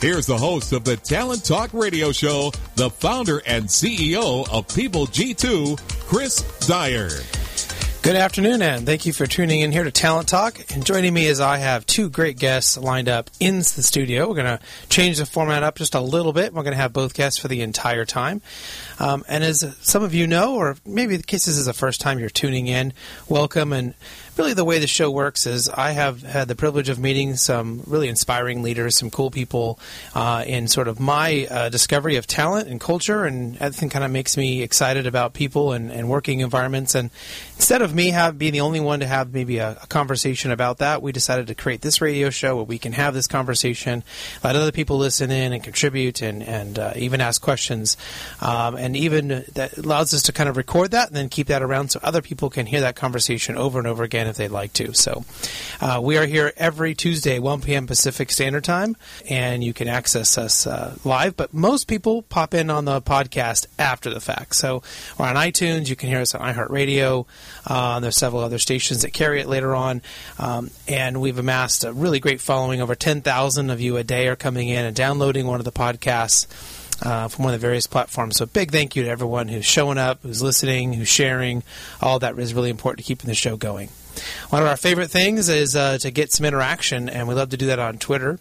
here's 0.00 0.26
the 0.26 0.36
host 0.36 0.72
of 0.72 0.84
the 0.84 0.96
Talent 0.96 1.44
Talk 1.44 1.72
Radio 1.74 2.10
Show, 2.10 2.52
the 2.76 2.90
founder 2.90 3.42
and 3.46 3.66
CEO 3.66 4.48
of 4.50 4.74
People 4.74 5.06
G2, 5.06 5.78
Chris 6.06 6.40
Dyer. 6.66 7.10
Good 8.02 8.16
afternoon, 8.16 8.62
and 8.62 8.86
thank 8.86 9.04
you 9.04 9.12
for 9.12 9.26
tuning 9.26 9.60
in 9.60 9.72
here 9.72 9.84
to 9.84 9.90
Talent 9.90 10.26
Talk. 10.26 10.58
And 10.72 10.86
joining 10.86 11.12
me 11.12 11.26
is 11.26 11.38
I 11.38 11.58
have 11.58 11.84
two 11.84 12.08
great 12.08 12.38
guests 12.38 12.78
lined 12.78 13.10
up 13.10 13.28
in 13.40 13.58
the 13.58 13.64
studio. 13.64 14.26
We're 14.26 14.36
going 14.36 14.58
to 14.58 14.60
change 14.88 15.18
the 15.18 15.26
format 15.26 15.62
up 15.62 15.76
just 15.76 15.94
a 15.94 16.00
little 16.00 16.32
bit. 16.32 16.54
We're 16.54 16.62
going 16.62 16.72
to 16.72 16.80
have 16.80 16.94
both 16.94 17.12
guests 17.12 17.38
for 17.38 17.48
the 17.48 17.60
entire 17.60 18.06
time. 18.06 18.40
Um, 18.98 19.22
and 19.28 19.44
as 19.44 19.76
some 19.82 20.02
of 20.02 20.14
you 20.14 20.26
know, 20.26 20.56
or 20.56 20.76
maybe 20.86 21.18
the 21.18 21.22
case 21.22 21.44
this 21.44 21.58
is 21.58 21.66
the 21.66 21.74
first 21.74 22.00
time 22.00 22.18
you're 22.18 22.30
tuning 22.30 22.68
in, 22.68 22.94
welcome. 23.28 23.74
And 23.74 23.92
really, 24.40 24.54
the 24.54 24.64
way 24.64 24.78
the 24.78 24.86
show 24.86 25.10
works 25.10 25.46
is 25.46 25.68
I 25.68 25.90
have 25.90 26.22
had 26.22 26.48
the 26.48 26.54
privilege 26.54 26.88
of 26.88 26.98
meeting 26.98 27.36
some 27.36 27.82
really 27.86 28.08
inspiring 28.08 28.62
leaders, 28.62 28.96
some 28.96 29.10
cool 29.10 29.30
people 29.30 29.78
uh, 30.14 30.44
in 30.46 30.66
sort 30.66 30.88
of 30.88 30.98
my 30.98 31.46
uh, 31.50 31.68
discovery 31.68 32.16
of 32.16 32.26
talent 32.26 32.68
and 32.68 32.80
culture, 32.80 33.24
and 33.24 33.58
everything 33.58 33.90
kind 33.90 34.04
of 34.04 34.10
makes 34.10 34.36
me 34.38 34.62
excited 34.62 35.06
about 35.06 35.34
people 35.34 35.72
and, 35.72 35.92
and 35.92 36.08
working 36.08 36.40
environments. 36.40 36.94
And 36.94 37.10
instead 37.56 37.82
of 37.82 37.94
me 37.94 38.10
have 38.10 38.38
being 38.38 38.52
the 38.52 38.62
only 38.62 38.80
one 38.80 39.00
to 39.00 39.06
have 39.06 39.34
maybe 39.34 39.58
a, 39.58 39.76
a 39.82 39.86
conversation 39.86 40.50
about 40.50 40.78
that, 40.78 41.02
we 41.02 41.12
decided 41.12 41.48
to 41.48 41.54
create 41.54 41.82
this 41.82 42.00
radio 42.00 42.30
show 42.30 42.56
where 42.56 42.64
we 42.64 42.78
can 42.78 42.92
have 42.92 43.12
this 43.12 43.26
conversation, 43.26 44.02
let 44.42 44.56
other 44.56 44.72
people 44.72 44.96
listen 44.96 45.30
in 45.30 45.52
and 45.52 45.62
contribute, 45.62 46.22
and 46.22 46.42
and 46.42 46.78
uh, 46.78 46.92
even 46.96 47.20
ask 47.20 47.42
questions. 47.42 47.98
Um, 48.40 48.76
and 48.76 48.96
even 48.96 49.44
that 49.52 49.76
allows 49.76 50.14
us 50.14 50.22
to 50.22 50.32
kind 50.32 50.48
of 50.48 50.56
record 50.56 50.92
that 50.92 51.08
and 51.08 51.16
then 51.16 51.28
keep 51.28 51.48
that 51.48 51.62
around 51.62 51.90
so 51.90 52.00
other 52.02 52.22
people 52.22 52.48
can 52.48 52.64
hear 52.64 52.80
that 52.80 52.96
conversation 52.96 53.56
over 53.56 53.78
and 53.78 53.86
over 53.86 54.02
again 54.02 54.29
if 54.30 54.36
they'd 54.36 54.48
like 54.48 54.72
to. 54.74 54.94
So 54.94 55.24
uh, 55.80 56.00
we 56.02 56.16
are 56.16 56.26
here 56.26 56.52
every 56.56 56.94
Tuesday, 56.94 57.38
1 57.38 57.60
p.m. 57.60 57.86
Pacific 57.86 58.30
Standard 58.30 58.64
Time, 58.64 58.96
and 59.28 59.62
you 59.62 59.72
can 59.72 59.88
access 59.88 60.38
us 60.38 60.66
uh, 60.66 60.96
live. 61.04 61.36
But 61.36 61.52
most 61.52 61.88
people 61.88 62.22
pop 62.22 62.54
in 62.54 62.70
on 62.70 62.84
the 62.84 63.02
podcast 63.02 63.66
after 63.78 64.10
the 64.10 64.20
fact. 64.20 64.56
So 64.56 64.82
we're 65.18 65.26
on 65.26 65.36
iTunes. 65.36 65.88
You 65.88 65.96
can 65.96 66.08
hear 66.08 66.20
us 66.20 66.34
on 66.34 66.40
iHeartRadio. 66.40 67.26
Uh, 67.66 68.00
there's 68.00 68.16
several 68.16 68.42
other 68.42 68.58
stations 68.58 69.02
that 69.02 69.12
carry 69.12 69.40
it 69.40 69.48
later 69.48 69.74
on, 69.74 70.02
um, 70.38 70.70
and 70.88 71.20
we've 71.20 71.38
amassed 71.38 71.84
a 71.84 71.92
really 71.92 72.20
great 72.20 72.40
following. 72.40 72.80
Over 72.80 72.94
10,000 72.94 73.70
of 73.70 73.80
you 73.80 73.96
a 73.96 74.04
day 74.04 74.28
are 74.28 74.36
coming 74.36 74.68
in 74.68 74.84
and 74.84 74.96
downloading 74.96 75.46
one 75.46 75.60
of 75.60 75.64
the 75.64 75.72
podcasts 75.72 76.46
uh, 77.02 77.28
from 77.28 77.44
one 77.44 77.54
of 77.54 77.60
the 77.60 77.66
various 77.66 77.86
platforms. 77.86 78.36
So 78.36 78.46
big 78.46 78.70
thank 78.70 78.96
you 78.96 79.04
to 79.04 79.08
everyone 79.08 79.48
who's 79.48 79.64
showing 79.64 79.98
up, 79.98 80.22
who's 80.22 80.42
listening, 80.42 80.92
who's 80.92 81.08
sharing. 81.08 81.62
All 82.00 82.18
that 82.18 82.38
is 82.38 82.54
really 82.54 82.70
important 82.70 82.98
to 82.98 83.04
keeping 83.04 83.28
the 83.28 83.34
show 83.34 83.56
going. 83.56 83.88
One 84.50 84.62
of 84.62 84.68
our 84.68 84.76
favorite 84.76 85.10
things 85.10 85.48
is 85.48 85.76
uh, 85.76 85.98
to 85.98 86.10
get 86.10 86.32
some 86.32 86.46
interaction, 86.46 87.08
and 87.08 87.28
we 87.28 87.34
love 87.34 87.50
to 87.50 87.56
do 87.56 87.66
that 87.66 87.78
on 87.78 87.98
Twitter. 87.98 88.38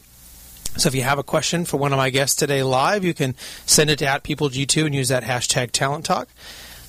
So 0.78 0.88
if 0.88 0.96
you 0.96 1.02
have 1.02 1.20
a 1.20 1.24
question 1.24 1.66
for 1.66 1.78
one 1.78 1.92
of 1.94 1.98
my 1.98 2.10
guests 2.10 2.36
today 2.36 2.64
live, 2.64 3.04
you 3.04 3.14
can 3.14 3.36
send 3.66 3.90
it 3.90 4.00
to 4.00 4.06
at 4.06 4.24
PeopleG2 4.24 4.86
and 4.86 4.96
use 4.96 5.10
that 5.10 5.24
hashtag 5.24 5.72
Talent 5.72 6.06
Talk 6.06 6.30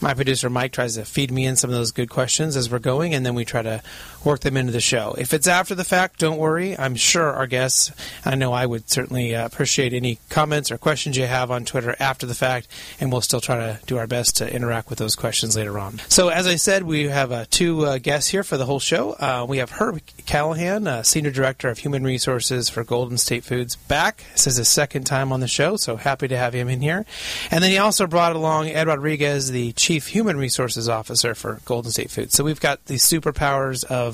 my 0.00 0.14
producer 0.14 0.48
Mike 0.48 0.72
tries 0.72 0.94
to 0.94 1.04
feed 1.04 1.30
me 1.30 1.44
in 1.46 1.56
some 1.56 1.70
of 1.70 1.76
those 1.76 1.92
good 1.92 2.08
questions 2.08 2.56
as 2.56 2.70
we're 2.70 2.78
going, 2.78 3.14
and 3.14 3.24
then 3.24 3.34
we 3.34 3.44
try 3.44 3.62
to 3.62 3.82
work 4.24 4.40
them 4.40 4.56
into 4.56 4.72
the 4.72 4.80
show. 4.80 5.14
If 5.16 5.32
it's 5.32 5.46
after 5.46 5.74
the 5.74 5.84
fact, 5.84 6.18
don't 6.18 6.38
worry. 6.38 6.76
I'm 6.76 6.94
sure 6.94 7.30
our 7.32 7.46
guests, 7.46 7.92
I 8.24 8.34
know 8.34 8.52
I 8.52 8.66
would 8.66 8.90
certainly 8.90 9.34
uh, 9.34 9.46
appreciate 9.46 9.92
any 9.92 10.18
comments 10.28 10.70
or 10.70 10.78
questions 10.78 11.16
you 11.16 11.26
have 11.26 11.50
on 11.50 11.64
Twitter 11.64 11.94
after 12.00 12.26
the 12.26 12.34
fact, 12.34 12.66
and 12.98 13.12
we'll 13.12 13.20
still 13.20 13.40
try 13.40 13.56
to 13.56 13.80
do 13.86 13.98
our 13.98 14.06
best 14.06 14.38
to 14.38 14.52
interact 14.52 14.90
with 14.90 14.98
those 14.98 15.14
questions 15.14 15.56
later 15.56 15.78
on. 15.78 16.00
So, 16.08 16.28
as 16.28 16.46
I 16.46 16.56
said, 16.56 16.82
we 16.82 17.08
have 17.08 17.30
uh, 17.30 17.44
two 17.50 17.84
uh, 17.86 17.98
guests 17.98 18.30
here 18.30 18.42
for 18.42 18.56
the 18.56 18.66
whole 18.66 18.80
show. 18.80 19.12
Uh, 19.12 19.46
we 19.48 19.58
have 19.58 19.70
Herb 19.70 20.00
Callahan, 20.26 20.86
uh, 20.86 21.02
Senior 21.02 21.30
Director 21.30 21.68
of 21.68 21.78
Human 21.78 22.02
Resources 22.02 22.68
for 22.68 22.84
Golden 22.84 23.18
State 23.18 23.44
Foods, 23.44 23.76
back. 23.76 24.24
This 24.32 24.46
is 24.46 24.56
his 24.56 24.68
second 24.68 25.04
time 25.04 25.32
on 25.32 25.40
the 25.40 25.48
show, 25.48 25.76
so 25.76 25.96
happy 25.96 26.28
to 26.28 26.36
have 26.36 26.54
him 26.54 26.68
in 26.68 26.80
here. 26.80 27.06
And 27.50 27.62
then 27.62 27.70
he 27.70 27.78
also 27.78 28.06
brought 28.06 28.34
along 28.34 28.68
Ed 28.68 28.86
Rodriguez, 28.86 29.50
the 29.50 29.72
Chief 29.72 30.00
Chief 30.00 30.14
Human 30.14 30.38
Resources 30.38 30.88
Officer 30.88 31.34
for 31.34 31.60
Golden 31.66 31.90
State 31.90 32.10
Foods. 32.10 32.34
So 32.34 32.42
we've 32.42 32.58
got 32.58 32.86
the 32.86 32.94
superpowers 32.94 33.84
of 33.84 34.09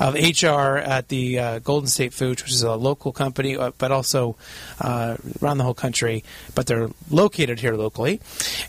of 0.00 0.14
HR 0.14 0.78
at 0.78 1.08
the 1.08 1.38
uh, 1.38 1.58
Golden 1.58 1.88
State 1.88 2.12
Foods, 2.14 2.42
which 2.42 2.52
is 2.52 2.62
a 2.62 2.74
local 2.74 3.12
company, 3.12 3.56
uh, 3.56 3.72
but 3.78 3.90
also 3.90 4.36
uh, 4.80 5.16
around 5.42 5.58
the 5.58 5.64
whole 5.64 5.74
country. 5.74 6.24
But 6.54 6.66
they're 6.66 6.88
located 7.10 7.60
here 7.60 7.74
locally, 7.74 8.20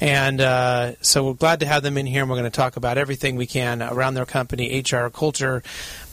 and 0.01 0.41
uh, 0.41 0.93
so 1.01 1.25
we're 1.25 1.33
glad 1.33 1.59
to 1.61 1.65
have 1.65 1.83
them 1.83 1.97
in 1.97 2.05
here. 2.05 2.21
and 2.21 2.29
We're 2.29 2.37
going 2.37 2.51
to 2.51 2.55
talk 2.55 2.75
about 2.75 2.97
everything 2.97 3.35
we 3.35 3.47
can 3.47 3.81
around 3.81 4.15
their 4.15 4.25
company, 4.25 4.81
HR, 4.81 5.07
culture, 5.09 5.63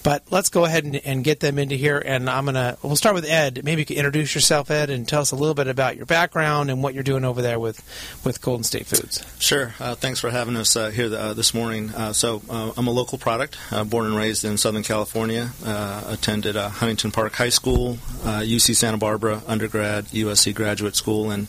but 0.03 0.25
let's 0.31 0.49
go 0.49 0.65
ahead 0.65 0.85
and, 0.85 0.97
and, 0.97 1.23
get 1.23 1.41
them 1.41 1.59
into 1.59 1.77
here. 1.77 2.03
And 2.05 2.29
I'm 2.29 2.45
going 2.45 2.55
to, 2.55 2.77
we'll 2.83 2.97
start 2.97 3.15
with 3.15 3.25
Ed. 3.25 3.61
Maybe 3.63 3.83
you 3.83 3.87
could 3.87 3.97
introduce 3.97 4.35
yourself, 4.35 4.71
Ed, 4.71 4.91
and 4.91 5.07
tell 5.07 5.21
us 5.21 5.31
a 5.31 5.37
little 5.37 5.55
bit 5.55 5.69
about 5.69 5.97
your 5.97 6.07
background 6.07 6.71
and 6.71 6.83
what 6.83 6.95
you're 6.95 7.03
doing 7.05 7.25
over 7.25 7.41
there 7.41 7.61
with, 7.61 7.81
with 8.25 8.41
Golden 8.43 8.65
State 8.65 8.87
Foods. 8.87 9.25
Sure. 9.39 9.75
Uh, 9.79 9.95
thanks 9.95 10.19
for 10.19 10.31
having 10.31 10.57
us 10.57 10.75
uh, 10.75 10.91
here 10.91 11.15
uh, 11.15 11.35
this 11.35 11.55
morning. 11.55 11.91
Uh, 11.91 12.13
so, 12.13 12.43
uh, 12.51 12.73
I'm 12.77 12.89
a 12.89 12.91
local 12.91 13.19
product, 13.19 13.57
uh, 13.71 13.85
born 13.85 14.07
and 14.07 14.17
raised 14.17 14.45
in 14.45 14.57
Southern 14.57 14.83
California. 14.83 15.51
attended 15.65 16.57
Huntington 16.57 17.13
Park 17.13 17.35
High 17.35 17.49
School, 17.49 17.99
UC 18.25 18.75
Santa 18.75 18.99
Barbara 18.99 19.43
undergrad, 19.47 20.07
USC 20.07 20.55
graduate 20.55 20.97
school, 20.97 21.31
and 21.31 21.47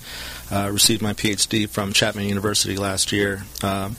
received 0.52 1.02
my 1.02 1.14
PhD 1.14 1.68
from 1.68 1.94
Chapman 1.94 2.26
University 2.26 2.78
last 2.78 3.12
year. 3.12 3.44
Um, 3.64 3.96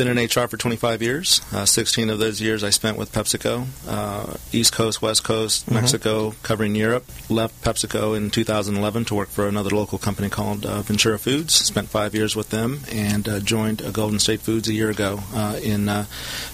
been 0.00 0.16
in 0.16 0.24
HR 0.24 0.48
for 0.48 0.56
25 0.56 1.02
years. 1.02 1.42
Uh, 1.52 1.66
16 1.66 2.08
of 2.08 2.18
those 2.18 2.40
years 2.40 2.64
I 2.64 2.70
spent 2.70 2.96
with 2.96 3.12
PepsiCo, 3.12 3.66
uh, 3.86 4.34
East 4.50 4.72
Coast, 4.72 5.02
West 5.02 5.24
Coast, 5.24 5.66
mm-hmm. 5.66 5.74
Mexico, 5.74 6.34
covering 6.42 6.74
Europe. 6.74 7.04
Left 7.28 7.60
PepsiCo 7.62 8.16
in 8.16 8.30
2011 8.30 9.04
to 9.06 9.14
work 9.14 9.28
for 9.28 9.46
another 9.46 9.68
local 9.68 9.98
company 9.98 10.30
called 10.30 10.64
uh, 10.64 10.80
Ventura 10.80 11.18
Foods. 11.18 11.52
Spent 11.52 11.90
five 11.90 12.14
years 12.14 12.34
with 12.34 12.48
them 12.48 12.80
and 12.90 13.28
uh, 13.28 13.40
joined 13.40 13.82
Golden 13.92 14.18
State 14.18 14.40
Foods 14.40 14.68
a 14.68 14.72
year 14.72 14.88
ago 14.88 15.20
uh, 15.34 15.60
in 15.62 15.90
uh, 15.90 16.06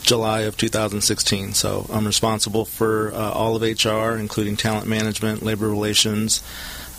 July 0.03 0.41
of 0.41 0.57
2016. 0.57 1.53
So 1.53 1.87
I'm 1.93 2.05
responsible 2.05 2.65
for 2.65 3.13
all 3.13 3.55
of 3.55 3.63
HR, 3.63 4.19
including 4.19 4.57
talent 4.57 4.89
management, 4.89 5.45
labor 5.45 5.69
relations 5.69 6.43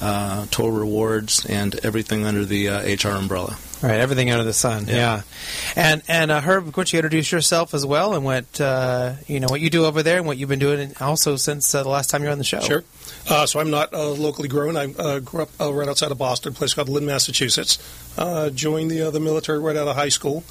uh, 0.02 0.46
total 0.52 0.72
rewards, 0.72 1.46
and 1.46 1.76
everything 1.84 2.26
under 2.26 2.46
the 2.46 2.70
uh, 2.70 2.82
HR 2.82 3.16
umbrella. 3.16 3.58
Right, 3.82 4.00
everything 4.00 4.32
under 4.32 4.44
the 4.44 4.54
sun. 4.54 4.88
Yeah, 4.88 4.96
yeah. 4.96 5.22
and 5.76 6.02
and 6.08 6.32
uh, 6.32 6.42
Herb, 6.42 6.74
could 6.74 6.92
you 6.92 6.98
introduce 6.98 7.32
yourself 7.32 7.76
as 7.76 7.86
well, 7.86 8.16
and 8.16 8.26
what 8.26 8.60
uh, 8.60 9.14
you 9.28 9.40
know 9.40 9.48
what 9.50 9.62
you 9.62 9.70
do 9.70 9.86
over 9.86 10.02
there, 10.02 10.18
and 10.18 10.26
what 10.26 10.38
you've 10.38 10.50
been 10.50 10.58
doing 10.58 10.94
also 11.00 11.36
since 11.36 11.76
uh, 11.76 11.84
the 11.84 11.90
last 11.90 12.10
time 12.10 12.22
you 12.22 12.28
were 12.28 12.32
on 12.32 12.40
the 12.40 12.44
show. 12.44 12.60
Sure. 12.60 12.84
Uh, 13.30 13.46
so 13.46 13.60
I'm 13.60 13.70
not 13.70 13.94
uh, 13.94 14.10
locally 14.10 14.48
grown. 14.48 14.78
I 14.78 14.92
uh, 14.94 15.20
grew 15.20 15.44
up 15.44 15.50
right 15.60 15.88
outside 15.88 16.10
of 16.12 16.18
Boston, 16.18 16.54
a 16.54 16.56
place 16.56 16.74
called 16.74 16.90
Lynn, 16.90 17.06
Massachusetts. 17.06 17.78
joined 18.56 18.90
the 18.90 19.12
the 19.12 19.20
military 19.20 19.60
right 19.60 19.76
out 19.76 19.88
of 19.88 19.96
high 19.96 20.10
school. 20.10 20.44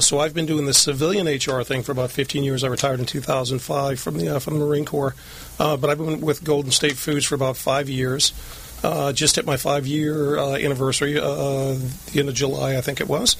so 0.00 0.18
I've 0.18 0.34
been 0.34 0.46
doing 0.46 0.66
the 0.66 0.74
civilian 0.74 1.26
HR 1.26 1.62
thing 1.62 1.82
for 1.82 1.92
about 1.92 2.10
15 2.10 2.44
years. 2.44 2.64
I 2.64 2.68
retired 2.68 3.00
in 3.00 3.06
2005 3.06 3.98
from 3.98 4.18
the 4.18 4.40
from 4.40 4.58
the 4.58 4.60
Marine 4.66 4.84
Corps, 4.84 5.14
but 5.56 5.88
I've 5.88 5.96
been 5.96 6.20
with 6.20 6.44
Golden 6.44 6.70
State 6.70 6.96
Foods 6.96 7.24
for 7.24 7.34
about 7.34 7.56
five 7.56 7.88
years. 7.88 8.34
Uh, 8.82 9.12
just 9.12 9.38
at 9.38 9.46
my 9.46 9.56
five 9.56 9.86
year 9.86 10.38
uh, 10.38 10.54
anniversary, 10.54 11.18
uh, 11.18 11.74
the 12.12 12.16
end 12.16 12.28
of 12.28 12.34
July, 12.34 12.76
I 12.76 12.80
think 12.80 13.00
it 13.00 13.08
was. 13.08 13.36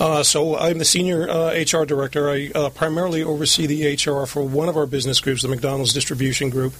Uh, 0.00 0.24
so 0.24 0.58
I'm 0.58 0.78
the 0.78 0.84
senior 0.84 1.26
HR 1.26 1.82
uh, 1.82 1.84
director. 1.84 2.28
I 2.28 2.50
uh, 2.52 2.70
primarily 2.70 3.22
oversee 3.22 3.66
the 3.66 3.94
HR 3.94 4.26
for 4.26 4.42
one 4.42 4.68
of 4.68 4.76
our 4.76 4.86
business 4.86 5.20
groups, 5.20 5.42
the 5.42 5.48
McDonald's 5.48 5.92
Distribution 5.92 6.50
Group. 6.50 6.74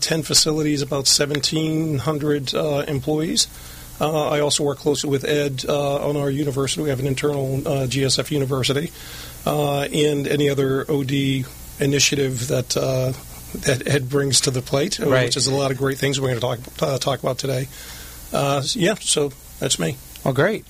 Ten 0.00 0.22
facilities, 0.22 0.82
about 0.82 1.08
1,700 1.08 2.52
employees. 2.88 3.48
I 3.98 4.40
also 4.40 4.64
work 4.64 4.78
closely 4.78 5.08
with 5.08 5.24
Ed 5.24 5.64
on 5.64 6.18
our 6.18 6.28
university. 6.28 6.82
We 6.82 6.90
have 6.90 7.00
an 7.00 7.06
internal 7.06 7.58
GSF 7.62 8.30
university, 8.30 8.92
and 9.46 10.28
any 10.28 10.50
other 10.50 10.84
OD 10.90 11.46
initiative 11.80 12.48
that 12.48 12.76
that 13.54 13.86
Ed 13.86 14.08
brings 14.08 14.40
to 14.42 14.50
the 14.50 14.62
plate, 14.62 15.00
uh, 15.00 15.08
Right. 15.08 15.24
which 15.24 15.36
is 15.36 15.46
a 15.46 15.54
lot 15.54 15.70
of 15.70 15.78
great 15.78 15.98
things 15.98 16.20
we're 16.20 16.34
going 16.34 16.40
to 16.58 16.62
talk 16.80 16.82
uh, 16.82 16.98
talk 16.98 17.20
about 17.22 17.38
today. 17.38 17.68
Uh, 18.32 18.62
yeah, 18.72 18.94
so 19.00 19.30
that's 19.60 19.78
me. 19.78 19.96
Well, 20.24 20.34
great. 20.34 20.64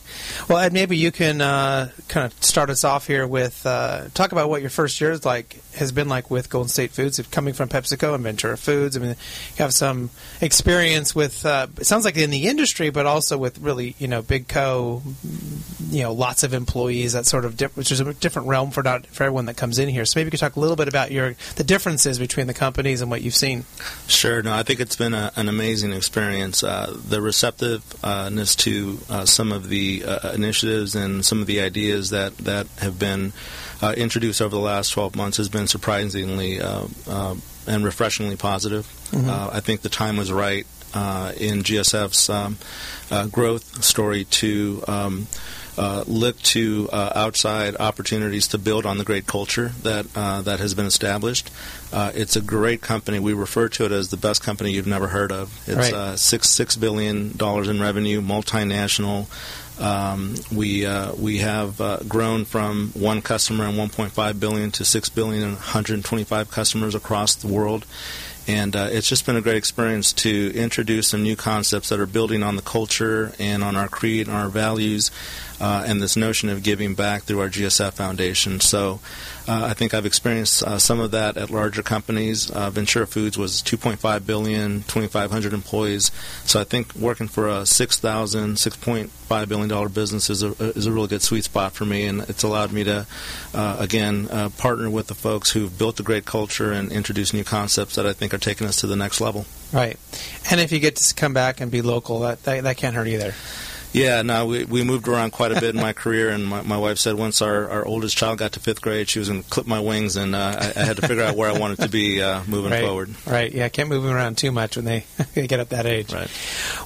Well, 0.49 0.59
Ed, 0.59 0.73
maybe 0.73 0.97
you 0.97 1.13
can 1.13 1.43
uh, 1.43 1.91
kind 2.09 2.25
of 2.25 2.43
start 2.43 2.71
us 2.71 2.85
off 2.85 3.07
here 3.07 3.27
with 3.27 3.67
uh, 3.67 4.09
talk 4.15 4.33
about 4.33 4.49
what 4.49 4.63
your 4.63 4.71
first 4.71 4.99
year 5.01 5.11
is 5.11 5.27
like 5.27 5.61
has 5.75 5.93
been 5.93 6.09
like 6.09 6.31
with 6.31 6.51
Golden 6.51 6.69
State 6.69 6.91
Foods, 6.91 7.21
coming 7.31 7.55
from 7.55 7.69
PepsiCo 7.69 8.15
and 8.15 8.23
Ventura 8.23 8.57
Foods. 8.57 8.97
I 8.97 9.01
mean, 9.01 9.11
you 9.11 9.17
have 9.57 9.75
some 9.75 10.11
experience 10.41 11.15
with. 11.15 11.45
Uh, 11.45 11.67
it 11.79 11.87
sounds 11.87 12.05
like 12.05 12.17
in 12.17 12.31
the 12.31 12.49
industry, 12.49 12.91
but 12.91 13.07
also 13.07 13.37
with 13.37 13.59
really 13.59 13.95
you 13.99 14.09
know 14.09 14.23
big 14.23 14.49
co, 14.49 15.03
you 15.91 16.03
know, 16.03 16.13
lots 16.13 16.43
of 16.43 16.55
employees. 16.55 17.13
That 17.13 17.27
sort 17.27 17.45
of 17.45 17.57
diff- 17.57 17.77
which 17.77 17.93
is 17.93 18.01
a 18.01 18.15
different 18.15 18.49
realm 18.49 18.71
for 18.71 18.83
not 18.83 19.07
for 19.07 19.25
everyone 19.25 19.47
that 19.47 19.57
comes 19.57 19.79
in 19.79 19.89
here. 19.89 20.05
So 20.05 20.19
maybe 20.19 20.29
you 20.29 20.31
could 20.33 20.41
talk 20.41 20.57
a 20.57 20.61
little 20.61 20.77
bit 20.77 20.89
about 20.89 21.11
your 21.11 21.35
the 21.57 21.65
differences 21.65 22.19
between 22.19 22.47
the 22.47 22.55
companies 22.55 23.03
and 23.03 23.11
what 23.11 23.23
you've 23.23 23.35
seen. 23.35 23.65
Sure. 24.09 24.43
No, 24.43 24.55
I 24.55 24.63
think 24.63 24.81
it's 24.81 24.97
been 24.97 25.15
a, 25.15 25.31
an 25.37 25.49
amazing 25.49 25.93
experience. 25.93 26.63
Uh, 26.63 26.97
the 27.09 27.21
receptiveness 27.21 28.57
to 28.57 28.99
uh, 29.09 29.25
some 29.43 29.51
of 29.51 29.69
the 29.69 30.05
uh, 30.05 30.33
initiatives 30.35 30.95
and 30.95 31.25
some 31.25 31.41
of 31.41 31.49
the 31.49 31.61
ideas 31.61 32.11
that, 32.11 32.37
that 32.39 32.65
have 32.79 32.97
been 32.97 33.33
uh, 33.83 33.93
introduced 33.97 34.41
over 34.41 34.55
the 34.55 34.63
last 34.63 34.91
12 34.91 35.17
months 35.17 35.37
has 35.37 35.49
been 35.49 35.67
surprisingly 35.67 36.61
uh, 36.61 36.87
uh, 37.09 37.35
and 37.67 37.85
refreshingly 37.85 38.37
positive. 38.37 38.87
Uh, 39.13 39.51
I 39.53 39.59
think 39.59 39.81
the 39.81 39.89
time 39.89 40.17
was 40.17 40.31
right 40.31 40.65
uh, 40.95 41.33
in 41.37 41.65
GSF's 41.65 42.31
um, 42.31 42.57
uh, 43.11 43.27
growth 43.27 43.83
story 43.83 44.27
to 44.27 44.85
um, 44.87 45.27
uh, 45.79 46.05
look 46.07 46.39
to 46.43 46.89
uh, 46.93 47.13
outside 47.15 47.77
opportunities 47.81 48.49
to 48.49 48.59
build 48.59 48.85
on 48.87 48.99
the 48.99 49.05
great 49.05 49.27
culture 49.27 49.69
that 49.83 50.07
uh, 50.15 50.43
that 50.43 50.61
has 50.61 50.75
been 50.75 50.87
established. 50.87 51.51
Uh, 51.93 52.11
it's 52.15 52.37
a 52.37 52.41
great 52.43 52.81
company. 52.83 53.19
We 53.19 53.33
refer 53.33 53.69
to 53.71 53.85
it 53.87 53.93
as 53.93 54.09
the 54.11 54.17
best 54.17 54.43
company 54.43 54.73
you've 54.73 54.87
never 54.87 55.09
heard 55.09 55.33
of. 55.33 55.51
It's 55.67 55.77
Right. 55.77 55.95
uh, 55.95 56.17
six 56.17 56.51
six 56.51 56.77
billion 56.77 57.37
dollars 57.37 57.69
in 57.69 57.81
revenue, 57.81 58.21
multinational. 58.21 59.27
Um, 59.81 60.35
we 60.55 60.85
uh, 60.87 61.15
we 61.15 61.39
have 61.39 61.81
uh, 61.81 61.99
grown 62.07 62.45
from 62.45 62.91
one 62.95 63.23
customer 63.23 63.65
and 63.65 63.77
1.5 63.79 64.39
billion 64.39 64.71
to 64.73 64.85
6 64.85 65.09
billion 65.09 65.43
and 65.43 65.55
125 65.55 66.51
customers 66.51 66.95
across 66.95 67.35
the 67.35 67.49
world. 67.49 67.87
And 68.49 68.75
uh, 68.75 68.89
it's 68.91 69.09
just 69.09 69.25
been 69.25 69.37
a 69.37 69.41
great 69.41 69.57
experience 69.57 70.13
to 70.15 70.53
introduce 70.55 71.09
some 71.09 71.23
new 71.23 71.37
concepts 71.37 71.91
that 71.91 72.01
are 72.01 72.07
building 72.07 72.43
on 72.43 72.57
the 72.57 72.63
culture 72.63 73.33
and 73.39 73.63
on 73.63 73.77
our 73.77 73.89
creed 73.89 74.27
and 74.27 74.37
our 74.37 74.49
values 74.49 75.11
uh, 75.63 75.85
and 75.87 76.03
this 76.03 76.17
notion 76.17 76.49
of 76.49 76.63
giving 76.65 76.95
back 76.95 77.23
through 77.23 77.41
our 77.41 77.49
GSF 77.49 77.93
Foundation. 77.93 78.59
So 78.59 78.99
uh, 79.47 79.67
I 79.67 79.75
think 79.75 79.95
I've 79.95 80.07
experienced 80.07 80.63
uh, 80.65 80.79
some 80.79 80.99
of 80.99 81.13
that 81.13 81.37
at 81.37 81.51
larger 81.51 81.83
companies. 81.83 82.51
Uh, 82.51 82.69
Ventura 82.71 83.07
Foods 83.07 83.39
was 83.39 83.63
2.5 83.63 84.27
billion, 84.27 84.83
2,500 84.83 85.53
employees. 85.53 86.11
So 86.45 86.61
I 86.61 86.65
think 86.65 86.95
working 86.97 87.29
for 87.29 87.49
a 87.49 87.65
6,000, 87.65 88.55
6.5 88.57 89.49
billion 89.49 89.69
dollar 89.69 89.89
business 89.89 90.29
is 90.29 90.43
a 90.43 90.53
is 90.77 90.87
a 90.87 90.93
really 90.93 91.09
good 91.09 91.23
sweet 91.23 91.45
spot 91.45 91.73
for 91.73 91.87
me, 91.87 92.05
and 92.05 92.21
it's 92.23 92.43
allowed 92.43 92.71
me 92.71 92.85
to 92.85 93.07
uh, 93.55 93.77
again 93.79 94.27
partner 94.59 94.91
with 94.91 95.07
the 95.07 95.15
folks 95.15 95.51
who've 95.53 95.79
built 95.79 95.99
a 95.99 96.03
great 96.03 96.27
culture 96.27 96.71
and 96.71 96.93
introduce 96.93 97.33
new 97.33 97.45
concepts 97.45 97.95
that 97.95 98.07
I 98.07 98.13
think 98.13 98.32
are 98.33 98.39
taking 98.39 98.67
us 98.67 98.77
to 98.77 98.87
the 98.87 98.97
next 98.97 99.21
level. 99.21 99.47
Right. 99.73 99.99
And 100.51 100.61
if 100.61 100.73
you 100.73 100.81
get 100.81 100.97
to 100.97 101.15
come 101.15 101.33
back 101.33 101.61
and 101.61 101.71
be 101.71 101.83
local, 101.83 102.21
that 102.21 102.43
that, 102.45 102.65
that 102.65 102.77
can't 102.77 102.95
hurt 102.95 103.09
either. 103.09 103.35
Yeah, 103.93 104.23
no, 104.23 104.47
we, 104.47 104.65
we 104.65 104.85
moved 104.85 105.07
around 105.07 105.33
quite 105.33 105.53
a 105.53 105.61
bit 105.61 105.75
in 105.75 105.81
my 105.81 105.93
career, 105.93 106.31
and 106.31 106.47
my, 106.47 106.63
my 106.63 106.79
wife 106.79 106.99
said 106.99 107.15
once 107.15 107.43
our, 107.43 107.69
our 107.69 107.85
oldest 107.85 108.17
child 108.17 108.39
got 108.39 108.53
to 108.53 108.61
fifth 108.61 108.81
grade, 108.81 109.09
she 109.09 109.19
was 109.19 109.29
going 109.29 109.43
to 109.43 109.51
clip 109.51 109.67
my 109.67 109.81
wings, 109.81 110.17
and 110.17 110.35
uh, 110.35 110.57
I, 110.59 110.81
I 110.81 110.85
had 110.85 110.97
to 110.97 111.07
figure 111.07 111.23
out 111.23 111.37
where 111.37 111.51
I 111.51 111.59
wanted 111.59 111.81
to 111.81 111.89
be 111.89 112.23
uh, 112.23 112.43
moving 112.47 112.71
right. 112.71 112.83
forward. 112.83 113.15
Right. 113.27 113.53
Yeah, 113.53 113.69
can't 113.69 113.91
move 113.91 114.03
them 114.03 114.13
around 114.13 114.39
too 114.39 114.51
much 114.51 114.77
when 114.77 114.87
they, 114.87 115.05
they 115.35 115.47
get 115.47 115.61
up 115.61 115.69
that 115.71 115.85
age. 115.85 116.13
Right. 116.13 116.31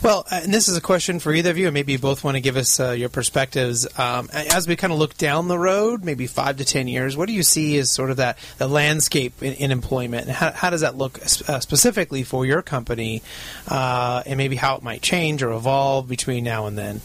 Well, 0.03 0.27
uh, 0.31 0.41
and 0.43 0.53
this 0.53 0.69
is 0.69 0.77
a 0.77 0.81
question 0.81 1.21
for 1.21 1.33
either 1.33 1.51
of 1.51 1.59
you, 1.59 1.67
and 1.67 1.75
maybe 1.75 1.93
you 1.93 1.99
both 1.99 2.25
want 2.25 2.37
to 2.37 2.41
give 2.41 2.57
us 2.57 2.81
uh, 2.81 2.91
your 2.91 3.09
perspectives. 3.09 3.87
Um, 3.99 4.29
as 4.33 4.67
we 4.67 4.75
kind 4.75 4.93
of 4.93 4.99
look 4.99 5.17
down 5.17 5.49
the 5.49 5.59
road, 5.59 6.05
maybe 6.05 6.27
five 6.27 6.57
to 6.57 6.65
ten 6.65 6.89
years, 6.89 7.17
what 7.17 7.27
do 7.29 7.35
you 7.35 7.45
see 7.45 7.79
as 7.79 7.91
sort 7.91 8.11
of 8.11 8.17
that 8.17 8.39
the 8.59 8.69
landscape 8.69 9.43
in, 9.43 9.53
in 9.55 9.71
employment, 9.71 10.27
and 10.27 10.33
how, 10.33 10.51
how 10.51 10.71
does 10.71 10.81
that 10.81 10.97
look 10.97 11.21
uh, 11.23 11.61
specifically 11.61 12.25
for 12.25 12.45
your 12.45 12.63
company, 12.63 13.23
uh, 13.69 14.23
and 14.27 14.39
maybe 14.39 14.57
how 14.57 14.77
it 14.77 14.83
might 14.83 15.03
change 15.03 15.43
or 15.43 15.53
evolve 15.53 16.09
between 16.09 16.43
now 16.43 16.67
and 16.67 16.77
then? 16.77 16.96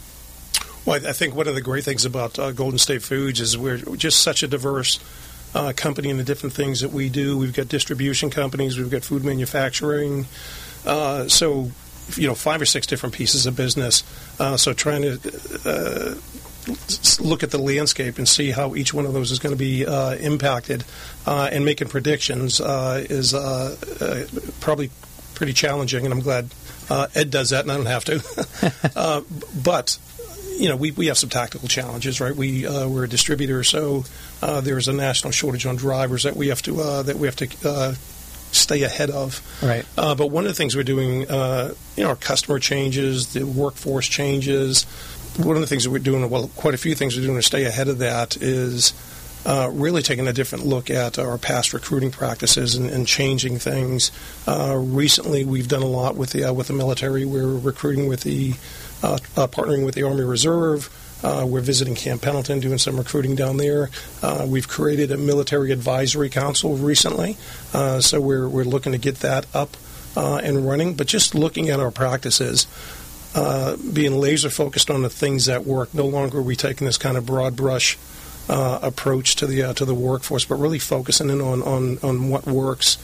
Well, 0.84 1.06
I 1.06 1.12
think 1.12 1.36
one 1.36 1.46
of 1.46 1.54
the 1.54 1.60
great 1.60 1.84
things 1.84 2.04
about 2.04 2.38
uh, 2.38 2.50
Golden 2.50 2.78
State 2.78 3.02
Foods 3.02 3.40
is 3.40 3.56
we're 3.56 3.78
just 3.78 4.20
such 4.20 4.42
a 4.42 4.48
diverse 4.48 4.98
uh, 5.54 5.72
company 5.76 6.08
in 6.10 6.16
the 6.16 6.24
different 6.24 6.54
things 6.54 6.80
that 6.80 6.90
we 6.90 7.08
do. 7.08 7.38
We've 7.38 7.54
got 7.54 7.68
distribution 7.68 8.30
companies, 8.30 8.76
we've 8.76 8.90
got 8.90 9.04
food 9.04 9.24
manufacturing, 9.24 10.26
uh, 10.84 11.28
so 11.28 11.70
you 12.16 12.26
know 12.26 12.34
five 12.34 12.60
or 12.60 12.66
six 12.66 12.86
different 12.86 13.14
pieces 13.14 13.46
of 13.46 13.54
business. 13.54 14.02
Uh, 14.40 14.56
so 14.56 14.72
trying 14.72 15.02
to 15.02 15.20
uh, 15.64 16.14
look 17.22 17.44
at 17.44 17.52
the 17.52 17.58
landscape 17.58 18.18
and 18.18 18.28
see 18.28 18.50
how 18.50 18.74
each 18.74 18.92
one 18.92 19.06
of 19.06 19.12
those 19.12 19.30
is 19.30 19.38
going 19.38 19.54
to 19.54 19.58
be 19.58 19.86
uh, 19.86 20.14
impacted, 20.16 20.84
and 21.26 21.64
making 21.64 21.88
predictions 21.88 22.60
is 22.60 23.32
probably 24.60 24.90
pretty 25.34 25.52
challenging. 25.52 26.04
And 26.06 26.12
I'm 26.12 26.20
glad 26.20 26.52
Ed 27.14 27.30
does 27.30 27.50
that, 27.50 27.64
and 27.64 27.70
I 27.70 27.76
don't 27.76 27.86
have 27.86 28.04
to. 28.06 29.24
but 29.62 29.98
you 30.58 30.68
know, 30.68 30.76
we, 30.76 30.90
we 30.92 31.06
have 31.06 31.18
some 31.18 31.30
tactical 31.30 31.68
challenges, 31.68 32.20
right? 32.20 32.34
We 32.34 32.66
uh, 32.66 32.88
we're 32.88 33.04
a 33.04 33.08
distributor, 33.08 33.64
so 33.64 34.04
uh, 34.40 34.60
there's 34.60 34.88
a 34.88 34.92
national 34.92 35.32
shortage 35.32 35.66
on 35.66 35.76
drivers 35.76 36.22
that 36.24 36.36
we 36.36 36.48
have 36.48 36.62
to 36.62 36.80
uh, 36.80 37.02
that 37.02 37.16
we 37.16 37.26
have 37.26 37.36
to 37.36 37.48
uh, 37.64 37.94
stay 38.52 38.82
ahead 38.82 39.10
of. 39.10 39.40
Right. 39.62 39.84
Uh, 39.96 40.14
but 40.14 40.28
one 40.28 40.44
of 40.44 40.48
the 40.48 40.54
things 40.54 40.76
we're 40.76 40.82
doing, 40.82 41.28
uh, 41.28 41.74
you 41.96 42.04
know, 42.04 42.10
our 42.10 42.16
customer 42.16 42.58
changes, 42.58 43.32
the 43.32 43.44
workforce 43.44 44.06
changes. 44.06 44.84
One 45.38 45.56
of 45.56 45.62
the 45.62 45.66
things 45.66 45.84
that 45.84 45.90
we're 45.90 45.98
doing, 45.98 46.28
well, 46.28 46.48
quite 46.56 46.74
a 46.74 46.78
few 46.78 46.94
things 46.94 47.16
we're 47.16 47.22
doing 47.22 47.36
to 47.36 47.42
stay 47.42 47.64
ahead 47.64 47.88
of 47.88 47.98
that 47.98 48.36
is 48.36 48.92
uh, 49.44 49.70
really 49.72 50.02
taking 50.02 50.28
a 50.28 50.32
different 50.32 50.66
look 50.66 50.90
at 50.90 51.18
our 51.18 51.38
past 51.38 51.72
recruiting 51.72 52.10
practices 52.10 52.74
and, 52.74 52.88
and 52.90 53.06
changing 53.06 53.58
things. 53.58 54.12
Uh, 54.46 54.76
recently, 54.76 55.44
we've 55.44 55.68
done 55.68 55.82
a 55.82 55.86
lot 55.86 56.16
with 56.16 56.30
the 56.30 56.44
uh, 56.44 56.52
with 56.52 56.68
the 56.68 56.74
military. 56.74 57.24
We're 57.24 57.58
recruiting 57.58 58.08
with 58.08 58.20
the 58.20 58.54
partnering 59.02 59.84
with 59.84 59.94
the 59.94 60.02
Army 60.04 60.22
Reserve. 60.22 60.90
Uh, 61.22 61.46
we're 61.46 61.60
visiting 61.60 61.94
Camp 61.94 62.22
Pendleton, 62.22 62.58
doing 62.58 62.78
some 62.78 62.96
recruiting 62.96 63.36
down 63.36 63.56
there. 63.56 63.90
Uh, 64.22 64.44
we've 64.48 64.66
created 64.66 65.12
a 65.12 65.16
military 65.16 65.70
advisory 65.70 66.28
council 66.28 66.76
recently, 66.76 67.36
uh, 67.72 68.00
so 68.00 68.20
we're 68.20 68.48
we're 68.48 68.64
looking 68.64 68.92
to 68.92 68.98
get 68.98 69.16
that 69.20 69.46
up 69.54 69.76
uh, 70.16 70.40
and 70.42 70.66
running. 70.66 70.94
But 70.94 71.06
just 71.06 71.34
looking 71.34 71.70
at 71.70 71.78
our 71.78 71.92
practices, 71.92 72.66
uh, 73.34 73.76
being 73.76 74.18
laser 74.18 74.50
focused 74.50 74.90
on 74.90 75.02
the 75.02 75.10
things 75.10 75.46
that 75.46 75.64
work. 75.64 75.94
No 75.94 76.06
longer 76.06 76.38
are 76.38 76.42
we 76.42 76.56
taking 76.56 76.86
this 76.86 76.98
kind 76.98 77.16
of 77.16 77.24
broad 77.24 77.56
brush 77.56 77.96
uh, 78.48 78.80
approach 78.82 79.36
to 79.36 79.46
the 79.46 79.62
uh, 79.62 79.72
to 79.74 79.84
the 79.84 79.94
workforce, 79.94 80.44
but 80.44 80.56
really 80.56 80.78
focusing 80.78 81.30
in 81.30 81.40
on 81.40 81.62
on, 81.62 81.98
on 82.02 82.28
what 82.28 82.46
works 82.46 82.98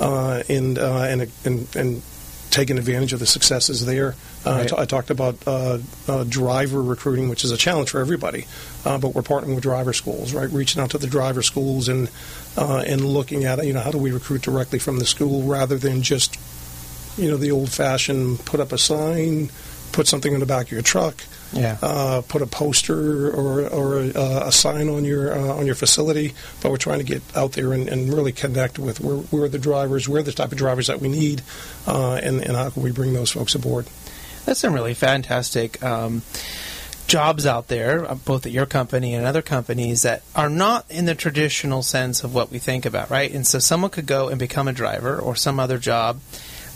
uh, 0.00 0.42
and, 0.48 0.78
uh, 0.78 1.04
and 1.04 1.30
and 1.44 1.76
and 1.76 2.02
taking 2.50 2.78
advantage 2.78 3.12
of 3.12 3.20
the 3.20 3.26
successes 3.26 3.86
there. 3.86 4.14
Uh, 4.44 4.50
I 4.50 4.56
Right. 4.58 4.68
ta- 4.68 4.80
I 4.80 4.84
talked 4.84 5.10
about 5.10 5.36
uh, 5.46 5.78
uh, 6.08 6.24
driver 6.24 6.82
recruiting, 6.82 7.28
which 7.28 7.44
is 7.44 7.50
a 7.52 7.56
challenge 7.56 7.90
for 7.90 8.00
everybody, 8.00 8.46
uh, 8.84 8.98
but 8.98 9.14
we're 9.14 9.22
partnering 9.22 9.54
with 9.54 9.62
driver 9.62 9.92
schools, 9.92 10.32
right? 10.32 10.50
Reaching 10.50 10.82
out 10.82 10.90
to 10.90 10.98
the 10.98 11.06
driver 11.06 11.42
schools 11.42 11.88
and 11.88 12.08
uh, 12.56 12.82
and 12.86 13.04
looking 13.04 13.44
at 13.44 13.64
you 13.64 13.72
know 13.72 13.80
how 13.80 13.90
do 13.90 13.98
we 13.98 14.10
recruit 14.10 14.42
directly 14.42 14.78
from 14.78 14.98
the 14.98 15.06
school 15.06 15.42
rather 15.42 15.78
than 15.78 16.02
just 16.02 16.36
you 17.16 17.30
know 17.30 17.36
the 17.36 17.50
old 17.50 17.70
fashioned 17.70 18.44
put 18.44 18.60
up 18.60 18.72
a 18.72 18.78
sign, 18.78 19.50
put 19.92 20.06
something 20.08 20.32
in 20.34 20.40
the 20.40 20.46
back 20.46 20.66
of 20.66 20.72
your 20.72 20.82
truck, 20.82 21.22
Yeah. 21.52 21.78
uh, 21.82 22.22
put 22.28 22.42
a 22.42 22.46
poster 22.46 23.28
or, 23.30 23.66
or 23.68 23.98
a, 23.98 24.46
a 24.46 24.52
sign 24.52 24.88
on 24.88 25.04
your 25.04 25.32
uh, 25.36 25.56
on 25.56 25.66
your 25.66 25.74
facility, 25.74 26.34
but 26.62 26.70
we're 26.70 26.76
trying 26.76 26.98
to 26.98 27.04
get 27.04 27.22
out 27.34 27.52
there 27.52 27.72
and, 27.72 27.88
and 27.88 28.12
really 28.12 28.32
connect 28.32 28.78
with 28.78 29.00
where, 29.00 29.16
where 29.16 29.44
are 29.44 29.48
the 29.48 29.58
drivers, 29.58 30.08
where 30.08 30.20
are 30.20 30.22
the 30.22 30.32
type 30.32 30.52
of 30.52 30.58
drivers 30.58 30.86
that 30.86 31.00
we 31.00 31.08
need, 31.08 31.42
uh, 31.86 32.20
and, 32.22 32.40
and 32.40 32.56
how 32.56 32.70
can 32.70 32.82
we 32.82 32.92
bring 32.92 33.12
those 33.14 33.32
folks 33.32 33.54
aboard. 33.54 33.86
That's 34.46 34.60
some 34.60 34.74
really 34.74 34.94
fantastic 34.94 35.82
um, 35.82 36.22
jobs 37.06 37.44
out 37.44 37.66
there, 37.66 38.08
uh, 38.08 38.14
both 38.14 38.46
at 38.46 38.52
your 38.52 38.66
company 38.66 39.14
and 39.14 39.26
other 39.26 39.42
companies 39.42 40.02
that 40.02 40.22
are 40.34 40.48
not 40.48 40.88
in 40.90 41.06
the 41.06 41.14
traditional 41.14 41.82
sense 41.82 42.22
of 42.22 42.32
what 42.32 42.50
we 42.50 42.58
think 42.58 42.86
about, 42.86 43.10
right? 43.10 43.32
And 43.32 43.46
so 43.46 43.58
someone 43.58 43.90
could 43.90 44.06
go 44.06 44.28
and 44.28 44.38
become 44.38 44.68
a 44.68 44.72
driver 44.72 45.18
or 45.18 45.34
some 45.34 45.58
other 45.58 45.78
job 45.78 46.20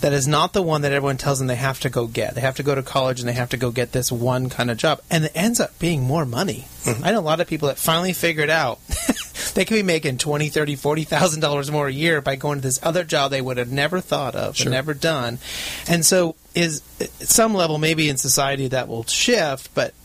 that 0.05 0.13
is 0.13 0.27
not 0.27 0.53
the 0.53 0.61
one 0.61 0.83
that 0.83 0.93
everyone 0.93 1.17
tells 1.17 1.39
them 1.39 1.47
they 1.47 1.55
have 1.55 1.79
to 1.79 1.89
go 1.89 2.05
get. 2.05 2.35
They 2.35 2.41
have 2.41 2.57
to 2.57 2.63
go 2.63 2.75
to 2.75 2.83
college 2.83 3.19
and 3.21 3.27
they 3.27 3.33
have 3.33 3.49
to 3.49 3.57
go 3.57 3.71
get 3.71 3.91
this 3.91 4.11
one 4.11 4.51
kind 4.51 4.69
of 4.69 4.77
job. 4.77 5.01
And 5.09 5.25
it 5.25 5.31
ends 5.33 5.59
up 5.59 5.79
being 5.79 6.03
more 6.03 6.27
money. 6.27 6.67
Mm-hmm. 6.83 7.03
I 7.03 7.11
know 7.11 7.21
a 7.21 7.21
lot 7.21 7.39
of 7.39 7.47
people 7.47 7.69
that 7.69 7.79
finally 7.79 8.13
figured 8.13 8.51
out 8.51 8.79
they 9.55 9.65
could 9.65 9.73
be 9.73 9.81
making 9.81 10.19
twenty, 10.19 10.49
thirty, 10.49 10.75
forty 10.75 11.05
thousand 11.05 11.39
dollars 11.39 11.71
more 11.71 11.87
a 11.87 11.91
year 11.91 12.21
by 12.21 12.35
going 12.35 12.59
to 12.59 12.61
this 12.61 12.79
other 12.83 13.03
job 13.03 13.31
they 13.31 13.41
would 13.41 13.57
have 13.57 13.71
never 13.71 13.99
thought 13.99 14.35
of 14.35 14.55
Sure. 14.55 14.71
never 14.71 14.93
done. 14.93 15.39
And 15.87 16.05
so, 16.05 16.35
is 16.53 16.83
at 17.01 17.09
some 17.09 17.55
level 17.55 17.79
maybe 17.79 18.07
in 18.07 18.17
society 18.17 18.67
that 18.67 18.87
will 18.87 19.05
shift, 19.05 19.73
but 19.73 19.95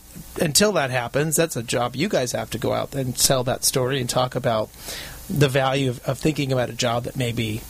until 0.41 0.71
that 0.71 0.89
happens, 0.89 1.35
that's 1.35 1.55
a 1.55 1.61
job 1.61 1.95
you 1.95 2.09
guys 2.09 2.31
have 2.31 2.49
to 2.49 2.57
go 2.57 2.73
out 2.73 2.95
and 2.95 3.15
tell 3.15 3.43
that 3.43 3.63
story 3.63 4.01
and 4.01 4.09
talk 4.09 4.33
about 4.33 4.71
the 5.29 5.47
value 5.47 5.91
of, 5.91 6.03
of 6.05 6.17
thinking 6.17 6.51
about 6.51 6.71
a 6.71 6.73
job 6.73 7.03
that 7.03 7.15
maybe. 7.15 7.61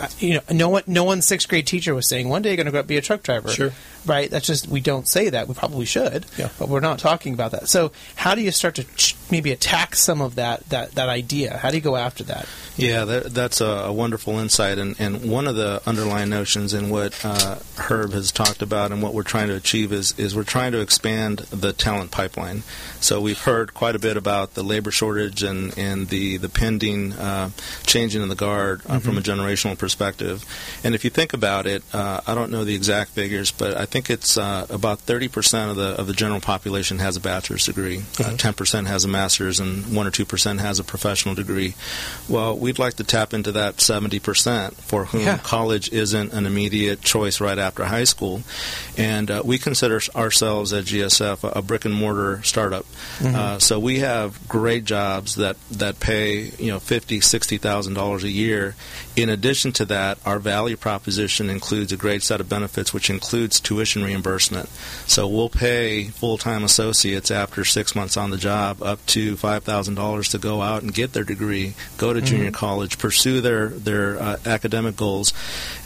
Uh, 0.00 0.08
You 0.18 0.34
know, 0.34 0.40
no 0.50 0.68
one, 0.68 0.82
no 0.86 1.04
one 1.04 1.22
sixth 1.22 1.48
grade 1.48 1.66
teacher 1.66 1.94
was 1.94 2.06
saying 2.08 2.28
one 2.28 2.42
day 2.42 2.50
you're 2.50 2.56
going 2.56 2.66
to 2.66 2.72
go 2.72 2.80
up 2.80 2.86
be 2.86 2.96
a 2.96 3.00
truck 3.02 3.22
driver 3.22 3.48
Sure. 3.48 3.70
right? 4.06 4.30
That's 4.30 4.46
just 4.46 4.68
we 4.68 4.80
don't 4.80 5.06
say 5.06 5.30
that. 5.30 5.48
We 5.48 5.54
probably 5.54 5.86
should, 5.86 6.26
Yeah. 6.38 6.48
but 6.58 6.68
we're 6.68 6.80
not 6.80 6.98
talking 6.98 7.34
about 7.34 7.50
that. 7.52 7.68
So, 7.68 7.92
how 8.16 8.34
do 8.34 8.40
you 8.40 8.50
start 8.50 8.74
to 8.76 8.84
ch- 8.96 9.16
maybe 9.30 9.52
attack 9.52 9.94
some 9.96 10.20
of 10.20 10.34
that 10.36 10.68
that 10.70 10.92
that 10.92 11.08
idea? 11.08 11.56
How 11.58 11.70
do 11.70 11.76
you 11.76 11.82
go 11.82 11.96
after 11.96 12.24
that? 12.24 12.46
Yeah, 12.76 13.04
that, 13.04 13.34
that's 13.34 13.60
a, 13.60 13.66
a 13.66 13.92
wonderful 13.92 14.38
insight, 14.38 14.78
and, 14.78 14.98
and 14.98 15.30
one 15.30 15.46
of 15.46 15.56
the 15.56 15.82
underlying 15.86 16.30
notions 16.30 16.72
in 16.72 16.88
what 16.88 17.22
uh, 17.22 17.56
Herb 17.76 18.12
has 18.12 18.32
talked 18.32 18.62
about 18.62 18.92
and 18.92 19.02
what 19.02 19.12
we're 19.12 19.22
trying 19.24 19.48
to 19.48 19.54
achieve 19.54 19.92
is 19.92 20.18
is 20.18 20.34
we're 20.34 20.42
trying 20.44 20.72
to 20.72 20.80
expand 20.80 21.40
the 21.50 21.72
talent 21.74 22.10
pipeline. 22.10 22.62
So 23.00 23.20
we've 23.20 23.38
heard 23.40 23.74
quite 23.74 23.94
a 23.94 23.98
bit 23.98 24.16
about 24.16 24.54
the 24.54 24.62
labor 24.62 24.90
shortage 24.90 25.42
and, 25.42 25.76
and 25.76 26.08
the 26.08 26.38
the 26.38 26.48
pending 26.48 27.12
uh, 27.12 27.50
changing 27.84 28.22
in 28.22 28.28
the 28.28 28.34
guard 28.34 28.80
uh, 28.88 28.98
from 29.00 29.18
a 29.18 29.20
generational 29.20 29.72
perspective. 29.82 30.44
And 30.84 30.94
if 30.94 31.02
you 31.04 31.10
think 31.10 31.32
about 31.34 31.66
it, 31.66 31.82
uh, 31.92 32.20
I 32.26 32.34
don't 32.36 32.50
know 32.52 32.64
the 32.64 32.74
exact 32.74 33.10
figures, 33.10 33.50
but 33.50 33.76
I 33.76 33.84
think 33.84 34.08
it's 34.10 34.38
uh, 34.38 34.66
about 34.70 34.98
30% 35.04 35.70
of 35.70 35.76
the 35.76 35.90
of 36.00 36.06
the 36.06 36.12
general 36.14 36.40
population 36.40 36.98
has 37.00 37.16
a 37.16 37.20
bachelor's 37.20 37.66
degree, 37.66 37.98
uh, 38.20 38.36
10% 38.38 38.86
has 38.86 39.04
a 39.04 39.08
master's, 39.08 39.58
and 39.60 39.94
one 39.96 40.06
or 40.06 40.10
two 40.12 40.24
percent 40.24 40.60
has 40.60 40.78
a 40.78 40.84
professional 40.84 41.34
degree. 41.34 41.74
Well, 42.28 42.56
we'd 42.56 42.78
like 42.78 42.94
to 42.94 43.04
tap 43.04 43.34
into 43.34 43.52
that 43.52 43.76
70% 43.78 44.74
for 44.74 45.06
whom 45.06 45.22
Yeah. 45.22 45.38
college 45.38 45.90
isn't 45.92 46.32
an 46.32 46.46
immediate 46.46 47.02
choice 47.02 47.40
right 47.40 47.58
after 47.58 47.84
high 47.84 48.04
school. 48.04 48.42
And 48.96 49.30
uh, 49.30 49.42
we 49.44 49.58
consider 49.58 50.00
ourselves 50.14 50.72
at 50.72 50.84
GSF 50.84 51.42
a, 51.44 51.58
a 51.58 51.62
brick 51.62 51.84
and 51.84 51.94
mortar 51.94 52.40
startup. 52.44 52.86
Uh, 53.24 53.58
so 53.58 53.78
we 53.80 53.98
have 54.00 54.38
great 54.48 54.84
jobs 54.84 55.34
that, 55.36 55.56
that 55.72 55.98
pay 56.00 56.50
you 56.58 56.70
know 56.72 56.78
fifty, 56.78 57.20
sixty 57.20 57.58
thousand 57.58 57.94
dollars 57.94 58.22
a 58.24 58.30
year. 58.30 58.74
In 59.16 59.28
addition 59.28 59.71
to 59.74 59.84
that, 59.86 60.18
our 60.24 60.38
value 60.38 60.76
proposition 60.76 61.50
includes 61.50 61.92
a 61.92 61.96
great 61.96 62.22
set 62.22 62.40
of 62.40 62.48
benefits, 62.48 62.92
which 62.92 63.10
includes 63.10 63.60
tuition 63.60 64.02
reimbursement. 64.02 64.68
So 65.06 65.26
we'll 65.28 65.48
pay 65.48 66.04
full-time 66.04 66.64
associates 66.64 67.30
after 67.30 67.64
six 67.64 67.94
months 67.94 68.16
on 68.16 68.30
the 68.30 68.36
job 68.36 68.82
up 68.82 69.04
to 69.06 69.36
five 69.36 69.64
thousand 69.64 69.94
dollars 69.94 70.28
to 70.30 70.38
go 70.38 70.62
out 70.62 70.82
and 70.82 70.92
get 70.92 71.12
their 71.12 71.24
degree, 71.24 71.74
go 71.96 72.12
to 72.12 72.20
junior 72.20 72.50
college, 72.50 72.98
pursue 72.98 73.40
their 73.40 73.68
their 73.68 74.20
uh, 74.20 74.36
academic 74.46 74.96
goals, 74.96 75.32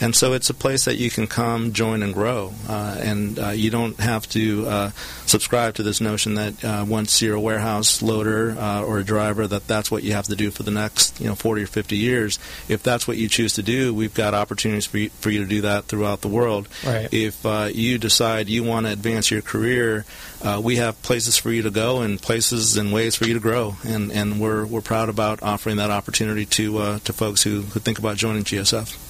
and 0.01 0.15
so 0.15 0.33
it's 0.33 0.49
a 0.49 0.53
place 0.53 0.85
that 0.85 0.95
you 0.95 1.09
can 1.09 1.27
come, 1.27 1.73
join, 1.73 2.03
and 2.03 2.13
grow. 2.13 2.53
Uh, 2.67 2.97
and 3.01 3.39
uh, 3.39 3.49
you 3.49 3.69
don't 3.69 3.99
have 3.99 4.27
to 4.29 4.65
uh, 4.67 4.89
subscribe 5.25 5.75
to 5.75 5.83
this 5.83 6.01
notion 6.01 6.35
that 6.35 6.63
uh, 6.63 6.85
once 6.87 7.21
you're 7.21 7.35
a 7.35 7.41
warehouse 7.41 8.01
loader 8.01 8.55
uh, 8.57 8.83
or 8.83 8.99
a 8.99 9.03
driver, 9.03 9.47
that 9.47 9.67
that's 9.67 9.91
what 9.91 10.03
you 10.03 10.13
have 10.13 10.25
to 10.25 10.35
do 10.35 10.51
for 10.51 10.63
the 10.63 10.71
next 10.71 11.19
you 11.19 11.27
know 11.27 11.35
40 11.35 11.63
or 11.63 11.67
50 11.67 11.97
years. 11.97 12.39
If 12.67 12.83
that's 12.83 13.07
what 13.07 13.17
you 13.17 13.29
choose 13.29 13.53
to 13.53 13.63
do, 13.63 13.76
we've 13.93 14.13
got 14.13 14.33
opportunities 14.33 14.85
for 14.85 14.97
you, 14.97 15.09
for 15.09 15.29
you 15.29 15.39
to 15.39 15.45
do 15.45 15.61
that 15.61 15.85
throughout 15.85 16.21
the 16.21 16.27
world. 16.27 16.67
Right. 16.85 17.11
If 17.11 17.45
uh, 17.45 17.69
you 17.73 17.97
decide 17.97 18.49
you 18.49 18.63
want 18.63 18.85
to 18.85 18.91
advance 18.91 19.31
your 19.31 19.41
career, 19.41 20.05
uh, 20.41 20.61
we 20.63 20.77
have 20.77 21.01
places 21.01 21.37
for 21.37 21.51
you 21.51 21.63
to 21.63 21.71
go 21.71 22.01
and 22.01 22.21
places 22.21 22.77
and 22.77 22.93
ways 22.93 23.15
for 23.15 23.25
you 23.25 23.33
to 23.33 23.39
grow, 23.39 23.75
and, 23.85 24.11
and 24.11 24.39
we're 24.39 24.65
we're 24.65 24.81
proud 24.81 25.09
about 25.09 25.41
offering 25.41 25.77
that 25.77 25.91
opportunity 25.91 26.45
to 26.45 26.77
uh, 26.77 26.99
to 26.99 27.13
folks 27.13 27.43
who, 27.43 27.61
who 27.61 27.79
think 27.79 27.99
about 27.99 28.17
joining 28.17 28.43
GSF. 28.43 29.03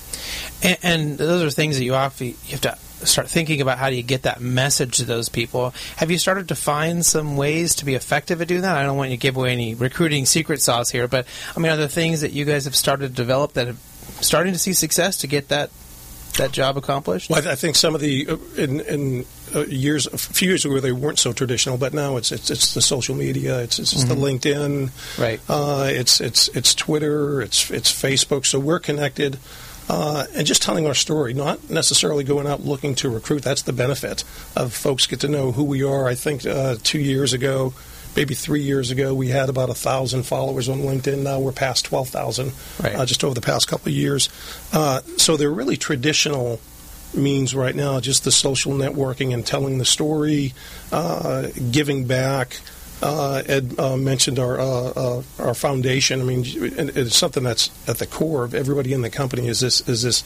And, 0.63 0.77
and 0.83 1.17
those 1.17 1.43
are 1.43 1.49
things 1.49 1.77
that 1.77 1.83
you 1.83 1.93
have, 1.93 2.19
you 2.19 2.35
have 2.49 2.61
to 2.61 2.77
start 3.05 3.29
thinking 3.29 3.61
about. 3.61 3.77
How 3.77 3.89
do 3.89 3.95
you 3.95 4.03
get 4.03 4.23
that 4.23 4.41
message 4.41 4.97
to 4.97 5.05
those 5.05 5.29
people? 5.29 5.73
Have 5.97 6.11
you 6.11 6.17
started 6.17 6.47
to 6.49 6.55
find 6.55 7.05
some 7.05 7.37
ways 7.37 7.75
to 7.75 7.85
be 7.85 7.95
effective 7.95 8.41
at 8.41 8.47
doing 8.47 8.61
that? 8.61 8.77
I 8.77 8.83
don't 8.83 8.97
want 8.97 9.11
you 9.11 9.17
to 9.17 9.21
give 9.21 9.37
away 9.37 9.51
any 9.51 9.75
recruiting 9.75 10.25
secret 10.25 10.61
sauce 10.61 10.89
here, 10.89 11.07
but 11.07 11.25
I 11.55 11.59
mean, 11.59 11.71
are 11.71 11.77
there 11.77 11.87
things 11.87 12.21
that 12.21 12.33
you 12.33 12.45
guys 12.45 12.65
have 12.65 12.75
started 12.75 13.09
to 13.09 13.13
develop 13.13 13.53
that 13.53 13.67
have 13.67 13.79
starting 14.21 14.53
to 14.53 14.59
see 14.59 14.73
success 14.73 15.17
to 15.17 15.27
get 15.27 15.49
that 15.49 15.69
that 16.37 16.51
job 16.51 16.77
accomplished? 16.77 17.29
Well, 17.29 17.47
I, 17.47 17.55
think 17.55 17.75
some 17.75 17.95
of 17.95 18.01
the 18.01 18.27
uh, 18.29 18.37
in, 18.61 18.79
in 18.81 19.25
uh, 19.55 19.65
years, 19.65 20.07
a 20.07 20.17
few 20.17 20.49
years 20.49 20.65
ago, 20.65 20.79
they 20.79 20.91
weren't 20.91 21.19
so 21.19 21.33
traditional, 21.33 21.77
but 21.77 21.93
now 21.93 22.17
it's 22.17 22.31
it's, 22.31 22.49
it's 22.49 22.73
the 22.73 22.81
social 22.81 23.15
media, 23.15 23.61
it's 23.61 23.79
it's 23.79 24.03
the 24.03 24.15
LinkedIn, 24.15 24.91
Right. 25.19 25.39
uh, 25.49 25.87
it's 25.89 26.21
it's 26.21 26.47
it's 26.49 26.75
Twitter, 26.75 27.41
it's 27.41 27.71
it's 27.71 27.91
Facebook. 27.91 28.45
So 28.45 28.59
we're 28.59 28.79
connected. 28.79 29.37
Uh, 29.89 30.25
and 30.35 30.45
just 30.45 30.61
telling 30.61 30.85
our 30.85 30.93
story, 30.93 31.33
not 31.33 31.69
necessarily 31.69 32.25
going 32.25 32.45
out 32.45 32.59
looking 32.59 32.93
to 32.93 33.09
recruit. 33.09 33.41
That's 33.41 33.61
the 33.61 33.71
benefit 33.71 34.25
of 34.53 34.73
folks 34.73 35.07
get 35.07 35.21
to 35.21 35.29
know 35.29 35.53
who 35.53 35.63
we 35.63 35.81
are. 35.81 36.07
I 36.09 36.13
think 36.15 36.45
uh, 36.45 36.75
two 36.83 36.99
years 36.99 37.31
ago, 37.31 37.73
maybe 38.17 38.33
three 38.33 38.61
years 38.61 38.89
ago, 38.91 39.13
we 39.13 39.27
had 39.29 39.47
about 39.47 39.69
a 39.69 39.73
thousand 39.75 40.23
followers 40.23 40.67
on 40.67 40.79
LinkedIn. 40.79 41.19
Now 41.19 41.39
we're 41.39 41.51
past 41.53 41.85
twelve 41.85 42.09
thousand, 42.09 42.51
Right. 42.83 42.95
uh, 42.95 43.05
just 43.05 43.23
over 43.23 43.35
the 43.35 43.41
past 43.41 43.67
couple 43.67 43.89
of 43.89 43.95
years. 43.95 44.27
Uh, 44.73 45.01
so 45.17 45.37
they're 45.37 45.51
really 45.51 45.77
traditional 45.77 46.59
means 47.13 47.55
right 47.55 47.75
now, 47.75 47.99
just 48.01 48.23
the 48.25 48.31
social 48.31 48.73
networking 48.73 49.33
and 49.33 49.45
telling 49.45 49.77
the 49.77 49.85
story, 49.85 50.53
uh, 50.91 51.47
giving 51.71 52.05
back. 52.05 52.59
Uh, 53.01 53.43
Ed 53.45 53.75
uh, 53.77 53.95
mentioned 53.95 54.39
our 54.39 54.59
uh, 54.59 54.63
uh, 54.95 55.21
our 55.37 55.53
foundation. 55.53 56.19
I 56.19 56.23
mean, 56.23 56.41
it's 56.43 57.15
something 57.15 57.43
that's 57.43 57.69
at 57.87 57.99
the 57.99 58.07
core 58.07 58.43
of 58.43 58.55
everybody 58.55 58.91
in 58.91 59.03
the 59.03 59.11
company. 59.11 59.47
Is 59.47 59.59
this 59.59 59.87
is 59.87 60.01
this 60.01 60.23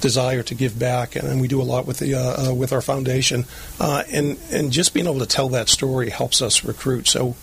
desire 0.00 0.42
to 0.44 0.54
give 0.54 0.78
back, 0.78 1.16
and 1.16 1.40
we 1.40 1.48
do 1.48 1.60
a 1.60 1.64
lot 1.64 1.86
with 1.86 1.98
the 1.98 2.14
uh, 2.14 2.50
uh, 2.50 2.54
with 2.54 2.72
our 2.72 2.80
foundation, 2.80 3.44
uh, 3.80 4.02
and 4.10 4.38
and 4.50 4.72
just 4.72 4.94
being 4.94 5.06
able 5.06 5.18
to 5.18 5.26
tell 5.26 5.48
that 5.50 5.68
story 5.68 6.10
helps 6.10 6.42
us 6.42 6.64
recruit. 6.64 7.06
So. 7.08 7.36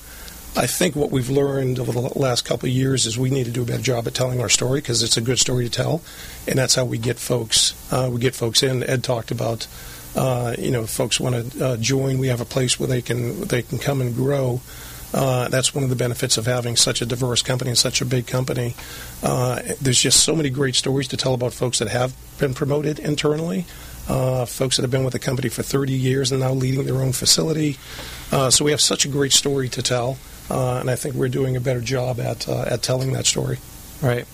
I 0.58 0.68
think 0.68 0.96
what 0.96 1.12
we've 1.12 1.30
learned 1.30 1.80
over 1.80 1.92
the 1.92 2.18
last 2.18 2.46
couple 2.46 2.70
of 2.70 2.74
years 2.74 3.06
is 3.06 3.18
we 3.18 3.30
need 3.30 3.44
to 3.44 3.52
do 3.52 3.64
a 3.64 3.66
better 3.66 3.84
job 3.84 4.08
at 4.08 4.14
telling 4.14 4.40
our 4.40 4.48
story 4.48 4.80
because 4.80 5.04
it's 5.04 5.18
a 5.18 5.22
good 5.22 5.38
story 5.38 5.66
to 5.66 5.70
tell, 5.70 6.02
and 6.48 6.58
that's 6.58 6.76
how 6.76 6.86
we 6.86 6.98
get 6.98 7.20
folks. 7.20 7.76
Uh, 7.92 8.10
we 8.10 8.22
get 8.22 8.36
folks 8.36 8.64
in. 8.64 8.82
Ed 8.82 9.04
talked 9.04 9.32
about, 9.32 9.68
uh, 10.16 10.56
you 10.58 10.72
know, 10.72 10.86
folks 10.86 11.20
want 11.20 11.52
to 11.52 11.66
uh, 11.66 11.76
join. 11.76 12.20
We 12.20 12.28
have 12.28 12.40
a 12.40 12.46
place 12.46 12.80
where 12.80 12.88
they 12.88 13.02
can 13.02 13.42
they 13.42 13.64
can 13.64 13.80
come 13.80 14.00
and 14.00 14.16
grow. 14.16 14.62
Uh, 15.14 15.48
that's 15.48 15.74
one 15.74 15.84
of 15.84 15.90
the 15.90 15.96
benefits 15.96 16.38
of 16.38 16.46
having 16.46 16.76
such 16.76 17.02
a 17.02 17.06
diverse 17.06 17.42
company 17.42 17.70
and 17.70 17.78
such 17.78 18.02
a 18.02 18.06
big 18.06 18.28
company. 18.28 18.76
Uh, 19.24 19.62
there's 19.82 20.00
just 20.00 20.24
so 20.24 20.36
many 20.36 20.50
great 20.50 20.76
stories 20.76 21.08
to 21.08 21.18
tell 21.18 21.34
about 21.34 21.54
folks 21.54 21.80
that 21.80 21.88
have 21.88 22.14
been 22.38 22.54
promoted 22.54 23.00
internally, 23.00 23.66
uh, 24.10 24.46
folks 24.46 24.76
that 24.76 24.82
have 24.82 24.92
been 24.92 25.04
with 25.04 25.14
the 25.14 25.20
company 25.20 25.50
for 25.50 25.64
30 25.64 25.94
years 25.94 26.32
and 26.32 26.42
now 26.42 26.52
leading 26.52 26.84
their 26.86 27.02
own 27.02 27.14
facility. 27.14 27.78
Uh, 28.32 28.50
so 28.50 28.66
we 28.66 28.72
have 28.72 28.82
such 28.82 29.06
a 29.06 29.08
great 29.08 29.32
story 29.32 29.70
to 29.70 29.82
tell, 29.82 30.18
uh, 30.50 30.78
and 30.80 30.90
I 30.90 30.96
think 30.96 31.16
we're 31.16 31.30
doing 31.30 31.56
a 31.56 31.62
better 31.62 31.82
job 31.82 32.20
at 32.20 32.48
uh, 32.50 32.66
at 32.68 32.82
telling 32.82 33.14
that 33.14 33.26
story. 33.26 33.60
Right. 34.02 34.26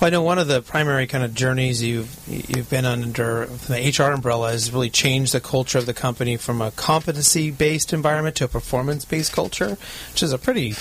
Well, 0.00 0.06
I 0.06 0.10
know 0.10 0.22
one 0.22 0.38
of 0.38 0.46
the 0.46 0.62
primary 0.62 1.08
kind 1.08 1.24
of 1.24 1.34
journeys 1.34 1.82
you've 1.82 2.16
you've 2.28 2.70
been 2.70 2.84
under 2.84 3.46
the 3.46 3.92
HR 3.98 4.12
umbrella 4.12 4.52
has 4.52 4.72
really 4.72 4.90
changed 4.90 5.34
the 5.34 5.40
culture 5.40 5.76
of 5.76 5.86
the 5.86 5.94
company 5.94 6.36
from 6.36 6.62
a 6.62 6.70
competency 6.70 7.50
based 7.50 7.92
environment 7.92 8.36
to 8.36 8.44
a 8.44 8.48
performance 8.48 9.04
based 9.04 9.32
culture, 9.32 9.76
which 10.12 10.22
is 10.22 10.32
a 10.32 10.38
pretty 10.38 10.76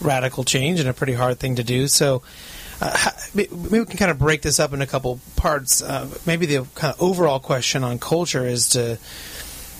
radical 0.00 0.44
change 0.44 0.80
and 0.80 0.88
a 0.88 0.94
pretty 0.94 1.12
hard 1.12 1.38
thing 1.38 1.56
to 1.56 1.64
do. 1.64 1.88
So. 1.88 2.22
Uh, 2.80 3.10
maybe 3.34 3.52
we 3.52 3.84
can 3.84 3.96
kind 3.96 4.08
of 4.08 4.20
break 4.20 4.40
this 4.40 4.60
up 4.60 4.72
in 4.72 4.80
a 4.80 4.86
couple 4.86 5.18
parts. 5.34 5.82
Uh, 5.82 6.08
maybe 6.26 6.46
the 6.46 6.64
kind 6.76 6.94
of 6.94 7.02
overall 7.02 7.40
question 7.40 7.82
on 7.82 7.98
culture 7.98 8.46
is 8.46 8.68
to, 8.68 8.96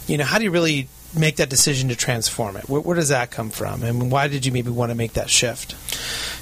you 0.09 0.19
know, 0.19 0.25
how 0.25 0.37
do 0.37 0.43
you 0.43 0.51
really 0.51 0.89
make 1.17 1.37
that 1.37 1.49
decision 1.49 1.89
to 1.89 1.97
transform 1.97 2.57
it? 2.57 2.69
Where, 2.69 2.81
where 2.81 2.97
does 2.97 3.09
that 3.09 3.31
come 3.31 3.51
from, 3.51 3.83
and 3.83 4.11
why 4.11 4.29
did 4.29 4.45
you 4.47 4.53
maybe 4.53 4.71
want 4.71 4.91
to 4.91 4.95
make 4.95 5.15
that 5.15 5.31
shift? 5.31 5.75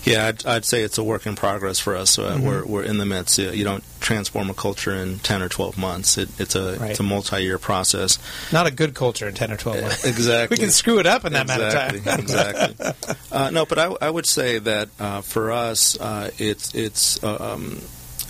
Yeah, 0.05 0.27
I'd, 0.29 0.47
I'd 0.47 0.65
say 0.65 0.83
it's 0.83 0.99
a 0.99 1.03
work 1.05 1.27
in 1.27 1.35
progress 1.35 1.81
for 1.81 1.97
us. 1.97 2.17
Uh, 2.17 2.39
We're, 2.41 2.65
we're 2.65 2.85
in 2.85 2.99
the 2.99 3.07
midst. 3.07 3.39
You 3.39 3.65
don't 3.65 3.83
transform 3.99 4.49
a 4.51 4.55
culture 4.55 4.95
in 4.95 5.19
10 5.19 5.43
or 5.43 5.49
12 5.49 5.77
months. 5.77 6.17
It, 6.17 6.29
it's 6.39 6.55
a 6.55 6.77
Right. 6.79 6.91
it's 6.93 7.01
a 7.01 7.03
multi-year 7.03 7.59
process. 7.59 8.19
Not 8.53 8.67
a 8.69 8.71
good 8.71 8.95
culture 8.95 9.27
in 9.27 9.35
ten 9.35 9.51
or 9.51 9.57
twelve 9.57 9.81
months. 9.81 10.05
Exactly. 10.07 10.55
We 10.57 10.61
can 10.61 10.71
screw 10.71 10.99
it 11.01 11.07
up 11.07 11.25
in 11.25 11.33
that 11.33 11.47
amount 11.47 11.63
of 11.63 11.67
exactly, 11.67 12.01
time. 12.01 12.21
exactly. 12.21 13.15
Uh, 13.33 13.51
no, 13.51 13.67
but 13.67 13.79
I, 13.79 13.95
I 14.01 14.09
would 14.09 14.27
say 14.27 14.59
that 14.61 14.89
uh, 15.01 15.21
for 15.23 15.51
us, 15.53 15.99
uh, 16.01 16.31
it's 16.39 16.75
it's 16.75 17.23
uh, 17.25 17.53
um, 17.55 17.81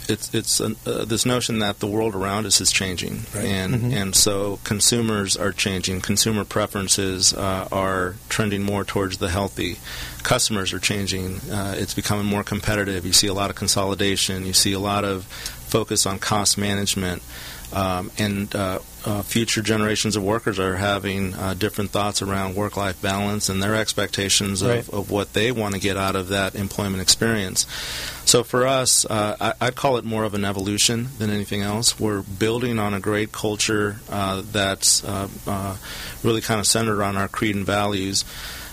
it's 0.08 0.32
it's 0.34 0.60
an, 0.60 0.76
uh, 0.86 1.04
this 1.04 1.24
notion 1.26 1.58
that 1.60 1.78
the 1.80 1.86
world 1.86 2.14
around 2.14 2.46
us 2.46 2.60
is 2.60 2.70
changing, 2.72 3.22
and 3.34 3.74
Mm-hmm. 3.74 3.92
and 3.92 4.14
so 4.16 4.58
consumers 4.64 5.36
are 5.36 5.52
changing. 5.52 6.00
Consumer 6.00 6.44
preferences 6.44 7.32
uh, 7.34 7.68
are 7.72 8.14
trending 8.28 8.62
more 8.62 8.84
towards 8.84 9.18
the 9.18 9.28
healthy. 9.28 9.76
Customers 10.22 10.72
are 10.72 10.78
changing. 10.78 11.40
Uh, 11.50 11.74
it's 11.76 11.94
becoming 11.94 12.26
more 12.26 12.42
competitive. 12.44 13.04
You 13.06 13.12
see 13.12 13.26
a 13.28 13.34
lot 13.34 13.50
of 13.50 13.56
consolidation. 13.56 14.46
You 14.46 14.52
see 14.52 14.72
a 14.72 14.78
lot 14.80 15.04
of 15.04 15.24
focus 15.24 16.06
on 16.06 16.18
cost 16.18 16.56
management. 16.58 17.22
Um, 17.72 18.10
and 18.18 18.54
uh, 19.06 19.22
future 19.22 19.62
generations 19.62 20.16
of 20.16 20.22
workers 20.24 20.58
are 20.58 20.76
having 20.76 21.32
uh, 21.34 21.54
different 21.54 21.90
thoughts 21.90 22.20
around 22.20 22.56
work-life 22.56 23.00
balance 23.00 23.48
and 23.48 23.62
their 23.62 23.74
expectations 23.76 24.60
of, 24.62 24.68
Right. 24.68 24.88
of 24.90 25.10
what 25.10 25.32
they 25.32 25.52
want 25.52 25.74
to 25.74 25.80
get 25.80 25.96
out 25.96 26.16
of 26.16 26.28
that 26.28 26.54
employment 26.56 27.00
experience. 27.00 27.66
So 28.24 28.42
for 28.42 28.66
us, 28.66 29.04
uh, 29.06 29.36
I, 29.40 29.66
I'd 29.68 29.76
call 29.76 29.96
it 29.96 30.04
more 30.04 30.24
of 30.24 30.34
an 30.34 30.44
evolution 30.44 31.08
than 31.18 31.30
anything 31.30 31.62
else. 31.62 31.98
We're 32.00 32.22
building 32.22 32.78
on 32.80 32.92
a 32.92 33.00
great 33.00 33.30
culture 33.30 33.96
uh, 34.10 34.42
that's 34.50 35.04
uh, 35.04 35.28
uh, 35.46 35.76
really 36.24 36.40
kind 36.40 36.58
of 36.58 36.66
centered 36.66 37.00
on 37.00 37.16
our 37.16 37.28
creed 37.28 37.54
and 37.54 37.64
values. 37.64 38.24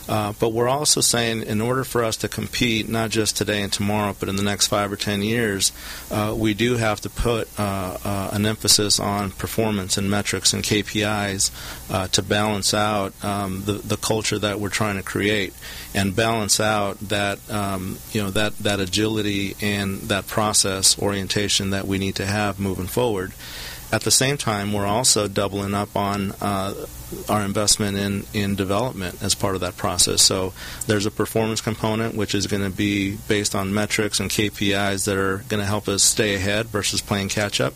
Uh, 0.07 0.33
but 0.39 0.49
we're 0.49 0.67
also 0.67 1.01
saying, 1.01 1.43
in 1.43 1.61
order 1.61 1.83
for 1.83 2.03
us 2.03 2.17
to 2.17 2.27
compete, 2.27 2.89
not 2.89 3.09
just 3.09 3.37
today 3.37 3.61
and 3.61 3.71
tomorrow, 3.71 4.15
but 4.19 4.27
in 4.27 4.35
the 4.35 4.43
next 4.43 4.67
five 4.67 4.91
or 4.91 4.95
ten 4.95 5.21
years, 5.21 5.71
uh, 6.11 6.33
we 6.37 6.53
do 6.53 6.75
have 6.75 6.99
to 7.01 7.09
put 7.09 7.47
uh, 7.59 7.97
uh, 8.03 8.29
an 8.33 8.45
emphasis 8.45 8.99
on 8.99 9.31
performance 9.31 9.97
and 9.97 10.09
metrics 10.09 10.53
and 10.53 10.63
KPIs 10.63 11.51
uh, 11.89 12.07
to 12.09 12.21
balance 12.21 12.73
out 12.73 13.13
um, 13.23 13.63
the, 13.65 13.73
the 13.73 13.97
culture 13.97 14.39
that 14.39 14.59
we're 14.59 14.69
trying 14.69 14.97
to 14.97 15.03
create, 15.03 15.53
and 15.93 16.15
balance 16.15 16.59
out 16.59 16.99
that 16.99 17.39
um, 17.49 17.97
you 18.11 18.21
know 18.21 18.29
that 18.31 18.57
that 18.57 18.79
agility 18.79 19.55
and 19.61 20.01
that 20.01 20.27
process 20.27 20.99
orientation 20.99 21.69
that 21.69 21.87
we 21.87 21.97
need 21.97 22.15
to 22.15 22.25
have 22.25 22.59
moving 22.59 22.87
forward. 22.87 23.33
At 23.93 24.01
the 24.01 24.09
same 24.09 24.37
time, 24.37 24.73
we're 24.73 24.87
also 24.87 25.27
doubling 25.27 25.75
up 25.75 25.95
on 25.95 26.33
uh, 26.41 26.73
our 27.29 27.45
investment 27.45 27.95
in, 27.95 28.25
in 28.33 28.55
development 28.55 29.21
as 29.21 29.35
part 29.35 29.53
of 29.53 29.61
that 29.61 29.77
process. 29.77 30.23
So 30.23 30.51
there's 30.87 31.05
a 31.05 31.11
performance 31.11 31.61
component, 31.61 32.15
which 32.15 32.33
is 32.33 32.47
going 32.47 32.63
to 32.63 32.75
be 32.75 33.17
based 33.27 33.53
on 33.53 33.71
metrics 33.71 34.19
and 34.19 34.31
KPIs 34.31 35.05
that 35.05 35.15
are 35.15 35.43
going 35.47 35.59
to 35.59 35.67
help 35.67 35.87
us 35.87 36.01
stay 36.01 36.33
ahead 36.33 36.65
versus 36.69 37.01
playing 37.01 37.29
catch 37.29 37.61
up. 37.61 37.75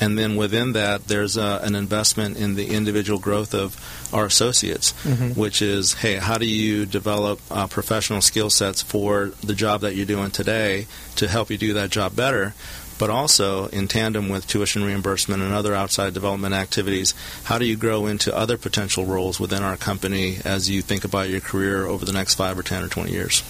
And 0.00 0.16
then 0.16 0.36
within 0.36 0.74
that, 0.74 1.08
there's 1.08 1.36
uh, 1.36 1.60
an 1.64 1.74
investment 1.74 2.36
in 2.36 2.54
the 2.54 2.68
individual 2.68 3.18
growth 3.18 3.52
of 3.52 3.74
our 4.14 4.26
associates, 4.26 4.92
which 5.36 5.62
is, 5.62 5.94
hey, 5.94 6.16
how 6.16 6.38
do 6.38 6.46
you 6.46 6.86
develop 6.86 7.40
uh, 7.50 7.66
professional 7.66 8.20
skill 8.20 8.50
sets 8.50 8.82
for 8.82 9.32
the 9.42 9.54
job 9.54 9.80
that 9.80 9.96
you're 9.96 10.06
doing 10.06 10.30
today 10.30 10.86
to 11.16 11.26
help 11.26 11.50
you 11.50 11.58
do 11.58 11.72
that 11.72 11.90
job 11.90 12.14
better? 12.14 12.54
But 12.98 13.10
also 13.10 13.66
in 13.68 13.88
tandem 13.88 14.28
with 14.28 14.46
tuition 14.46 14.84
reimbursement 14.84 15.42
and 15.42 15.52
other 15.52 15.74
outside 15.74 16.14
development 16.14 16.54
activities, 16.54 17.14
how 17.44 17.58
do 17.58 17.64
you 17.64 17.76
grow 17.76 18.06
into 18.06 18.36
other 18.36 18.56
potential 18.56 19.04
roles 19.04 19.38
within 19.38 19.62
our 19.62 19.76
company 19.76 20.38
as 20.44 20.70
you 20.70 20.82
think 20.82 21.04
about 21.04 21.28
your 21.28 21.40
career 21.40 21.86
over 21.86 22.04
the 22.04 22.12
next 22.12 22.34
five 22.34 22.58
or 22.58 22.62
ten 22.62 22.82
or 22.82 22.88
twenty 22.88 23.12
years? 23.12 23.42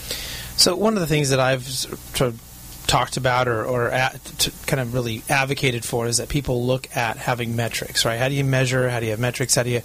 So 0.56 0.74
one 0.74 0.94
of 0.94 1.00
the 1.00 1.06
things 1.06 1.30
that 1.30 1.40
I've 1.40 1.64
sort 1.64 2.20
of 2.22 2.40
talked 2.86 3.16
about 3.16 3.48
or, 3.48 3.64
or 3.64 3.90
at, 3.90 4.48
kind 4.66 4.80
of 4.80 4.94
really 4.94 5.22
advocated 5.28 5.84
for 5.84 6.06
is 6.06 6.18
that 6.18 6.28
people 6.28 6.64
look 6.66 6.94
at 6.96 7.16
having 7.16 7.56
metrics, 7.56 8.04
right? 8.04 8.18
How 8.18 8.28
do 8.28 8.34
you 8.34 8.44
measure? 8.44 8.88
How 8.88 9.00
do 9.00 9.06
you 9.06 9.10
have 9.10 9.20
metrics? 9.20 9.54
How 9.54 9.62
do 9.62 9.70
you 9.70 9.82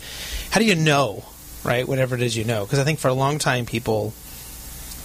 how 0.52 0.60
do 0.60 0.66
you 0.66 0.76
know, 0.76 1.26
right? 1.64 1.88
Whatever 1.88 2.16
it 2.16 2.22
is 2.22 2.38
you 2.38 2.46
know, 2.46 2.64
because 2.64 2.80
I 2.80 2.84
think 2.84 3.00
for 3.00 3.08
a 3.08 3.14
long 3.14 3.40
time 3.40 3.66
people 3.66 4.14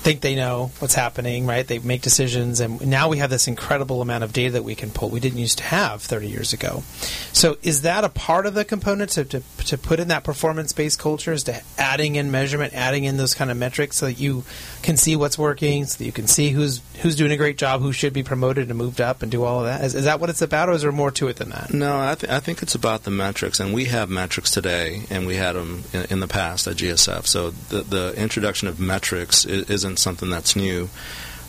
think 0.07 0.21
they 0.21 0.37
know 0.37 0.71
what's 0.79 0.95
happening, 0.95 1.47
right? 1.47 1.67
They 1.67 1.81
make 1.81 2.01
decisions, 2.01 2.61
and 2.61 2.87
now 2.87 3.09
we 3.09 3.19
have 3.19 3.29
this 3.29 3.49
incredible 3.49 4.01
amount 4.03 4.23
of 4.23 4.33
data 4.33 4.53
that 4.53 4.63
we 4.65 4.77
can 4.77 4.91
pull. 4.91 5.09
We 5.11 5.19
didn't 5.21 5.39
used 5.39 5.59
to 5.59 5.65
have 5.65 6.01
30 6.01 6.29
years 6.29 6.53
ago. 6.53 6.85
So, 7.33 7.57
is 7.63 7.83
that 7.83 8.05
a 8.05 8.09
part 8.09 8.47
of 8.47 8.55
the 8.55 8.65
component 8.65 9.11
to, 9.13 9.25
to, 9.25 9.43
to 9.67 9.77
put 9.77 9.99
in 9.99 10.09
that 10.09 10.23
performance 10.23 10.73
based 10.73 10.99
culture? 11.01 11.33
Is 11.33 11.43
to 11.45 11.61
adding 11.77 12.15
in 12.15 12.31
measurement, 12.31 12.73
adding 12.75 13.03
in 13.05 13.17
those 13.17 13.35
kind 13.35 13.51
of 13.51 13.57
metrics, 13.57 13.97
so 13.97 14.07
that 14.07 14.19
you 14.21 14.45
can 14.83 14.97
see 14.97 15.17
what's 15.17 15.37
working, 15.37 15.85
so 15.87 15.99
that 15.99 16.05
you 16.05 16.13
can 16.13 16.29
see 16.29 16.51
who's 16.51 16.81
who's 17.03 17.17
doing 17.17 17.33
a 17.33 17.37
great 17.37 17.59
job, 17.59 17.81
who 17.83 17.93
should 17.93 18.13
be 18.13 18.23
promoted 18.23 18.69
and 18.71 18.79
moved 18.79 19.01
up, 19.01 19.23
and 19.23 19.33
do 19.33 19.43
all 19.43 19.59
of 19.61 19.67
that. 19.67 19.83
Is, 19.85 19.95
is 19.97 20.05
that 20.05 20.21
what 20.21 20.31
it's 20.31 20.41
about, 20.43 20.69
or 20.69 20.73
is 20.73 20.83
there 20.83 20.93
more 20.93 21.11
to 21.11 21.27
it 21.29 21.37
than 21.37 21.51
that? 21.51 21.73
No, 21.75 21.99
I, 21.99 22.15
th- 22.15 22.33
I 22.33 22.39
think 22.41 22.63
it's 22.63 22.75
about 22.77 23.03
the 23.03 23.11
metrics, 23.11 23.59
and 23.61 23.75
we 23.75 23.87
have 23.87 24.09
metrics 24.09 24.51
today, 24.53 25.03
and 25.11 25.27
we 25.27 25.35
had 25.35 25.55
them 25.57 25.83
in, 25.93 26.05
in 26.11 26.21
the 26.21 26.29
past 26.29 26.67
at 26.69 26.77
GSF. 26.77 27.27
So 27.27 27.51
the, 27.51 27.83
the 27.83 28.15
introduction 28.17 28.69
of 28.69 28.79
metrics 28.81 29.45
i- 29.47 29.51
isn't 29.51 29.96
something 29.97 30.31
that's 30.31 30.57
new. 30.57 30.89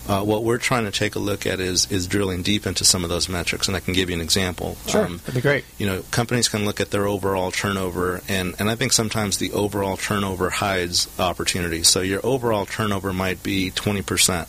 Uh, 0.07 0.23
what 0.23 0.45
we're 0.45 0.57
trying 0.57 0.85
to 0.85 0.91
take 0.91 1.15
a 1.15 1.19
look 1.19 1.45
at 1.45 1.59
is 1.59 1.91
is 1.91 2.07
drilling 2.07 2.41
deep 2.41 2.65
into 2.65 2.85
some 2.85 3.03
of 3.03 3.09
those 3.09 3.27
metrics, 3.27 3.67
and 3.67 3.75
I 3.75 3.81
can 3.81 3.93
give 3.93 4.09
you 4.09 4.15
an 4.15 4.21
example. 4.21 4.77
Um, 4.93 5.17
that'd 5.17 5.35
be 5.35 5.41
great. 5.41 5.65
you 5.77 5.85
know, 5.85 6.01
companies 6.11 6.47
can 6.47 6.63
look 6.63 6.79
at 6.79 6.91
their 6.91 7.05
overall 7.05 7.51
turnover, 7.51 8.21
and, 8.29 8.55
and 8.57 8.69
I 8.69 8.75
think 8.75 8.93
sometimes 8.93 9.37
the 9.37 9.51
overall 9.51 9.97
turnover 9.97 10.49
hides 10.49 11.09
opportunities. 11.19 11.89
So 11.89 11.99
your 11.99 12.21
overall 12.25 12.65
turnover 12.65 13.11
might 13.11 13.43
be 13.43 13.69
20%. 13.71 14.47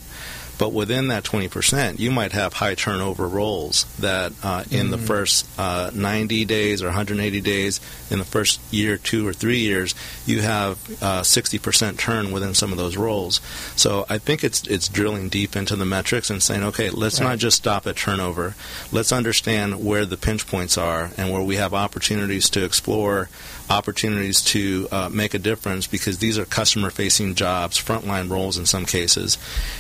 But 0.59 0.73
within 0.73 1.09
that 1.09 1.23
20%, 1.23 1.99
you 2.01 2.11
might 2.11 2.33
have 2.33 2.55
high 2.55 2.75
turnover 2.75 3.29
roles 3.29 3.85
that 4.01 4.33
uh, 4.43 4.65
in 4.71 4.91
the 4.91 4.99
first 4.99 5.47
uh, 5.59 5.91
90 5.95 6.45
days 6.47 6.83
or 6.83 6.87
180 6.87 7.41
days, 7.41 7.81
in 8.11 8.19
the 8.19 8.25
first 8.25 8.61
year, 8.73 8.97
two 8.97 9.27
or 9.27 9.33
three 9.33 9.59
years, 9.59 9.95
you 10.27 10.41
have 10.41 10.79
uh, 11.03 11.21
60% 11.23 11.97
turn 11.99 12.33
within 12.33 12.55
some 12.55 12.73
of 12.73 12.79
those 12.79 12.97
roles. 12.97 13.41
So 13.77 14.05
I 14.09 14.19
think 14.19 14.43
it's 14.43 14.67
it's 14.67 14.89
drilling 14.89 15.29
deep 15.29 15.55
into 15.55 15.77
the 15.77 15.85
metrics 15.85 16.29
and 16.29 16.43
saying, 16.43 16.63
okay, 16.65 16.91
let's 16.91 17.21
Right. 17.21 17.29
not 17.31 17.39
just 17.39 17.59
stop 17.59 17.87
at 17.87 17.97
turnover. 17.97 18.55
Let's 18.91 19.13
understand 19.13 19.85
where 19.85 20.05
the 20.07 20.17
pinch 20.17 20.47
points 20.47 20.77
are 20.77 21.11
and 21.17 21.31
where 21.33 21.43
we 21.43 21.57
have 21.57 21.73
opportunities 21.73 22.51
to 22.51 22.65
explore, 22.65 23.29
opportunities 23.71 24.41
to 24.43 24.89
uh, 24.91 25.09
make 25.09 25.35
a 25.35 25.39
difference 25.39 25.87
because 25.87 26.19
these 26.19 26.39
are 26.39 26.45
customer 26.45 26.91
facing 26.91 27.35
jobs, 27.35 27.79
frontline 27.79 28.29
roles 28.31 28.57
in 28.59 28.67
some 28.67 28.85
cases. 28.87 29.39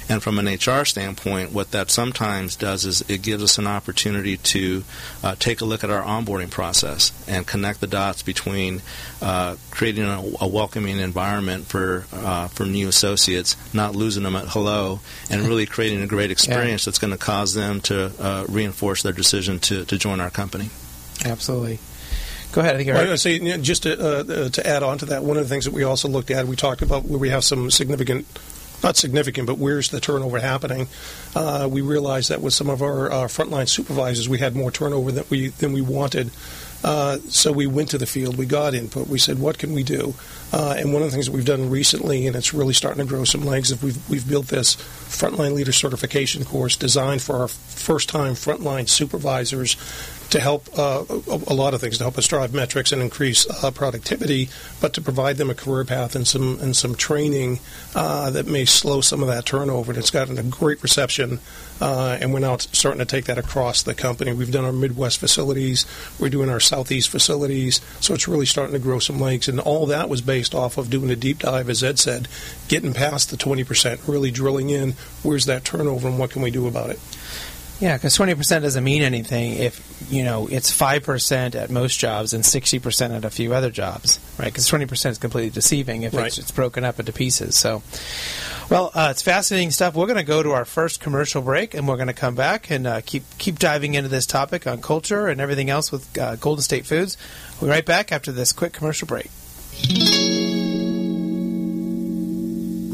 And 0.09 0.22
from 0.22 0.38
an 0.38 0.46
HR 0.46 0.67
standpoint, 0.85 1.52
what 1.52 1.70
that 1.72 1.90
sometimes 1.90 2.57
does 2.57 2.85
is 2.85 3.02
it 3.09 3.22
gives 3.22 3.42
us 3.42 3.59
an 3.59 3.66
opportunity 3.66 4.37
to 4.37 4.85
uh, 5.22 5.35
take 5.38 5.61
a 5.61 5.64
look 5.64 5.83
at 5.83 5.90
our 5.90 6.02
onboarding 6.02 6.50
process 6.50 7.12
and 7.26 7.46
connect 7.46 7.81
the 7.81 7.87
dots 7.87 8.22
between 8.22 8.83
uh, 9.22 9.57
creating 9.70 10.04
a, 10.04 10.22
a 10.40 10.46
welcoming 10.46 10.98
environment 10.98 11.66
for 11.66 12.04
uh, 12.12 12.48
for 12.48 12.64
new 12.64 12.88
associates, 12.88 13.57
not 13.72 13.96
losing 13.96 14.22
them 14.22 14.37
at 14.37 14.46
hello, 14.48 15.00
and 15.31 15.42
really 15.42 15.66
creating 15.66 16.02
a 16.02 16.07
great 16.07 16.31
experience 16.37 16.85
that's 16.85 16.98
going 16.98 17.12
to 17.12 17.18
cause 17.18 17.54
them 17.54 17.81
to 17.81 18.12
uh, 18.20 18.44
reinforce 18.48 19.02
their 19.02 19.12
decision 19.12 19.59
to, 19.59 19.85
to 19.85 19.98
join 19.98 20.20
our 20.20 20.31
company. 20.31 20.70
Absolutely. 21.24 21.78
Go 22.52 22.62
ahead. 22.62 22.74
I 22.74 22.78
think 22.78 22.87
you're 22.87 22.96
Well, 22.96 23.04
right. 23.04 23.12
I 23.12 23.16
say 23.16 23.35
you 23.35 23.40
know, 23.40 23.59
just 23.59 23.83
to, 23.83 23.92
uh, 23.92 24.24
uh, 24.24 24.48
to 24.48 24.66
add 24.66 24.83
on 24.83 24.98
to 24.98 25.07
that, 25.07 25.22
one 25.22 25.37
of 25.37 25.42
the 25.42 25.48
things 25.48 25.66
that 25.66 25.74
we 25.74 25.83
also 25.85 26.09
looked 26.09 26.31
at, 26.31 26.46
we 26.46 26.57
talked 26.57 26.83
about 26.83 27.04
where 27.04 27.18
we 27.18 27.28
have 27.28 27.44
some 27.44 27.70
significant, 27.70 28.26
not 28.83 28.97
significant, 28.97 29.47
but 29.47 29.59
where's 29.59 29.88
the 29.88 30.01
turnover 30.01 30.38
happening? 30.38 30.88
Uh, 31.35 31.69
we 31.71 31.81
realized 31.81 32.31
that 32.31 32.41
with 32.41 32.55
some 32.55 32.71
of 32.71 32.83
our 32.83 33.11
uh, 33.11 33.14
frontline 33.25 33.69
supervisors, 33.69 34.29
we 34.29 34.38
had 34.38 34.55
more 34.55 34.71
turnover 34.71 35.12
than 35.12 35.25
we 35.31 35.49
than 35.49 35.73
we 35.73 35.81
wanted. 35.81 36.31
Uh, 36.85 37.19
so 37.29 37.51
we 37.51 37.67
went 37.67 37.91
to 37.91 37.99
the 37.99 38.07
field, 38.07 38.37
we 38.37 38.47
got 38.47 38.73
input, 38.73 39.09
we 39.09 39.19
said, 39.19 39.38
what 39.38 39.59
can 39.59 39.73
we 39.73 39.83
do? 39.83 40.14
Uh, 40.53 40.77
and 40.79 40.93
one 40.93 41.03
of 41.03 41.09
the 41.09 41.12
things 41.12 41.27
that 41.27 41.33
we've 41.33 41.45
done 41.45 41.69
recently, 41.71 42.27
and 42.27 42.37
it's 42.37 42.55
really 42.55 42.73
starting 42.73 43.03
to 43.03 43.09
grow 43.09 43.25
some 43.25 43.43
legs, 43.43 43.73
is 43.73 43.83
we've, 43.83 44.09
we've 44.09 44.29
built 44.29 44.47
this 44.47 44.77
frontline 44.77 45.55
leader 45.55 45.73
certification 45.73 46.45
course 46.45 46.77
designed 46.77 47.21
for 47.21 47.37
our 47.37 47.49
first 47.49 48.09
time 48.09 48.35
frontline 48.35 48.88
supervisors 48.88 49.75
to 50.31 50.41
help 50.41 50.69
uh, 50.79 51.05
a, 51.09 51.55
lot 51.55 51.73
of 51.73 51.81
things 51.81 51.99
to 51.99 52.05
help 52.05 52.19
us 52.19 52.27
drive 52.27 52.53
metrics 52.53 52.93
and 52.93 53.01
increase 53.01 53.49
uh, 53.64 53.71
productivity, 53.71 54.51
but 54.81 54.93
to 54.93 55.01
provide 55.01 55.38
them 55.38 55.49
a 55.49 55.55
career 55.55 55.85
path 55.85 56.14
and 56.14 56.27
some 56.27 56.59
and 56.61 56.77
some 56.77 56.95
training 56.95 57.61
uh, 57.95 58.29
that 58.31 58.47
may 58.47 58.64
slow 58.64 59.01
some 59.01 59.23
of 59.23 59.29
that 59.29 59.47
turnover. 59.47 59.93
And 59.93 59.99
it's 59.99 60.11
gotten 60.11 60.37
a 60.38 60.43
great 60.43 60.83
reception, 60.83 61.41
uh, 61.81 62.19
and 62.21 62.35
we're 62.35 62.41
now 62.41 62.59
starting 62.59 62.99
to 62.99 63.07
take 63.07 63.25
that 63.25 63.38
across 63.38 63.83
the 63.83 63.95
company. 63.95 64.33
We've 64.33 64.53
done 64.53 64.67
our 64.67 64.73
Midwest 64.73 65.19
facilities, 65.19 65.87
we're 66.21 66.29
doing 66.29 66.51
our 66.51 66.61
Southeast 66.61 67.09
facilities, 67.09 67.81
so 68.01 68.12
it's 68.12 68.29
really 68.29 68.47
starting 68.47 68.75
to 68.75 68.79
grow 68.81 68.99
some 68.99 69.19
legs. 69.19 69.49
And 69.49 69.59
all 69.59 69.87
that 69.87 70.11
was 70.11 70.21
based 70.21 70.55
off 70.55 70.77
of 70.77 70.91
doing 70.91 71.11
a 71.11 71.17
deep 71.17 71.38
dive, 71.38 71.71
as 71.71 71.83
Ed 71.83 71.99
said, 71.99 72.29
getting 72.69 72.93
past 72.93 73.31
the 73.31 73.37
20%, 73.38 74.07
really 74.07 74.31
drilling 74.31 74.69
in 74.69 74.93
where's 75.23 75.47
that 75.47 75.64
turnover 75.64 76.07
and 76.07 76.19
what 76.19 76.31
can 76.31 76.43
we 76.43 76.51
do 76.51 76.67
about 76.67 76.91
it. 76.91 77.01
Yeah, 77.81 77.97
because 77.97 78.14
twenty 78.17 78.35
percent 78.35 78.64
doesn't 78.64 78.83
mean 78.83 79.03
anything 79.03 79.53
if 79.53 80.09
you 80.11 80.25
know 80.25 80.49
it's 80.49 80.69
five 80.69 81.05
percent 81.05 81.55
at 81.55 81.71
most 81.71 81.97
jobs 82.01 82.33
and 82.35 82.45
sixty 82.45 82.81
percent 82.81 83.12
at 83.12 83.25
a 83.25 83.31
few 83.31 83.55
other 83.55 83.71
jobs, 83.71 84.19
right? 84.37 84.47
Because 84.47 84.67
twenty 84.67 84.85
percent 84.87 85.12
is 85.12 85.19
completely 85.19 85.51
deceiving 85.51 86.03
if 86.03 86.12
Right. 86.12 86.27
it's, 86.27 86.38
it's 86.38 86.51
broken 86.51 86.85
up 86.85 86.99
into 86.99 87.12
pieces. 87.12 87.55
So, 87.57 87.85
well, 88.69 88.91
uh, 88.95 89.09
it's 89.12 89.23
fascinating 89.23 89.71
stuff. 89.71 89.95
We're 89.95 90.07
going 90.07 90.17
to 90.17 90.25
go 90.25 90.43
to 90.43 90.51
our 90.53 90.64
first 90.64 90.99
commercial 91.01 91.41
break, 91.41 91.73
and 91.75 91.87
we're 91.87 91.95
going 91.97 92.09
to 92.09 92.14
come 92.14 92.35
back 92.35 92.69
and 92.69 92.85
uh, 92.85 93.01
keep 93.07 93.23
keep 93.38 93.61
diving 93.61 93.95
into 93.95 94.09
this 94.09 94.27
topic 94.27 94.67
on 94.67 94.83
culture 94.83 95.29
and 95.29 95.41
everything 95.41 95.71
else 95.71 95.93
with 95.93 96.19
uh, 96.19 96.35
Golden 96.35 96.62
State 96.62 96.85
Foods. 96.85 97.17
We'll 97.61 97.69
be 97.69 97.73
right 97.75 97.87
back 97.87 98.11
after 98.11 98.33
this 98.33 98.53
quick 98.53 98.73
commercial 98.73 99.07
break. 99.07 99.31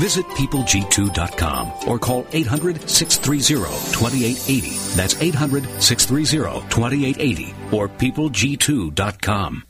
Visit 0.00 0.26
peopleg2.com 0.26 1.72
or 1.88 1.98
call 1.98 2.26
800 2.32 2.88
630 2.88 3.64
2880. 3.92 4.76
That's 4.94 5.20
800 5.20 5.82
630 5.82 6.68
2880 6.68 7.54
or 7.72 7.88
peopleg2.com. 7.88 9.62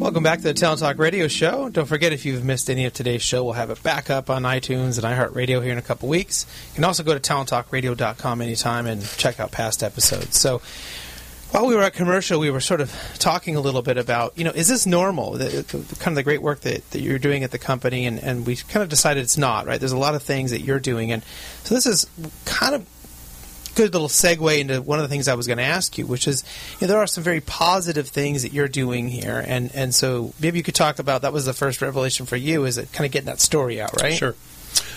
Welcome 0.00 0.22
back 0.22 0.40
to 0.40 0.44
the 0.44 0.52
Talent 0.54 0.80
Talk 0.80 0.98
Radio 0.98 1.28
Show. 1.28 1.70
Don't 1.70 1.86
forget 1.86 2.12
if 2.12 2.26
you've 2.26 2.44
missed 2.44 2.68
any 2.68 2.84
of 2.84 2.92
today's 2.92 3.22
show, 3.22 3.42
we'll 3.42 3.54
have 3.54 3.70
it 3.70 3.82
back 3.82 4.10
up 4.10 4.28
on 4.28 4.42
iTunes 4.42 5.02
and 5.02 5.06
iHeartRadio 5.06 5.62
here 5.62 5.72
in 5.72 5.78
a 5.78 5.82
couple 5.82 6.10
weeks. 6.10 6.44
You 6.72 6.74
can 6.74 6.84
also 6.84 7.02
go 7.02 7.16
to 7.16 7.20
talenttalkradio.com 7.20 8.42
anytime 8.42 8.86
and 8.86 9.02
check 9.16 9.40
out 9.40 9.50
past 9.50 9.82
episodes. 9.82 10.38
So, 10.38 10.60
while 11.54 11.66
we 11.66 11.76
were 11.76 11.82
at 11.82 11.92
commercial, 11.92 12.40
we 12.40 12.50
were 12.50 12.60
sort 12.60 12.80
of 12.80 12.92
talking 13.20 13.54
a 13.54 13.60
little 13.60 13.80
bit 13.80 13.96
about, 13.96 14.36
you 14.36 14.42
know, 14.42 14.50
is 14.50 14.66
this 14.66 14.86
normal? 14.86 15.34
The, 15.34 15.44
the, 15.44 15.96
kind 16.00 16.08
of 16.08 16.16
the 16.16 16.24
great 16.24 16.42
work 16.42 16.62
that, 16.62 16.90
that 16.90 17.00
you're 17.00 17.20
doing 17.20 17.44
at 17.44 17.52
the 17.52 17.60
company, 17.60 18.06
and, 18.06 18.18
and 18.18 18.44
we 18.44 18.56
kind 18.56 18.82
of 18.82 18.88
decided 18.88 19.22
it's 19.22 19.38
not, 19.38 19.64
right? 19.64 19.78
There's 19.78 19.92
a 19.92 19.96
lot 19.96 20.16
of 20.16 20.22
things 20.24 20.50
that 20.50 20.62
you're 20.62 20.80
doing, 20.80 21.12
and 21.12 21.22
so 21.62 21.76
this 21.76 21.86
is 21.86 22.08
kind 22.44 22.74
of 22.74 22.84
good 23.76 23.92
little 23.92 24.08
segue 24.08 24.58
into 24.58 24.82
one 24.82 24.98
of 24.98 25.04
the 25.04 25.08
things 25.08 25.28
I 25.28 25.34
was 25.34 25.46
going 25.46 25.58
to 25.58 25.64
ask 25.64 25.96
you, 25.96 26.06
which 26.06 26.26
is 26.26 26.42
you 26.80 26.88
know, 26.88 26.92
there 26.92 26.98
are 26.98 27.06
some 27.06 27.22
very 27.22 27.40
positive 27.40 28.08
things 28.08 28.42
that 28.42 28.52
you're 28.52 28.66
doing 28.66 29.06
here, 29.08 29.44
and 29.46 29.72
and 29.76 29.94
so 29.94 30.34
maybe 30.40 30.58
you 30.58 30.64
could 30.64 30.74
talk 30.74 30.98
about 30.98 31.22
that 31.22 31.32
was 31.32 31.44
the 31.44 31.54
first 31.54 31.80
revelation 31.80 32.26
for 32.26 32.36
you, 32.36 32.64
is 32.64 32.78
it 32.78 32.92
kind 32.92 33.06
of 33.06 33.12
getting 33.12 33.26
that 33.26 33.40
story 33.40 33.80
out, 33.80 34.02
right? 34.02 34.14
Sure. 34.14 34.34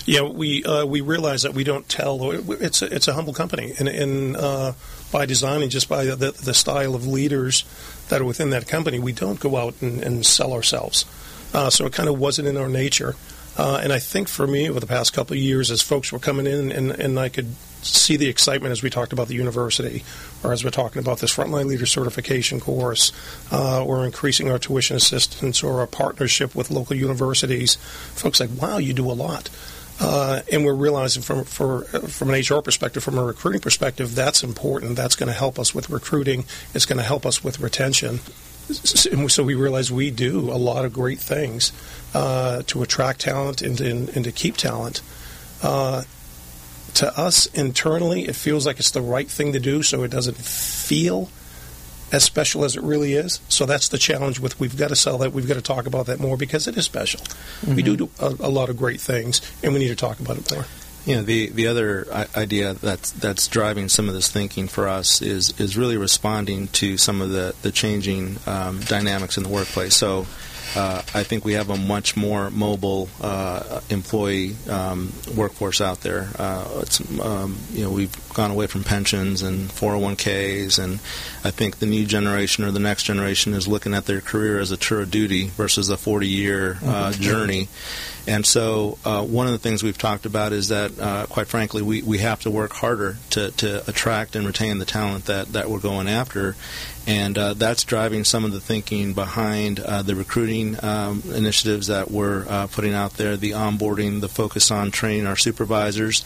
Yeah, 0.07 0.23
we 0.23 0.63
uh, 0.63 0.87
we 0.87 1.01
realize 1.01 1.43
that 1.43 1.53
we 1.53 1.63
don't 1.63 1.87
tell. 1.87 2.31
It's 2.31 2.81
a, 2.81 2.91
it's 2.91 3.07
a 3.07 3.13
humble 3.13 3.33
company, 3.33 3.73
and, 3.77 3.87
and 3.87 4.35
uh, 4.35 4.73
by 5.11 5.25
design 5.25 5.61
and 5.61 5.71
just 5.71 5.87
by 5.87 6.05
the, 6.05 6.31
the 6.31 6.53
style 6.53 6.95
of 6.95 7.07
leaders 7.07 7.63
that 8.09 8.21
are 8.21 8.25
within 8.25 8.49
that 8.51 8.67
company, 8.67 8.99
we 8.99 9.11
don't 9.11 9.39
go 9.39 9.55
out 9.57 9.75
and, 9.81 10.01
and 10.03 10.25
sell 10.25 10.53
ourselves. 10.53 11.05
Uh, 11.53 11.69
so 11.69 11.85
it 11.85 11.93
kind 11.93 12.09
of 12.09 12.19
wasn't 12.19 12.47
in 12.47 12.57
our 12.57 12.69
nature. 12.69 13.15
Uh, 13.57 13.79
and 13.81 13.91
I 13.91 13.97
think 13.99 14.27
for 14.27 14.45
me, 14.45 14.69
over 14.69 14.79
the 14.79 14.87
past 14.87 15.13
couple 15.13 15.33
of 15.33 15.41
years, 15.41 15.71
as 15.71 15.81
folks 15.81 16.11
were 16.11 16.19
coming 16.19 16.45
in 16.45 16.71
and, 16.71 16.91
and 16.91 17.19
I 17.19 17.29
could 17.29 17.55
see 17.81 18.15
the 18.17 18.27
excitement 18.27 18.71
as 18.71 18.83
we 18.83 18.89
talked 18.89 19.13
about 19.13 19.27
the 19.27 19.33
university, 19.33 20.03
or 20.43 20.51
as 20.51 20.63
we're 20.63 20.69
talking 20.69 20.99
about 21.01 21.19
this 21.19 21.35
frontline 21.35 21.65
leader 21.65 21.85
certification 21.85 22.59
course, 22.59 23.11
uh, 23.51 23.83
or 23.83 24.05
increasing 24.05 24.51
our 24.51 24.59
tuition 24.59 24.95
assistance 24.95 25.63
or 25.63 25.79
our 25.79 25.87
partnership 25.87 26.53
with 26.53 26.69
local 26.69 26.95
universities, 26.95 27.75
folks 28.13 28.39
like, 28.39 28.49
wow, 28.61 28.77
you 28.77 28.93
do 28.93 29.09
a 29.09 29.13
lot. 29.13 29.49
Uh, 29.99 30.41
and 30.51 30.63
we're 30.63 30.75
realizing 30.75 31.23
from 31.23 31.43
for, 31.43 31.83
from 31.83 32.29
an 32.29 32.39
HR 32.39 32.61
perspective, 32.61 33.03
from 33.03 33.17
a 33.17 33.23
recruiting 33.23 33.61
perspective, 33.61 34.13
that's 34.13 34.43
important. 34.43 34.95
That's 34.95 35.15
going 35.15 35.27
to 35.27 35.33
help 35.33 35.57
us 35.57 35.73
with 35.73 35.89
recruiting. 35.89 36.45
It's 36.73 36.85
going 36.85 36.97
to 36.97 37.03
help 37.03 37.25
us 37.25 37.43
with 37.43 37.59
retention. 37.59 38.19
So 38.69 39.43
we 39.43 39.55
realize 39.55 39.91
we 39.91 40.11
do 40.11 40.51
a 40.51 40.59
lot 40.59 40.85
of 40.85 40.93
great 40.93 41.19
things 41.19 41.71
uh, 42.13 42.63
to 42.67 42.83
attract 42.83 43.21
talent 43.21 43.61
and, 43.61 43.79
and, 43.79 44.09
and 44.09 44.25
to 44.25 44.31
keep 44.31 44.57
talent. 44.57 45.01
Uh, 45.63 46.03
to 46.95 47.17
us 47.17 47.45
internally, 47.47 48.27
it 48.27 48.35
feels 48.35 48.65
like 48.65 48.79
it's 48.79 48.91
the 48.91 49.01
right 49.01 49.29
thing 49.29 49.53
to 49.53 49.59
do, 49.59 49.83
so 49.83 50.03
it 50.03 50.11
doesn't 50.11 50.37
feel 50.37 51.29
as 52.11 52.23
special 52.23 52.63
as 52.63 52.75
it 52.75 52.83
really 52.83 53.13
is. 53.13 53.39
So 53.49 53.65
that's 53.65 53.89
the 53.89 53.97
challenge 53.97 54.39
with 54.39 54.59
we've 54.59 54.77
got 54.77 54.89
to 54.89 54.95
sell 54.95 55.17
that. 55.19 55.33
We've 55.33 55.47
got 55.47 55.55
to 55.55 55.61
talk 55.61 55.85
about 55.85 56.05
that 56.07 56.19
more 56.19 56.37
because 56.37 56.67
it 56.67 56.77
is 56.77 56.85
special. 56.85 57.19
Mm-hmm. 57.19 57.75
We 57.75 57.83
do, 57.83 57.97
do 57.97 58.09
a, 58.19 58.27
a, 58.39 58.49
lot 58.49 58.69
of 58.69 58.77
great 58.77 59.01
things, 59.01 59.41
and 59.63 59.73
we 59.73 59.79
need 59.79 59.89
to 59.89 59.95
talk 59.95 60.19
about 60.19 60.37
it 60.37 60.51
more. 60.51 60.65
You 61.05 61.15
know, 61.15 61.21
the 61.23 61.49
the 61.49 61.67
other 61.67 62.05
idea 62.35 62.73
that's 62.73 63.11
that's 63.11 63.47
driving 63.47 63.87
some 63.87 64.09
of 64.09 64.13
this 64.13 64.29
thinking 64.29 64.67
for 64.67 64.89
us 64.89 65.21
is 65.21 65.57
is 65.59 65.77
really 65.77 65.95
responding 65.95 66.67
to 66.69 66.97
some 66.97 67.21
of 67.21 67.29
the 67.29 67.55
the 67.61 67.71
changing 67.71 68.37
um, 68.45 68.81
dynamics 68.81 69.37
in 69.37 69.43
the 69.43 69.49
workplace. 69.49 69.95
So 69.95 70.27
uh, 70.77 71.01
I 71.15 71.23
think 71.23 71.43
we 71.43 71.53
have 71.53 71.71
a 71.71 71.75
much 71.75 72.15
more 72.15 72.51
mobile 72.51 73.09
uh, 73.19 73.81
employee 73.89 74.55
um, 74.69 75.11
workforce 75.35 75.81
out 75.81 76.01
there. 76.01 76.29
Uh, 76.37 76.85
um, 77.19 77.57
you 77.71 77.83
know, 77.83 77.89
we've 77.89 78.15
gone 78.35 78.51
away 78.51 78.67
from 78.67 78.83
pensions 78.83 79.41
and 79.41 79.69
401ks, 79.69 80.77
and 80.77 80.99
I 81.43 81.49
think 81.49 81.79
the 81.79 81.87
new 81.87 82.05
generation 82.05 82.63
or 82.63 82.69
the 82.69 82.79
next 82.79 83.03
generation 83.03 83.55
is 83.55 83.67
looking 83.67 83.95
at 83.95 84.05
their 84.05 84.21
career 84.21 84.59
as 84.59 84.69
a 84.69 84.77
tour 84.77 85.01
of 85.01 85.09
duty 85.09 85.47
versus 85.47 85.89
a 85.89 85.95
40-year 85.95 86.73
uh, 86.73 86.75
mm-hmm. 86.75 87.21
journey. 87.23 87.69
And 88.27 88.45
so, 88.45 88.97
uh, 89.05 89.23
one 89.23 89.47
of 89.47 89.53
the 89.53 89.59
things 89.59 89.83
we've 89.83 89.97
talked 89.97 90.25
about 90.25 90.51
is 90.51 90.67
that, 90.67 90.99
uh, 90.99 91.25
quite 91.27 91.47
frankly, 91.47 91.81
we, 91.81 92.01
we 92.01 92.17
have 92.17 92.41
to 92.41 92.51
work 92.51 92.73
harder 92.73 93.17
to, 93.31 93.51
to 93.51 93.89
attract 93.89 94.35
and 94.35 94.45
retain 94.45 94.79
the 94.79 94.85
talent 94.85 95.25
that, 95.25 95.53
that 95.53 95.69
we're 95.69 95.79
going 95.79 96.09
after 96.09 96.55
and 97.07 97.37
uh, 97.37 97.53
that's 97.53 97.85
driving 97.85 98.25
some 98.25 98.43
of 98.43 98.51
the 98.51 98.59
thinking 98.59 99.13
behind 99.13 99.79
uh, 99.79 100.01
the 100.01 100.13
recruiting 100.13 100.77
um, 100.83 101.23
initiatives 101.33 101.87
that 101.87 102.11
we're 102.11 102.45
uh, 102.49 102.67
putting 102.67 102.93
out 102.93 103.13
there, 103.13 103.37
the 103.37 103.51
onboarding, 103.51 104.19
the 104.19 104.27
focus 104.27 104.71
on 104.71 104.91
training 104.91 105.25
our 105.25 105.37
supervisors. 105.37 106.25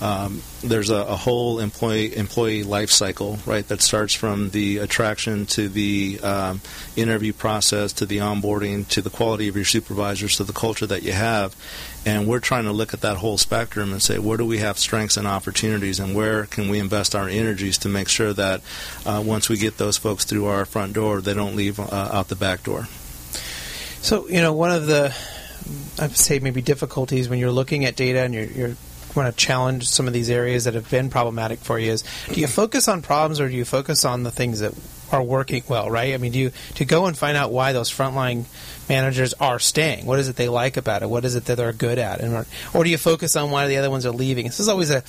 Um, 0.00 0.42
there's 0.62 0.90
a, 0.90 0.96
a, 0.96 1.16
whole 1.16 1.58
employee 1.58 2.16
employee 2.16 2.62
life 2.62 2.90
cycle, 2.90 3.38
right? 3.44 3.66
That 3.66 3.82
starts 3.82 4.14
from 4.14 4.50
the 4.50 4.78
attraction 4.78 5.46
to 5.46 5.68
the 5.68 6.20
um, 6.22 6.60
interview 6.94 7.32
process 7.32 7.92
to 7.94 8.06
the 8.06 8.18
onboarding 8.18 8.86
to 8.88 9.02
the 9.02 9.10
quality 9.10 9.48
of 9.48 9.56
your 9.56 9.64
supervisors 9.64 10.36
to 10.36 10.44
the 10.44 10.52
culture 10.52 10.86
that 10.86 11.02
you 11.02 11.10
have, 11.10 11.56
and 12.06 12.28
we're 12.28 12.38
trying 12.38 12.64
to 12.64 12.72
look 12.72 12.94
at 12.94 13.00
that 13.00 13.16
whole 13.16 13.38
spectrum 13.38 13.92
and 13.92 14.00
say 14.00 14.20
where 14.20 14.36
do 14.36 14.44
we 14.44 14.58
have 14.58 14.78
strengths 14.78 15.16
and 15.16 15.26
opportunities, 15.26 15.98
and 15.98 16.14
where 16.14 16.46
can 16.46 16.68
we 16.68 16.78
invest 16.78 17.16
our 17.16 17.28
energies 17.28 17.78
to 17.78 17.88
make 17.88 18.08
sure 18.08 18.32
that 18.32 18.60
uh, 19.04 19.20
once 19.24 19.48
we 19.48 19.56
get 19.56 19.78
those 19.78 19.96
folks 19.96 20.24
through 20.24 20.46
our 20.46 20.64
front 20.64 20.92
door, 20.92 21.20
they 21.20 21.34
don't 21.34 21.56
leave 21.56 21.80
uh, 21.80 21.84
out 22.12 22.28
the 22.28 22.36
back 22.36 22.62
door. 22.62 22.86
So 24.00 24.28
you 24.28 24.40
know 24.40 24.52
one 24.52 24.70
of 24.70 24.86
the 24.86 25.12
I'd 25.98 26.16
say 26.16 26.38
maybe 26.38 26.62
difficulties 26.62 27.28
when 27.28 27.40
you're 27.40 27.50
looking 27.50 27.84
at 27.84 27.96
data 27.96 28.20
and 28.20 28.32
you're, 28.32 28.44
you're 28.44 28.76
want 29.14 29.34
to 29.34 29.44
challenge 29.44 29.88
some 29.88 30.06
of 30.06 30.12
these 30.12 30.30
areas 30.30 30.64
that 30.64 30.74
have 30.74 30.90
been 30.90 31.10
problematic 31.10 31.58
for 31.60 31.78
you 31.78 31.92
is 31.92 32.04
do 32.32 32.40
you 32.40 32.46
focus 32.46 32.88
on 32.88 33.02
problems 33.02 33.40
or 33.40 33.48
do 33.48 33.54
you 33.54 33.64
focus 33.64 34.04
on 34.04 34.22
the 34.22 34.30
things 34.30 34.60
that 34.60 34.74
are 35.10 35.22
working 35.22 35.62
well, 35.68 35.90
right? 35.90 36.14
I 36.14 36.18
mean, 36.18 36.32
do 36.32 36.38
you 36.38 36.52
to 36.74 36.84
go 36.84 37.06
and 37.06 37.16
find 37.16 37.36
out 37.36 37.50
why 37.50 37.72
those 37.72 37.90
frontline 37.90 38.44
managers 38.88 39.34
are 39.34 39.58
staying? 39.58 40.06
What 40.06 40.18
is 40.18 40.28
it 40.28 40.36
they 40.36 40.48
like 40.48 40.76
about 40.76 41.02
it? 41.02 41.08
What 41.08 41.24
is 41.24 41.34
it 41.34 41.46
that 41.46 41.56
they're 41.56 41.72
good 41.72 41.98
at? 41.98 42.20
And 42.20 42.46
or 42.74 42.84
do 42.84 42.90
you 42.90 42.98
focus 42.98 43.36
on 43.36 43.50
why 43.50 43.66
the 43.66 43.78
other 43.78 43.90
ones 43.90 44.06
are 44.06 44.12
leaving? 44.12 44.46
This 44.46 44.60
is 44.60 44.68
always 44.68 44.90
a 44.90 45.02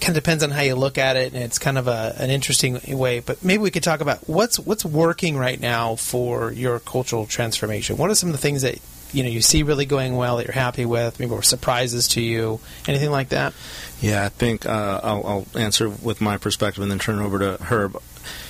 kind 0.00 0.08
of 0.08 0.14
depends 0.14 0.42
on 0.42 0.50
how 0.50 0.62
you 0.62 0.74
look 0.74 0.98
at 0.98 1.16
it, 1.16 1.34
and 1.34 1.42
it's 1.42 1.58
kind 1.58 1.76
of 1.78 1.88
a, 1.88 2.14
an 2.18 2.30
interesting 2.30 2.80
way. 2.98 3.20
But 3.20 3.44
maybe 3.44 3.62
we 3.62 3.70
could 3.70 3.82
talk 3.82 4.00
about 4.00 4.28
what's 4.28 4.58
what's 4.58 4.84
working 4.84 5.36
right 5.36 5.60
now 5.60 5.96
for 5.96 6.52
your 6.52 6.80
cultural 6.80 7.26
transformation. 7.26 7.96
What 7.96 8.10
are 8.10 8.14
some 8.14 8.30
of 8.30 8.32
the 8.32 8.40
things 8.40 8.62
that 8.62 8.78
you 9.16 9.22
know 9.22 9.30
you 9.30 9.40
see 9.40 9.62
really 9.62 9.86
going 9.86 10.14
well 10.14 10.36
that 10.36 10.46
you're 10.46 10.52
happy 10.52 10.84
with? 10.84 11.18
Maybe 11.18 11.32
were 11.32 11.42
surprises 11.42 12.08
to 12.08 12.20
you, 12.20 12.60
anything 12.86 13.10
like 13.10 13.30
that? 13.30 13.54
Yeah, 14.00 14.24
I 14.24 14.28
think 14.28 14.66
uh, 14.66 15.00
I'll, 15.02 15.26
I'll, 15.26 15.46
answer 15.58 15.88
with 15.88 16.20
my 16.20 16.36
perspective 16.36 16.82
and 16.82 16.90
then 16.90 16.98
turn 16.98 17.18
it 17.18 17.24
over 17.24 17.38
to 17.38 17.62
Herb 17.64 17.96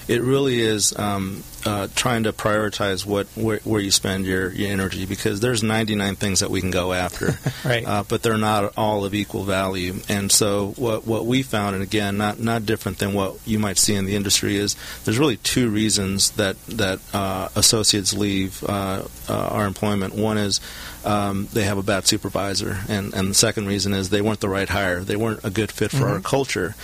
it 0.09 0.23
really 0.23 0.61
is 0.61 0.97
um, 0.99 1.43
uh, 1.65 1.89
trying 1.95 2.23
to 2.23 2.33
prioritize 2.33 3.05
what 3.05 3.27
where, 3.35 3.59
where, 3.65 3.81
you 3.81 3.91
spend 3.91 4.25
your, 4.25 4.53
your 4.53 4.71
energy 4.71 5.05
because 5.05 5.41
there's 5.41 5.63
99 5.63 6.15
things 6.17 6.41
that 6.41 6.51
we 6.51 6.61
can 6.61 6.71
go 6.71 6.93
after, 6.93 7.39
right? 7.69 7.85
Uh, 7.85 8.05
but 8.09 8.23
they're 8.23 8.39
not 8.39 8.73
all 8.77 9.05
of 9.05 9.15
equal 9.15 9.43
value. 9.43 9.95
And 10.09 10.31
so 10.31 10.75
what 10.77 11.07
what 11.07 11.27
we 11.27 11.43
found, 11.43 11.75
and 11.75 11.83
again, 11.83 12.17
not 12.17 12.39
not 12.39 12.67
different 12.67 12.99
than 12.99 13.15
what 13.15 13.37
you 13.45 13.59
might 13.59 13.79
see 13.79 13.95
in 13.95 14.05
the 14.05 14.15
industry, 14.15 14.57
is 14.57 14.77
there's 15.05 15.19
really 15.19 15.39
two 15.39 15.69
reasons 15.69 16.31
that 16.33 16.57
that 16.67 17.01
uh, 17.13 17.49
associates 17.57 18.15
leave 18.15 18.63
uh, 18.65 19.03
uh, 19.29 19.35
our 19.35 19.67
employment. 19.67 20.15
One 20.15 20.39
is 20.39 20.61
um, 21.07 21.49
they 21.53 21.65
have 21.65 21.79
a 21.79 21.83
bad 21.83 22.07
supervisor, 22.07 22.79
and, 22.89 23.15
and 23.15 23.31
the 23.31 23.35
second 23.35 23.67
reason 23.67 23.93
is 23.93 24.11
they 24.11 24.23
weren't 24.23 24.41
the 24.41 24.49
right 24.49 24.69
hire. 24.69 25.01
They 25.01 25.17
weren't 25.17 25.45
a 25.45 25.51
good 25.51 25.71
fit 25.71 25.91
for 25.91 25.99
mm-hmm. 25.99 26.13
our 26.13 26.21
culture. 26.21 26.75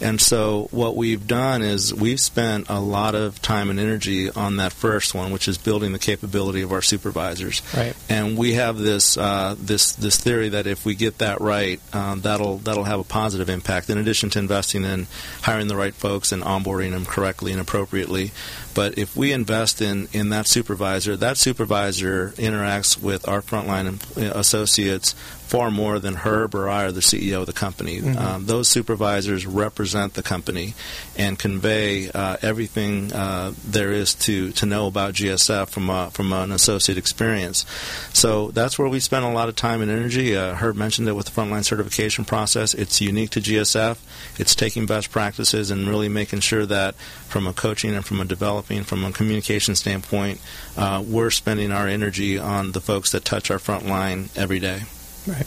And 0.00 0.20
so 0.20 0.68
what 0.70 0.96
we've 0.96 1.26
done 1.26 1.62
is 1.62 1.94
we've 1.94 2.20
spent 2.20 2.42
spent 2.42 2.68
a 2.68 2.80
lot 2.80 3.14
of 3.14 3.40
time 3.40 3.70
and 3.70 3.78
energy 3.78 4.30
on 4.30 4.56
that 4.56 4.72
first 4.72 5.14
one, 5.14 5.32
which 5.32 5.48
is 5.48 5.58
building 5.58 5.92
the 5.92 5.98
capability 5.98 6.62
of 6.62 6.72
our 6.72 6.82
supervisors. 6.82 7.62
Right. 7.74 7.94
And 8.08 8.36
we 8.36 8.54
have 8.54 8.78
this 8.78 9.16
uh, 9.16 9.54
this 9.58 9.92
this 9.92 10.18
theory 10.18 10.50
that 10.50 10.66
if 10.66 10.84
we 10.84 10.94
get 10.94 11.18
that 11.18 11.40
right, 11.40 11.80
um, 11.94 12.20
that'll 12.22 12.58
that'll 12.58 12.84
have 12.84 13.00
a 13.00 13.04
positive 13.04 13.48
impact. 13.48 13.90
In 13.90 13.98
addition 13.98 14.30
to 14.30 14.38
investing 14.38 14.84
in 14.84 15.06
hiring 15.42 15.68
the 15.68 15.76
right 15.76 15.94
folks 15.94 16.32
and 16.32 16.42
onboarding 16.42 16.90
them 16.90 17.04
correctly 17.04 17.52
and 17.52 17.60
appropriately, 17.60 18.32
but 18.74 18.98
if 18.98 19.16
we 19.16 19.32
invest 19.32 19.80
in 19.80 20.08
in 20.12 20.30
that 20.30 20.46
supervisor, 20.46 21.16
that 21.16 21.36
supervisor 21.36 22.30
interacts 22.36 23.00
with 23.00 23.26
our 23.28 23.42
frontline 23.42 24.00
uh, 24.16 24.38
associates 24.38 25.14
far 25.52 25.70
more 25.70 25.98
than 25.98 26.14
Herb 26.14 26.54
or 26.54 26.66
I 26.66 26.84
are 26.84 26.92
the 26.92 27.02
CEO 27.02 27.40
of 27.40 27.46
the 27.46 27.52
company. 27.52 28.00
Mm-hmm. 28.00 28.18
Um, 28.18 28.46
those 28.46 28.68
supervisors 28.68 29.44
represent 29.44 30.14
the 30.14 30.22
company 30.22 30.72
and 31.14 31.38
convey 31.38 32.08
uh, 32.10 32.38
everything 32.40 33.12
uh, 33.12 33.52
there 33.62 33.92
is 33.92 34.14
to, 34.14 34.52
to 34.52 34.64
know 34.64 34.86
about 34.86 35.12
GSF 35.12 35.68
from 35.68 35.90
a, 35.90 36.10
from 36.10 36.32
an 36.32 36.52
associate 36.52 36.96
experience. 36.96 37.66
So 38.14 38.50
that's 38.52 38.78
where 38.78 38.88
we 38.88 38.98
spend 38.98 39.26
a 39.26 39.28
lot 39.28 39.50
of 39.50 39.54
time 39.54 39.82
and 39.82 39.90
energy. 39.90 40.34
Uh, 40.34 40.54
Herb 40.54 40.74
mentioned 40.74 41.06
it 41.06 41.12
with 41.12 41.26
the 41.26 41.38
frontline 41.38 41.66
certification 41.66 42.24
process. 42.24 42.72
It's 42.72 43.02
unique 43.02 43.28
to 43.32 43.40
GSF. 43.42 43.98
It's 44.40 44.54
taking 44.54 44.86
best 44.86 45.10
practices 45.10 45.70
and 45.70 45.86
really 45.86 46.08
making 46.08 46.40
sure 46.40 46.64
that 46.64 46.94
from 47.28 47.46
a 47.46 47.52
coaching 47.52 47.94
and 47.94 48.06
from 48.06 48.22
a 48.22 48.24
developing, 48.24 48.84
from 48.84 49.04
a 49.04 49.12
communication 49.12 49.76
standpoint, 49.76 50.40
uh, 50.78 51.04
we're 51.06 51.28
spending 51.28 51.72
our 51.72 51.86
energy 51.86 52.38
on 52.38 52.72
the 52.72 52.80
folks 52.80 53.12
that 53.12 53.26
touch 53.26 53.50
our 53.50 53.58
front 53.58 53.84
line 53.84 54.30
every 54.34 54.58
day. 54.58 54.84
Right. 55.26 55.46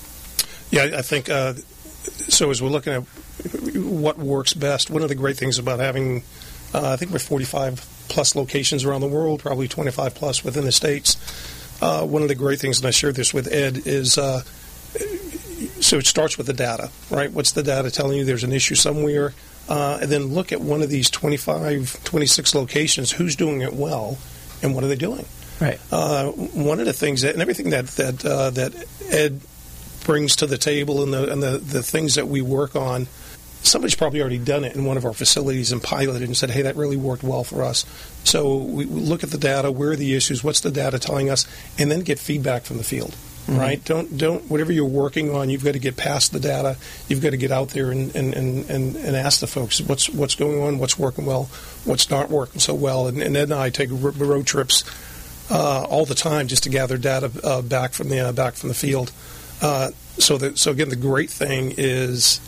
Yeah, 0.71 0.97
I 0.97 1.01
think 1.01 1.29
uh, 1.29 1.53
so. 1.53 2.49
As 2.49 2.61
we're 2.61 2.69
looking 2.69 2.93
at 2.93 3.03
what 3.75 4.17
works 4.17 4.53
best, 4.53 4.89
one 4.89 5.03
of 5.03 5.09
the 5.09 5.15
great 5.15 5.37
things 5.37 5.59
about 5.59 5.79
having, 5.79 6.23
uh, 6.73 6.91
I 6.91 6.95
think 6.95 7.11
we're 7.11 7.19
45 7.19 8.05
plus 8.09 8.35
locations 8.35 8.83
around 8.85 9.01
the 9.01 9.07
world, 9.07 9.41
probably 9.41 9.67
25 9.67 10.15
plus 10.15 10.43
within 10.43 10.65
the 10.65 10.71
states. 10.71 11.17
Uh, 11.81 12.05
one 12.05 12.21
of 12.21 12.29
the 12.29 12.35
great 12.35 12.59
things, 12.59 12.79
and 12.79 12.87
I 12.87 12.91
shared 12.91 13.15
this 13.15 13.33
with 13.33 13.51
Ed, 13.51 13.85
is 13.85 14.17
uh, 14.17 14.41
so 15.81 15.97
it 15.97 16.05
starts 16.05 16.37
with 16.37 16.47
the 16.47 16.53
data, 16.53 16.89
right? 17.09 17.31
What's 17.31 17.51
the 17.51 17.63
data 17.63 17.91
telling 17.91 18.17
you? 18.17 18.25
There's 18.25 18.43
an 18.43 18.53
issue 18.53 18.75
somewhere. 18.75 19.33
Uh, 19.67 19.99
and 20.01 20.11
then 20.11 20.27
look 20.27 20.51
at 20.51 20.61
one 20.61 20.83
of 20.83 20.89
these 20.89 21.09
25, 21.09 22.03
26 22.03 22.55
locations. 22.55 23.11
Who's 23.11 23.35
doing 23.35 23.61
it 23.61 23.73
well, 23.73 24.17
and 24.61 24.75
what 24.75 24.83
are 24.83 24.87
they 24.87 24.95
doing? 24.95 25.25
Right. 25.59 25.79
Uh, 25.91 26.31
one 26.31 26.79
of 26.79 26.85
the 26.85 26.93
things 26.93 27.21
that, 27.21 27.33
and 27.33 27.41
everything 27.41 27.71
that 27.71 27.87
that 27.87 28.23
uh, 28.25 28.51
that 28.51 28.75
Ed 29.09 29.41
brings 30.05 30.35
to 30.37 30.47
the 30.47 30.57
table 30.57 31.03
and 31.03 31.13
the 31.13 31.31
and 31.31 31.43
the, 31.43 31.57
the 31.57 31.83
things 31.83 32.15
that 32.15 32.27
we 32.27 32.41
work 32.41 32.75
on 32.75 33.07
somebody's 33.65 33.95
probably 33.95 34.21
already 34.21 34.37
done 34.37 34.63
it 34.63 34.75
in 34.75 34.85
one 34.85 34.97
of 34.97 35.05
our 35.05 35.13
facilities 35.13 35.71
and 35.71 35.81
piloted 35.81 36.23
and 36.23 36.37
said, 36.37 36.49
hey, 36.49 36.63
that 36.63 36.75
really 36.75 36.97
worked 36.97 37.23
well 37.23 37.43
for 37.43 37.63
us. 37.63 37.85
So 38.23 38.57
we 38.57 38.85
look 38.85 39.23
at 39.23 39.31
the 39.31 39.37
data, 39.37 39.71
where 39.71 39.91
are 39.91 39.95
the 39.95 40.15
issues, 40.15 40.43
what's 40.43 40.61
the 40.61 40.71
data 40.71 40.99
telling 40.99 41.29
us, 41.29 41.47
and 41.77 41.91
then 41.91 42.01
get 42.01 42.19
feedback 42.19 42.63
from 42.63 42.77
the 42.77 42.83
field. 42.83 43.15
Mm-hmm. 43.47 43.59
Right? 43.59 43.85
Don't 43.85 44.17
don't 44.17 44.49
whatever 44.49 44.71
you're 44.71 44.85
working 44.85 45.29
on, 45.35 45.51
you've 45.51 45.63
got 45.63 45.73
to 45.73 45.79
get 45.79 45.95
past 45.95 46.31
the 46.31 46.39
data. 46.39 46.77
You've 47.07 47.21
got 47.21 47.29
to 47.29 47.37
get 47.37 47.51
out 47.51 47.69
there 47.69 47.91
and, 47.91 48.15
and, 48.15 48.33
and, 48.33 48.67
and, 48.71 48.95
and 48.95 49.15
ask 49.15 49.39
the 49.39 49.45
folks 49.45 49.79
what's 49.81 50.09
what's 50.09 50.33
going 50.33 50.63
on, 50.63 50.79
what's 50.79 50.97
working 50.97 51.27
well, 51.27 51.43
what's 51.83 52.09
not 52.09 52.31
working 52.31 52.59
so 52.59 52.73
well. 52.73 53.05
And, 53.05 53.21
and 53.21 53.37
Ed 53.37 53.43
and 53.43 53.53
I 53.53 53.69
take 53.69 53.89
road 53.91 54.47
trips 54.47 54.83
uh, 55.51 55.83
all 55.83 56.05
the 56.05 56.15
time 56.15 56.47
just 56.47 56.63
to 56.63 56.69
gather 56.69 56.97
data 56.97 57.31
uh, 57.43 57.61
back 57.61 57.93
from 57.93 58.09
the 58.09 58.19
uh, 58.19 58.31
back 58.31 58.55
from 58.55 58.69
the 58.69 58.75
field. 58.75 59.11
Uh, 59.61 59.91
so 60.17 60.37
that 60.37 60.57
so 60.57 60.71
again, 60.71 60.89
the 60.89 60.95
great 60.95 61.29
thing 61.29 61.73
is 61.77 62.39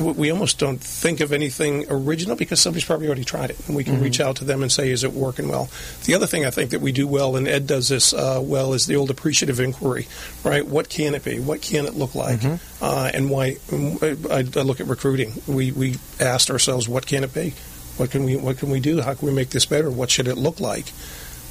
we 0.00 0.30
almost 0.30 0.58
don't 0.58 0.80
think 0.80 1.20
of 1.20 1.32
anything 1.32 1.86
original 1.90 2.36
because 2.36 2.60
somebody's 2.60 2.84
probably 2.84 3.06
already 3.06 3.24
tried 3.24 3.50
it, 3.50 3.58
and 3.66 3.76
we 3.76 3.84
can 3.84 3.94
mm-hmm. 3.94 4.04
reach 4.04 4.20
out 4.20 4.36
to 4.36 4.44
them 4.44 4.62
and 4.62 4.70
say, 4.70 4.90
"Is 4.90 5.04
it 5.04 5.12
working 5.12 5.48
well?" 5.48 5.68
The 6.04 6.14
other 6.14 6.26
thing 6.26 6.44
I 6.44 6.50
think 6.50 6.70
that 6.70 6.80
we 6.80 6.92
do 6.92 7.06
well, 7.06 7.36
and 7.36 7.48
Ed 7.48 7.66
does 7.66 7.88
this 7.88 8.12
uh, 8.12 8.40
well, 8.42 8.72
is 8.74 8.86
the 8.86 8.96
old 8.96 9.10
appreciative 9.10 9.60
inquiry. 9.60 10.06
Right? 10.44 10.66
What 10.66 10.88
can 10.88 11.14
it 11.14 11.24
be? 11.24 11.40
What 11.40 11.62
can 11.62 11.86
it 11.86 11.94
look 11.94 12.14
like? 12.14 12.40
Mm-hmm. 12.40 12.84
Uh, 12.84 13.10
and 13.12 13.30
why? 13.30 13.56
I, 14.30 14.38
I, 14.38 14.62
look 14.62 14.80
at 14.80 14.86
recruiting. 14.86 15.32
We 15.46 15.72
we 15.72 15.96
asked 16.20 16.50
ourselves, 16.50 16.88
"What 16.88 17.06
can 17.06 17.24
it 17.24 17.34
be? 17.34 17.54
What 17.96 18.10
can 18.10 18.24
we 18.24 18.36
What 18.36 18.58
can 18.58 18.70
we 18.70 18.80
do? 18.80 19.00
How 19.00 19.14
can 19.14 19.26
we 19.26 19.34
make 19.34 19.50
this 19.50 19.66
better? 19.66 19.90
What 19.90 20.10
should 20.10 20.28
it 20.28 20.36
look 20.36 20.60
like?" 20.60 20.92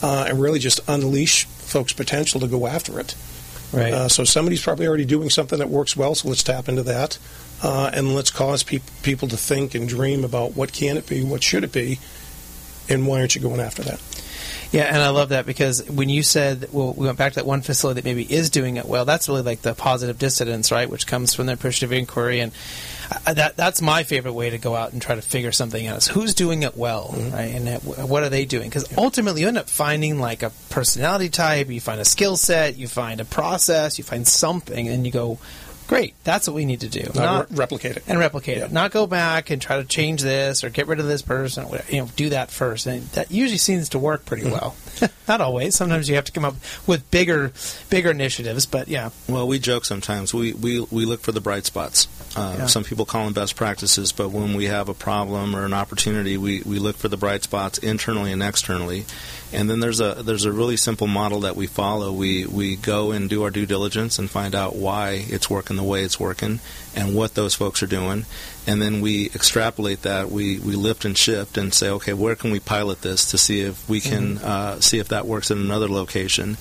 Uh, 0.01 0.25
and 0.27 0.39
really 0.39 0.59
just 0.59 0.79
unleash 0.87 1.45
folks' 1.45 1.91
potential 1.91 2.39
to 2.39 2.47
go 2.47 2.67
after 2.67 2.99
it. 2.99 3.15
Right. 3.73 3.93
Uh, 3.93 4.07
so 4.07 4.23
somebody's 4.23 4.63
probably 4.63 4.87
already 4.87 5.05
doing 5.05 5.29
something 5.29 5.59
that 5.59 5.69
works 5.69 5.97
well, 5.97 6.15
so 6.15 6.29
let's 6.29 6.43
tap 6.43 6.69
into 6.69 6.83
that. 6.83 7.17
Uh, 7.61 7.89
and 7.93 8.15
let's 8.15 8.31
cause 8.31 8.63
pe- 8.63 8.79
people 9.03 9.27
to 9.27 9.37
think 9.37 9.75
and 9.75 9.89
dream 9.89 10.23
about 10.23 10.55
what 10.55 10.71
can 10.71 10.95
it 10.95 11.07
be, 11.07 11.23
what 11.23 11.43
should 11.43 11.63
it 11.63 11.71
be, 11.71 11.99
and 12.87 13.07
why 13.07 13.19
aren't 13.19 13.35
you 13.35 13.41
going 13.41 13.59
after 13.59 13.81
that? 13.83 13.99
Yeah, 14.71 14.83
and 14.83 14.97
I 14.97 15.09
love 15.09 15.29
that 15.29 15.45
because 15.45 15.89
when 15.89 16.09
you 16.09 16.23
said, 16.23 16.69
well, 16.71 16.93
we 16.93 17.05
went 17.05 17.17
back 17.17 17.33
to 17.33 17.35
that 17.37 17.45
one 17.45 17.61
facility 17.61 18.01
that 18.01 18.05
maybe 18.05 18.23
is 18.23 18.49
doing 18.49 18.77
it 18.77 18.85
well, 18.85 19.05
that's 19.05 19.27
really 19.27 19.41
like 19.41 19.61
the 19.61 19.73
positive 19.73 20.17
dissidence, 20.17 20.71
right? 20.71 20.89
Which 20.89 21.07
comes 21.07 21.33
from 21.33 21.45
the 21.45 21.53
appreciative 21.53 21.91
inquiry. 21.91 22.39
And 22.39 22.51
I, 23.25 23.33
that 23.33 23.55
that's 23.55 23.81
my 23.81 24.03
favorite 24.03 24.33
way 24.33 24.49
to 24.49 24.57
go 24.57 24.75
out 24.75 24.93
and 24.93 25.01
try 25.01 25.15
to 25.15 25.21
figure 25.21 25.51
something 25.51 25.87
out. 25.87 25.97
Is 25.97 26.07
who's 26.07 26.33
doing 26.33 26.63
it 26.63 26.75
well, 26.75 27.13
mm-hmm. 27.13 27.33
right? 27.33 27.55
And 27.55 28.09
what 28.09 28.23
are 28.23 28.29
they 28.29 28.45
doing? 28.45 28.69
Because 28.69 28.97
ultimately, 28.97 29.41
you 29.41 29.47
end 29.47 29.57
up 29.57 29.69
finding 29.69 30.19
like 30.19 30.43
a 30.43 30.51
personality 30.69 31.29
type, 31.29 31.69
you 31.69 31.79
find 31.79 32.01
a 32.01 32.05
skill 32.05 32.37
set, 32.37 32.77
you 32.77 32.87
find 32.87 33.21
a 33.21 33.25
process, 33.25 33.97
you 33.97 34.03
find 34.03 34.27
something, 34.27 34.87
and 34.87 35.05
you 35.05 35.11
go, 35.11 35.39
Great. 35.87 36.15
That's 36.23 36.47
what 36.47 36.55
we 36.55 36.65
need 36.65 36.81
to 36.81 36.89
do. 36.89 37.01
Not, 37.01 37.15
Not 37.15 37.49
re- 37.49 37.57
replicate 37.57 37.97
it. 37.97 38.03
And 38.07 38.19
replicate 38.19 38.57
yeah. 38.57 38.65
it. 38.65 38.71
Not 38.71 38.91
go 38.91 39.07
back 39.07 39.49
and 39.49 39.61
try 39.61 39.77
to 39.77 39.85
change 39.85 40.21
this 40.21 40.63
or 40.63 40.69
get 40.69 40.87
rid 40.87 40.99
of 40.99 41.07
this 41.07 41.21
person. 41.21 41.65
You 41.89 42.01
know, 42.01 42.09
do 42.15 42.29
that 42.29 42.51
first. 42.51 42.85
And 42.87 43.03
that 43.09 43.31
usually 43.31 43.57
seems 43.57 43.89
to 43.89 43.99
work 43.99 44.25
pretty 44.25 44.43
mm-hmm. 44.43 44.51
well. 44.51 44.75
Not 45.27 45.39
always. 45.39 45.75
Sometimes 45.75 46.09
you 46.09 46.15
have 46.15 46.25
to 46.25 46.31
come 46.31 46.43
up 46.43 46.55
with 46.85 47.09
bigger, 47.09 47.53
bigger 47.89 48.11
initiatives. 48.11 48.65
But 48.65 48.89
yeah. 48.89 49.11
Well, 49.29 49.47
we 49.47 49.59
joke 49.59 49.85
sometimes. 49.85 50.33
We 50.33 50.53
we, 50.53 50.81
we 50.91 51.05
look 51.05 51.21
for 51.21 51.31
the 51.31 51.41
bright 51.41 51.65
spots. 51.65 52.07
Uh, 52.35 52.55
yeah. 52.59 52.65
Some 52.67 52.83
people 52.83 53.05
call 53.05 53.23
them 53.23 53.33
best 53.33 53.55
practices, 53.55 54.11
but 54.11 54.29
when 54.29 54.53
we 54.55 54.65
have 54.65 54.89
a 54.89 54.93
problem 54.93 55.55
or 55.55 55.65
an 55.65 55.73
opportunity, 55.73 56.37
we, 56.37 56.61
we 56.63 56.77
look 56.77 56.97
for 56.97 57.07
the 57.07 57.17
bright 57.17 57.43
spots 57.43 57.77
internally 57.79 58.31
and 58.31 58.43
externally. 58.43 59.05
And 59.53 59.69
then 59.69 59.79
there's 59.79 60.01
a 60.01 60.15
there's 60.23 60.45
a 60.45 60.51
really 60.51 60.77
simple 60.77 61.07
model 61.07 61.41
that 61.41 61.55
we 61.55 61.67
follow. 61.67 62.11
We 62.11 62.45
we 62.45 62.75
go 62.75 63.11
and 63.11 63.29
do 63.29 63.43
our 63.43 63.49
due 63.49 63.65
diligence 63.65 64.19
and 64.19 64.29
find 64.29 64.53
out 64.53 64.75
why 64.75 65.25
it's 65.27 65.49
working 65.49 65.77
the 65.77 65.83
way 65.83 66.03
it's 66.03 66.19
working 66.19 66.59
and 66.95 67.15
what 67.15 67.35
those 67.35 67.55
folks 67.55 67.81
are 67.81 67.87
doing. 67.87 68.25
And 68.65 68.81
then 68.81 68.99
we 68.99 69.27
extrapolate 69.27 70.01
that. 70.01 70.29
We, 70.29 70.59
we 70.59 70.75
lift 70.75 71.05
and 71.05 71.17
shift 71.17 71.57
and 71.57 71.73
say, 71.73 71.89
okay, 71.91 72.13
where 72.13 72.35
can 72.35 72.51
we 72.51 72.59
pilot 72.59 73.01
this 73.01 73.31
to 73.31 73.37
see 73.37 73.61
if 73.61 73.87
we 73.87 74.01
can 74.01 74.35
mm-hmm. 74.35 74.45
uh, 74.45 74.79
see 74.81 74.99
if 74.99 75.07
that 75.09 75.25
works 75.25 75.49
in 75.49 75.59
another 75.59 75.87
location. 75.87 76.57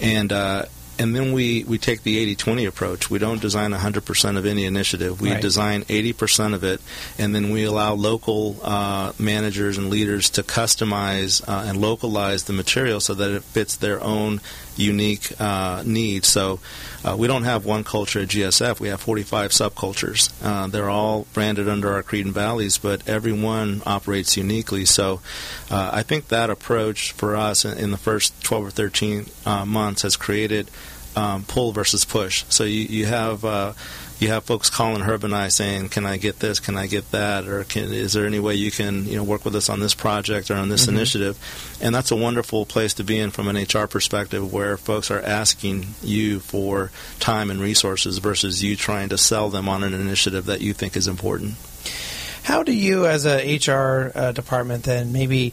And 0.00 0.32
uh, 0.32 0.66
and 1.00 1.16
then 1.16 1.32
we, 1.32 1.64
we 1.64 1.78
take 1.78 2.02
the 2.02 2.34
80-20 2.36 2.68
approach. 2.68 3.08
We 3.08 3.18
don't 3.18 3.40
design 3.40 3.70
100% 3.70 4.36
of 4.36 4.44
any 4.44 4.66
initiative. 4.66 5.18
We 5.18 5.32
right. 5.32 5.40
design 5.40 5.84
80% 5.84 6.52
of 6.52 6.62
it, 6.62 6.82
and 7.18 7.34
then 7.34 7.50
we 7.50 7.64
allow 7.64 7.94
local 7.94 8.58
uh, 8.62 9.12
managers 9.18 9.78
and 9.78 9.88
leaders 9.88 10.28
to 10.30 10.42
customize 10.42 11.42
uh, 11.48 11.64
and 11.66 11.80
localize 11.80 12.44
the 12.44 12.52
material 12.52 13.00
so 13.00 13.14
that 13.14 13.30
it 13.30 13.42
fits 13.44 13.76
their 13.76 13.98
own 14.02 14.42
unique 14.76 15.32
uh, 15.40 15.82
needs. 15.86 16.28
So 16.28 16.60
uh, 17.02 17.16
we 17.18 17.26
don't 17.26 17.44
have 17.44 17.64
one 17.64 17.82
culture 17.82 18.20
at 18.20 18.28
GSF. 18.28 18.78
We 18.78 18.88
have 18.88 19.00
45 19.00 19.52
subcultures. 19.52 20.30
Uh, 20.42 20.66
they're 20.66 20.90
all 20.90 21.26
branded 21.32 21.66
under 21.66 21.92
our 21.92 22.02
Creed 22.02 22.26
and 22.26 22.34
Values, 22.34 22.76
but 22.76 23.08
every 23.08 23.32
one 23.32 23.82
operates 23.86 24.36
uniquely. 24.36 24.84
So 24.84 25.20
uh, 25.70 25.90
I 25.94 26.02
think 26.02 26.28
that 26.28 26.50
approach 26.50 27.12
for 27.12 27.36
us 27.36 27.64
in, 27.64 27.78
in 27.78 27.90
the 27.90 27.96
first 27.96 28.42
12 28.42 28.66
or 28.66 28.70
13 28.70 29.26
uh, 29.46 29.64
months 29.64 30.02
has 30.02 30.16
created 30.16 30.70
um, 31.16 31.44
pull 31.44 31.72
versus 31.72 32.04
push. 32.04 32.44
So 32.48 32.64
you, 32.64 32.80
you 32.80 33.06
have 33.06 33.44
uh, 33.44 33.72
you 34.20 34.28
have 34.28 34.44
folks 34.44 34.68
calling 34.68 35.00
Herb 35.00 35.24
and 35.24 35.34
I 35.34 35.48
saying, 35.48 35.88
"Can 35.88 36.04
I 36.04 36.18
get 36.18 36.40
this? 36.40 36.60
Can 36.60 36.76
I 36.76 36.86
get 36.86 37.10
that? 37.10 37.48
Or 37.48 37.64
can, 37.64 37.92
is 37.92 38.12
there 38.12 38.26
any 38.26 38.38
way 38.38 38.54
you 38.54 38.70
can 38.70 39.06
you 39.06 39.16
know 39.16 39.24
work 39.24 39.44
with 39.44 39.56
us 39.56 39.68
on 39.68 39.80
this 39.80 39.94
project 39.94 40.50
or 40.50 40.54
on 40.54 40.68
this 40.68 40.86
mm-hmm. 40.86 40.96
initiative?" 40.96 41.78
And 41.80 41.94
that's 41.94 42.10
a 42.10 42.16
wonderful 42.16 42.66
place 42.66 42.94
to 42.94 43.04
be 43.04 43.18
in 43.18 43.30
from 43.30 43.48
an 43.48 43.56
HR 43.56 43.86
perspective, 43.86 44.52
where 44.52 44.76
folks 44.76 45.10
are 45.10 45.22
asking 45.22 45.94
you 46.02 46.40
for 46.40 46.90
time 47.18 47.50
and 47.50 47.60
resources 47.60 48.18
versus 48.18 48.62
you 48.62 48.76
trying 48.76 49.08
to 49.08 49.18
sell 49.18 49.48
them 49.48 49.68
on 49.68 49.82
an 49.82 49.94
initiative 49.94 50.46
that 50.46 50.60
you 50.60 50.74
think 50.74 50.96
is 50.96 51.08
important. 51.08 51.54
How 52.42 52.62
do 52.62 52.72
you, 52.72 53.06
as 53.06 53.26
a 53.26 53.56
HR 53.56 54.12
uh, 54.14 54.32
department, 54.32 54.84
then 54.84 55.12
maybe 55.12 55.52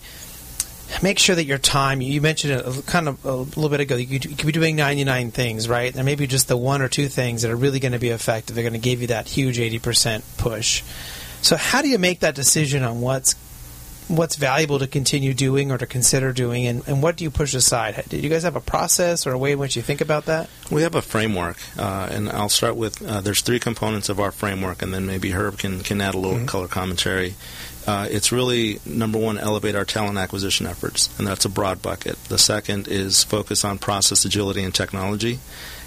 make 1.02 1.20
sure 1.20 1.36
that 1.36 1.46
your 1.46 1.58
time 1.58 2.02
you 2.02 2.22
mentioned 2.22 2.54
it 2.54 2.86
kind 2.86 3.08
of 3.08 3.24
a 3.26 3.36
little 3.36 3.70
bit 3.70 3.80
ago 3.80 3.96
you 3.96 4.20
could, 4.20 4.46
be 4.46 4.52
doing 4.52 4.76
99 4.76 5.32
things 5.32 5.68
right? 5.68 5.94
And 5.96 6.06
maybe 6.06 6.28
just 6.28 6.48
the 6.48 6.58
one 6.58 6.82
or 6.82 6.88
two 6.88 7.08
things 7.08 7.42
that 7.42 7.52
are 7.52 7.56
really 7.56 7.80
going 7.80 7.92
to 7.92 8.00
be 8.00 8.10
effective 8.10 8.56
they're 8.56 8.64
going 8.64 8.74
to 8.74 8.80
give 8.80 9.02
you 9.02 9.08
that 9.08 9.28
huge 9.28 9.58
80% 9.58 10.24
push. 10.38 10.84
So 11.42 11.56
how 11.56 11.82
do 11.82 11.88
you 11.88 12.00
make 12.00 12.22
that 12.22 12.36
decision 12.36 12.84
on 12.84 13.02
what's 13.02 13.36
what's 14.08 14.38
valuable 14.38 14.80
to 14.80 14.88
continue 14.88 15.34
doing 15.34 15.70
or 15.70 15.78
to 15.78 15.86
consider 15.86 16.32
doing 16.32 16.66
and, 16.66 16.88
and 16.88 17.04
what 17.04 17.18
do 17.18 17.26
you 17.26 17.30
push 17.30 17.54
aside? 17.54 18.02
Did 18.08 18.24
you 18.24 18.30
guys 18.30 18.44
have 18.44 18.56
a 18.56 18.62
process 18.62 19.28
or 19.28 19.34
a 19.34 19.38
way 19.38 19.52
in 19.52 19.60
which 19.60 19.76
you 19.76 19.82
think 19.82 20.00
about 20.00 20.26
that? 20.26 20.50
We 20.72 20.84
have 20.84 20.96
a 20.96 21.02
framework 21.02 21.58
uh, 21.78 22.08
and 22.10 22.30
i'll 22.30 22.50
start 22.50 22.76
with 22.76 23.06
uh, 23.06 23.22
there's 23.22 23.42
three 23.42 23.60
components 23.60 24.10
of 24.10 24.20
our 24.20 24.32
framework 24.32 24.82
and 24.82 24.94
then 24.94 25.06
maybe 25.06 25.32
herb 25.32 25.58
can, 25.58 25.82
can 25.82 26.00
add 26.02 26.16
a 26.16 26.18
little 26.18 26.38
mm-hmm. 26.38 26.46
color 26.46 26.68
commentary 26.68 27.36
uh, 27.88 28.06
it's 28.12 28.34
really 28.34 28.80
number 28.86 29.18
one, 29.18 29.38
elevate 29.38 29.76
our 29.76 29.86
talent 29.86 30.18
acquisition 30.18 30.68
efforts, 30.68 31.10
and 31.18 31.26
that's 31.26 31.46
a 31.46 31.50
broad 31.50 31.82
bucket. 31.82 32.22
The 32.26 32.38
second 32.38 32.90
is 32.90 33.24
focus 33.24 33.64
on 33.64 33.78
process 33.78 34.26
agility 34.26 34.62
and 34.62 34.76
technology, 34.76 35.40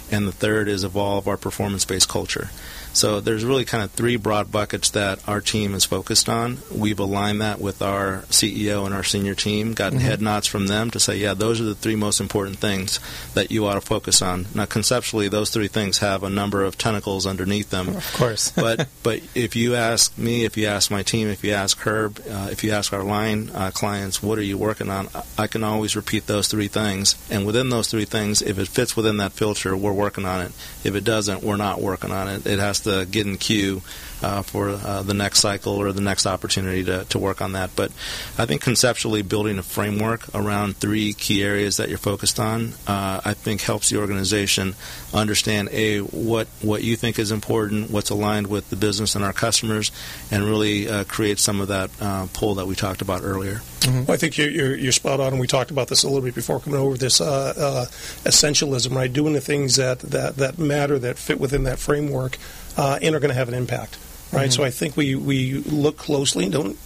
and 0.09 0.27
the 0.27 0.31
third 0.31 0.67
is 0.67 0.83
evolve 0.83 1.27
our 1.27 1.37
performance 1.37 1.85
based 1.85 2.09
culture. 2.09 2.49
So 2.93 3.21
there's 3.21 3.45
really 3.45 3.65
kind 3.65 3.83
of 3.83 3.91
three 3.91 4.17
broad 4.17 4.51
buckets 4.51 4.91
that 4.91 5.27
our 5.27 5.41
team 5.41 5.73
is 5.73 5.85
focused 5.85 6.27
on. 6.29 6.59
We've 6.73 6.99
aligned 6.99 7.41
that 7.41 7.61
with 7.61 7.81
our 7.81 8.23
CEO 8.29 8.85
and 8.85 8.93
our 8.93 9.03
senior 9.03 9.35
team, 9.35 9.73
gotten 9.73 9.99
mm-hmm. 9.99 10.07
head 10.07 10.21
nods 10.21 10.47
from 10.47 10.67
them 10.67 10.91
to 10.91 10.99
say, 10.99 11.17
yeah, 11.17 11.33
those 11.33 11.61
are 11.61 11.65
the 11.65 11.75
three 11.75 11.95
most 11.95 12.19
important 12.19 12.57
things 12.57 12.99
that 13.33 13.51
you 13.51 13.65
ought 13.65 13.75
to 13.75 13.81
focus 13.81 14.21
on. 14.21 14.47
Now, 14.53 14.65
conceptually, 14.65 15.29
those 15.29 15.49
three 15.49 15.67
things 15.67 15.99
have 15.99 16.23
a 16.23 16.29
number 16.29 16.63
of 16.63 16.77
tentacles 16.77 17.25
underneath 17.25 17.69
them. 17.69 17.95
Of 17.95 18.13
course. 18.13 18.51
but 18.55 18.87
but 19.03 19.21
if 19.35 19.55
you 19.55 19.75
ask 19.75 20.17
me, 20.17 20.43
if 20.43 20.57
you 20.57 20.67
ask 20.67 20.91
my 20.91 21.03
team, 21.03 21.27
if 21.27 21.43
you 21.43 21.53
ask 21.53 21.77
Herb, 21.79 22.19
uh, 22.29 22.49
if 22.51 22.63
you 22.63 22.71
ask 22.71 22.93
our 22.93 23.03
line 23.03 23.49
uh, 23.53 23.71
clients, 23.71 24.21
what 24.21 24.37
are 24.37 24.43
you 24.43 24.57
working 24.57 24.89
on? 24.89 25.07
I 25.37 25.47
can 25.47 25.63
always 25.63 25.95
repeat 25.95 26.27
those 26.27 26.47
three 26.47 26.67
things. 26.67 27.15
And 27.29 27.45
within 27.45 27.69
those 27.69 27.87
three 27.87 28.05
things, 28.05 28.41
if 28.41 28.59
it 28.59 28.67
fits 28.67 28.95
within 28.95 29.17
that 29.17 29.31
filter, 29.31 29.75
we're 29.77 29.93
working 29.93 30.25
on 30.25 30.41
it. 30.41 30.51
If 30.83 30.95
it 30.95 31.03
doesn't, 31.03 31.43
we're 31.43 31.57
not 31.57 31.81
working 31.81 32.11
on 32.11 32.27
it. 32.27 32.45
It 32.45 32.59
has 32.59 32.80
to 32.83 33.05
get 33.05 33.25
in 33.27 33.37
queue 33.37 33.81
uh, 34.21 34.41
for 34.41 34.69
uh, 34.69 35.01
the 35.03 35.13
next 35.13 35.39
cycle 35.39 35.73
or 35.73 35.91
the 35.91 36.01
next 36.01 36.25
opportunity 36.25 36.83
to, 36.83 37.05
to 37.05 37.19
work 37.19 37.41
on 37.41 37.53
that. 37.53 37.75
But 37.75 37.91
I 38.37 38.45
think 38.45 38.61
conceptually 38.61 39.21
building 39.21 39.57
a 39.57 39.63
framework 39.63 40.33
around 40.33 40.77
three 40.77 41.13
key 41.13 41.43
areas 41.43 41.77
that 41.77 41.89
you're 41.89 41.97
focused 41.97 42.39
on, 42.39 42.73
uh, 42.87 43.21
I 43.23 43.33
think 43.33 43.61
helps 43.61 43.89
the 43.89 43.99
organization 43.99 44.75
understand 45.13 45.69
a 45.71 45.99
what 45.99 46.47
what 46.61 46.83
you 46.83 46.95
think 46.95 47.19
is 47.19 47.31
important, 47.31 47.91
what's 47.91 48.09
aligned 48.09 48.47
with 48.47 48.69
the 48.69 48.75
business 48.75 49.15
and 49.15 49.23
our 49.23 49.33
customers, 49.33 49.91
and 50.29 50.43
really 50.43 50.87
uh, 50.87 51.03
create 51.05 51.39
some 51.39 51.59
of 51.59 51.67
that 51.69 51.89
uh, 51.99 52.27
pull 52.33 52.55
that 52.55 52.67
we 52.67 52.75
talked 52.75 53.01
about 53.01 53.23
earlier. 53.23 53.61
Mm-hmm. 53.81 54.05
Well, 54.05 54.11
I 54.11 54.17
think 54.17 54.37
you're, 54.37 54.49
you're, 54.49 54.75
you're, 54.75 54.91
spot 54.91 55.19
on, 55.19 55.33
and 55.33 55.39
we 55.39 55.47
talked 55.47 55.71
about 55.71 55.87
this 55.87 56.03
a 56.03 56.07
little 56.07 56.21
bit 56.21 56.35
before 56.35 56.59
coming 56.59 56.79
over 56.79 56.97
this 56.97 57.19
uh, 57.19 57.87
essentialism, 58.23 58.95
right? 58.95 59.11
Doing 59.11 59.33
the 59.33 59.41
things 59.41 59.77
that, 59.77 59.99
that, 60.01 60.35
that 60.37 60.59
matter, 60.59 60.99
that 60.99 61.17
fit 61.17 61.39
within 61.39 61.63
that 61.63 61.79
framework, 61.79 62.37
and 62.77 63.15
are 63.15 63.19
going 63.19 63.29
to 63.29 63.33
have 63.33 63.47
an 63.47 63.55
impact 63.55 63.97
right? 64.31 64.49
Mm-hmm. 64.49 64.51
So 64.51 64.63
I 64.63 64.69
think 64.69 64.97
we, 64.97 65.15
we 65.15 65.55
look 65.55 65.97
closely. 65.97 66.45
and 66.45 66.53
Don't 66.53 66.77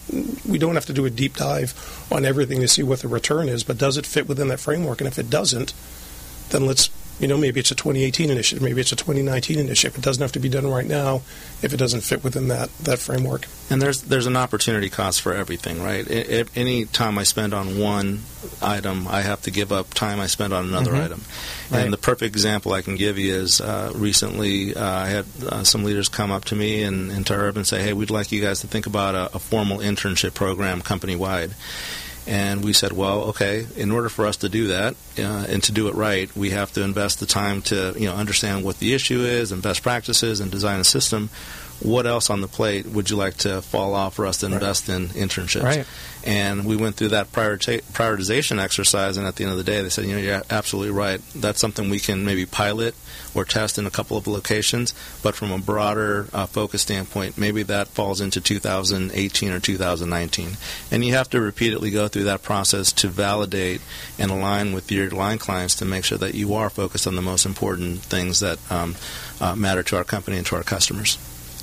we 0.48 0.58
don't 0.58 0.76
have 0.76 0.86
to 0.88 0.94
do 0.94 1.06
a 1.06 1.10
deep 1.10 1.36
dive 1.36 1.74
on 2.12 2.26
everything 2.26 2.62
to 2.62 2.68
see 2.68 2.84
what 2.84 3.00
the 3.00 3.08
return 3.08 3.50
is, 3.50 3.64
but 3.64 3.78
does 3.78 3.98
it 3.98 4.06
fit 4.06 4.28
within 4.28 4.48
that 4.50 4.60
framework? 4.60 5.02
And 5.02 5.08
if 5.08 5.18
it 5.20 5.30
doesn't, 5.30 5.74
then 6.50 6.66
let's 6.66 6.90
you 7.20 7.28
know, 7.28 7.38
maybe 7.38 7.60
it's 7.60 7.72
a 7.72 7.76
2018 7.76 8.30
initiative, 8.30 8.62
maybe 8.64 8.82
it's 8.82 8.92
a 8.92 8.96
2019 8.96 9.60
initiative. 9.60 9.98
It 9.98 10.04
doesn't 10.04 10.22
have 10.22 10.34
to 10.34 10.40
be 10.40 10.50
done 10.50 10.68
right 10.68 10.86
now 10.86 11.22
if 11.62 11.74
it 11.74 11.78
doesn't 11.78 12.02
fit 12.02 12.24
within 12.24 12.50
that, 12.50 12.70
that 12.80 13.00
framework. 13.00 13.48
And 13.70 13.82
there's 13.82 14.04
there's 14.04 14.28
an 14.28 14.36
opportunity 14.36 14.90
cost 14.90 15.22
for 15.22 15.34
everything, 15.34 15.82
right? 15.82 16.06
any 16.56 16.86
time 16.86 17.18
I 17.18 17.24
spend 17.24 17.54
on 17.54 17.80
one 17.80 18.22
item, 18.62 19.08
I 19.08 19.22
have 19.22 19.42
to 19.44 19.52
give 19.52 19.72
up 19.72 19.94
time 19.94 20.20
I 20.20 20.28
spend 20.28 20.54
on 20.54 20.66
another 20.66 20.92
mm-hmm. 20.92 21.04
item. 21.04 21.22
Right. 21.72 21.82
And 21.82 21.94
the 21.94 21.98
perfect 21.98 22.36
example 22.36 22.74
I 22.74 22.82
can 22.82 22.96
give 22.96 23.18
you 23.18 23.34
is 23.34 23.62
uh, 23.62 23.92
recently 23.96 24.76
uh, 24.76 24.86
I 24.86 25.08
had 25.08 25.26
uh, 25.48 25.64
some 25.64 25.84
leaders 25.84 26.10
come 26.10 26.32
up 26.32 26.46
to 26.46 26.56
me 26.56 26.84
and, 26.84 27.12
and 27.12 27.26
to 27.28 27.34
Herb 27.34 27.58
and 27.58 27.66
say, 27.66 27.82
hey, 27.82 27.94
we'd 27.94 28.12
like 28.12 28.32
you 28.32 28.42
guys 28.42 28.60
to 28.62 28.68
think 28.68 28.86
about 28.86 29.16
a, 29.16 29.36
a 29.36 29.40
formal 29.40 29.80
internship 29.80 30.34
program 30.34 30.82
company 30.82 31.16
wide. 31.16 31.56
And 32.28 32.64
we 32.64 32.74
said, 32.74 32.92
well, 32.92 33.26
okay, 33.26 33.68
in 33.76 33.92
order 33.92 34.10
for 34.10 34.26
us 34.26 34.38
to 34.38 34.50
do 34.50 34.68
that 34.68 34.96
uh, 35.20 35.46
and 35.48 35.62
to 35.64 35.72
do 35.72 35.88
it 35.88 35.94
right, 35.94 36.36
we 36.36 36.50
have 36.50 36.72
to 36.74 36.84
invest 36.84 37.20
the 37.20 37.28
time 37.28 37.62
to 37.64 37.94
you 37.98 38.08
know 38.08 38.16
understand 38.16 38.66
what 38.66 38.80
the 38.80 38.94
issue 38.94 39.22
is 39.22 39.52
and 39.52 39.62
best 39.62 39.84
practices 39.84 40.40
and 40.40 40.52
design 40.52 40.80
a 40.80 40.84
system 40.84 41.30
what 41.82 42.06
else 42.06 42.30
on 42.30 42.42
the 42.42 42.48
plate 42.48 42.86
would 42.86 43.10
you 43.10 43.18
like 43.18 43.36
to 43.38 43.62
fall 43.62 43.94
off 43.94 44.16
for 44.16 44.26
us 44.26 44.38
to 44.38 44.46
invest 44.46 44.88
right. 44.88 45.02
in 45.02 45.08
internships? 45.10 45.64
Right. 45.64 45.86
And 46.24 46.66
we 46.66 46.76
went 46.76 46.96
through 46.96 47.10
that 47.10 47.32
prioritization 47.32 48.62
exercise, 48.62 49.18
and 49.18 49.28
at 49.28 49.36
the 49.36 49.44
end 49.44 49.52
of 49.52 49.58
the 49.58 49.64
day, 49.64 49.82
they 49.82 49.90
said, 49.90 50.06
you 50.06 50.14
know, 50.14 50.22
you're 50.22 50.42
absolutely 50.50 50.92
right. 50.92 51.22
That's 51.36 51.60
something 51.60 51.90
we 51.90 52.00
can 52.00 52.26
maybe 52.26 52.46
pilot 52.46 52.96
or 53.36 53.46
test 53.46 53.78
in 53.78 53.86
a 53.86 53.92
couple 53.92 54.18
of 54.18 54.28
locations, 54.28 54.94
but 55.22 55.36
from 55.36 55.52
a 55.52 55.58
broader 55.58 56.28
uh, 56.34 56.46
focus 56.46 56.82
standpoint, 56.82 57.38
maybe 57.38 57.64
that 57.64 57.88
falls 57.90 58.22
into 58.22 58.42
2018 58.42 59.52
or 59.52 59.60
2019. 59.60 60.52
And 60.92 61.06
you 61.06 61.14
have 61.14 61.30
to 61.32 61.42
repeatedly 61.42 61.92
go 61.92 62.08
through 62.08 62.24
that 62.24 62.44
process 62.44 62.92
to 62.94 63.08
validate 63.08 63.82
and 64.18 64.32
align 64.32 64.74
with 64.74 64.92
your 64.92 65.10
line 65.12 65.38
clients 65.38 65.76
to 65.76 65.86
make 65.86 66.06
sure 66.06 66.18
that 66.18 66.36
you 66.36 66.54
are 66.54 66.70
focused 66.70 67.08
on 67.08 67.16
the 67.16 67.22
most 67.22 67.46
important 67.46 68.00
things 68.00 68.40
that 68.40 68.60
um, 68.72 68.96
uh, 69.42 69.56
matter 69.56 69.84
to 69.84 69.98
our 69.98 70.04
company 70.04 70.38
and 70.38 70.46
to 70.48 70.56
our 70.56 70.64
customers. 70.64 71.18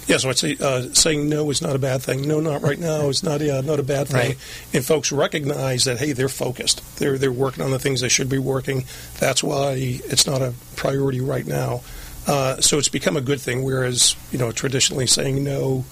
Yeah, 0.06 0.16
so 0.16 0.30
I'd 0.30 0.38
say 0.38 0.56
uh, 0.60 0.92
saying 0.94 1.28
no 1.28 1.48
is 1.50 1.62
not 1.62 1.76
a 1.76 1.78
bad 1.78 2.02
thing. 2.02 2.26
No, 2.26 2.40
not 2.40 2.62
right 2.62 2.78
now 2.78 3.08
is 3.08 3.22
not 3.22 3.40
uh, 3.40 3.60
not 3.62 3.78
a 3.78 3.84
bad 3.84 4.08
thing. 4.08 4.30
Right. 4.30 4.38
And 4.72 4.84
folks 4.84 5.12
recognize 5.12 5.84
that 5.84 5.98
hey, 5.98 6.12
they're 6.12 6.28
focused. 6.28 6.82
They're 6.98 7.18
they're 7.18 7.32
working 7.32 7.64
on 7.64 7.70
the 7.70 7.78
things 7.78 8.00
they 8.00 8.08
should 8.08 8.28
be 8.28 8.38
working. 8.38 8.84
That's 9.20 9.42
why 9.42 9.74
it's 9.76 10.26
not 10.26 10.42
a 10.42 10.54
priority 10.76 11.20
right 11.20 11.46
now. 11.46 11.82
Uh, 12.26 12.60
so 12.60 12.78
it's 12.78 12.88
become 12.88 13.16
a 13.16 13.20
good 13.20 13.40
thing. 13.40 13.62
Whereas 13.62 14.16
you 14.32 14.38
know 14.38 14.50
traditionally 14.50 15.06
saying 15.06 15.44
no 15.44 15.84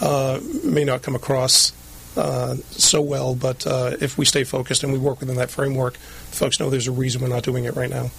uh, 0.00 0.40
may 0.64 0.84
not 0.84 1.02
come 1.02 1.14
across 1.14 1.72
uh, 2.16 2.56
so 2.70 3.00
well, 3.00 3.34
but 3.34 3.66
uh, 3.66 3.96
if 4.00 4.18
we 4.18 4.24
stay 4.24 4.44
focused 4.44 4.82
and 4.82 4.92
we 4.92 4.98
work 4.98 5.20
within 5.20 5.36
that 5.36 5.50
framework, 5.50 5.96
folks 5.96 6.58
know 6.58 6.70
there's 6.70 6.88
a 6.88 6.92
reason 6.92 7.22
we're 7.22 7.28
not 7.28 7.42
doing 7.42 7.64
it 7.64 7.76
right 7.76 7.90
now. 7.90 8.10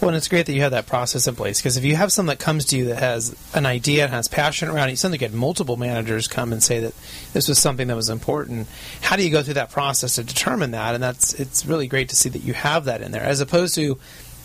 Well, 0.00 0.08
and 0.08 0.16
it's 0.16 0.28
great 0.28 0.46
that 0.46 0.52
you 0.52 0.62
have 0.62 0.72
that 0.72 0.86
process 0.86 1.26
in 1.26 1.36
place 1.36 1.60
because 1.60 1.76
if 1.76 1.84
you 1.84 1.96
have 1.96 2.12
someone 2.12 2.36
that 2.36 2.42
comes 2.42 2.64
to 2.66 2.76
you 2.76 2.86
that 2.86 2.98
has 2.98 3.34
an 3.54 3.66
idea 3.66 4.04
and 4.04 4.12
has 4.12 4.28
passion 4.28 4.68
around 4.68 4.88
it, 4.88 4.92
you 4.92 4.96
suddenly 4.96 5.18
get 5.18 5.32
multiple 5.32 5.76
managers 5.76 6.28
come 6.28 6.52
and 6.52 6.62
say 6.62 6.80
that 6.80 6.94
this 7.32 7.48
was 7.48 7.58
something 7.58 7.88
that 7.88 7.96
was 7.96 8.10
important. 8.10 8.68
How 9.00 9.16
do 9.16 9.24
you 9.24 9.30
go 9.30 9.42
through 9.42 9.54
that 9.54 9.70
process 9.70 10.16
to 10.16 10.24
determine 10.24 10.72
that? 10.72 10.94
And 10.94 11.02
that's 11.02 11.34
it's 11.34 11.66
really 11.66 11.86
great 11.86 12.08
to 12.10 12.16
see 12.16 12.28
that 12.28 12.42
you 12.42 12.54
have 12.54 12.84
that 12.86 13.02
in 13.02 13.12
there, 13.12 13.22
as 13.22 13.40
opposed 13.40 13.74
to 13.76 13.98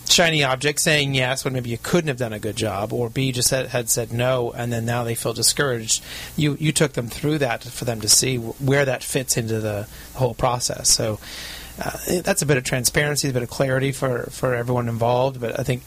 shiny 0.10 0.44
object 0.44 0.80
saying 0.80 1.16
yes 1.16 1.44
when 1.44 1.54
maybe 1.54 1.70
you 1.70 1.78
couldn't 1.78 2.08
have 2.08 2.18
done 2.18 2.34
a 2.34 2.40
good 2.40 2.56
job, 2.56 2.94
or 2.94 3.10
B 3.10 3.32
just 3.32 3.50
said, 3.50 3.68
had 3.68 3.90
said 3.90 4.12
no, 4.12 4.52
and 4.52 4.72
then 4.72 4.86
now 4.86 5.04
they 5.04 5.16
feel 5.16 5.34
discouraged. 5.34 6.04
You 6.36 6.58
you 6.60 6.72
took 6.72 6.94
them 6.94 7.08
through 7.08 7.40
that 7.40 7.64
for 7.64 7.86
them 7.86 8.02
to 8.02 8.10
see 8.10 8.38
where 8.38 8.86
that 8.86 9.04
fits 9.04 9.38
into 9.38 9.60
the 9.60 9.88
whole 10.14 10.34
process. 10.34 10.90
So 10.90 11.20
uh, 11.80 12.22
that's 12.22 12.42
a 12.42 12.46
bit 12.46 12.58
of 12.58 12.64
transparency, 12.64 13.30
a 13.30 13.34
bit 13.34 13.44
of 13.44 13.50
clarity 13.50 13.92
for, 13.92 14.24
for 14.24 14.56
everyone 14.56 14.88
involved. 14.88 15.42
But 15.42 15.60
I 15.60 15.64
think 15.64 15.84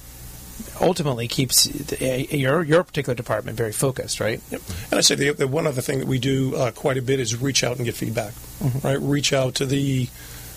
ultimately 0.81 1.29
keeps 1.29 1.67
your 2.03 2.63
your 2.65 2.85
particular 2.85 3.15
department 3.15 3.57
very 3.57 3.73
focused, 3.73 4.21
right? 4.21 4.41
Yep. 4.51 4.61
And 4.91 4.99
I 4.99 5.01
say 5.01 5.15
the, 5.15 5.33
the 5.33 5.49
one 5.49 5.67
other 5.67 5.81
thing 5.81 5.99
that 6.01 6.09
we 6.09 6.19
do 6.19 6.55
uh, 6.57 6.71
quite 6.73 6.97
a 6.97 7.03
bit 7.03 7.21
is 7.21 7.37
reach 7.37 7.63
out 7.65 7.77
and 7.77 7.85
get 7.85 7.95
feedback. 7.95 8.33
Mm-hmm. 8.61 8.87
Right, 8.87 9.01
reach 9.01 9.33
out 9.33 9.55
to 9.57 9.67
the 9.67 10.09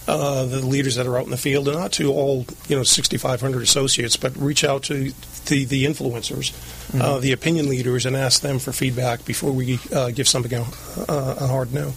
uh, 0.07 0.45
the 0.45 0.65
leaders 0.65 0.95
that 0.95 1.05
are 1.05 1.17
out 1.17 1.25
in 1.25 1.31
the 1.31 1.37
field, 1.37 1.67
and 1.67 1.77
not 1.77 1.91
to 1.93 2.11
all 2.11 2.45
you 2.67 2.75
know 2.75 2.83
6,500 2.83 3.61
associates, 3.61 4.17
but 4.17 4.35
reach 4.35 4.63
out 4.63 4.83
to 4.83 5.11
the 5.45 5.65
the 5.65 5.85
influencers, 5.85 6.51
mm-hmm. 6.51 7.01
uh, 7.01 7.19
the 7.19 7.31
opinion 7.31 7.69
leaders, 7.69 8.05
and 8.05 8.15
ask 8.15 8.41
them 8.41 8.59
for 8.59 8.71
feedback 8.71 9.23
before 9.25 9.51
we 9.51 9.79
uh, 9.93 10.09
give 10.09 10.27
something 10.27 10.53
a, 10.53 10.65
a 11.07 11.47
hard 11.47 11.73
no. 11.73 11.93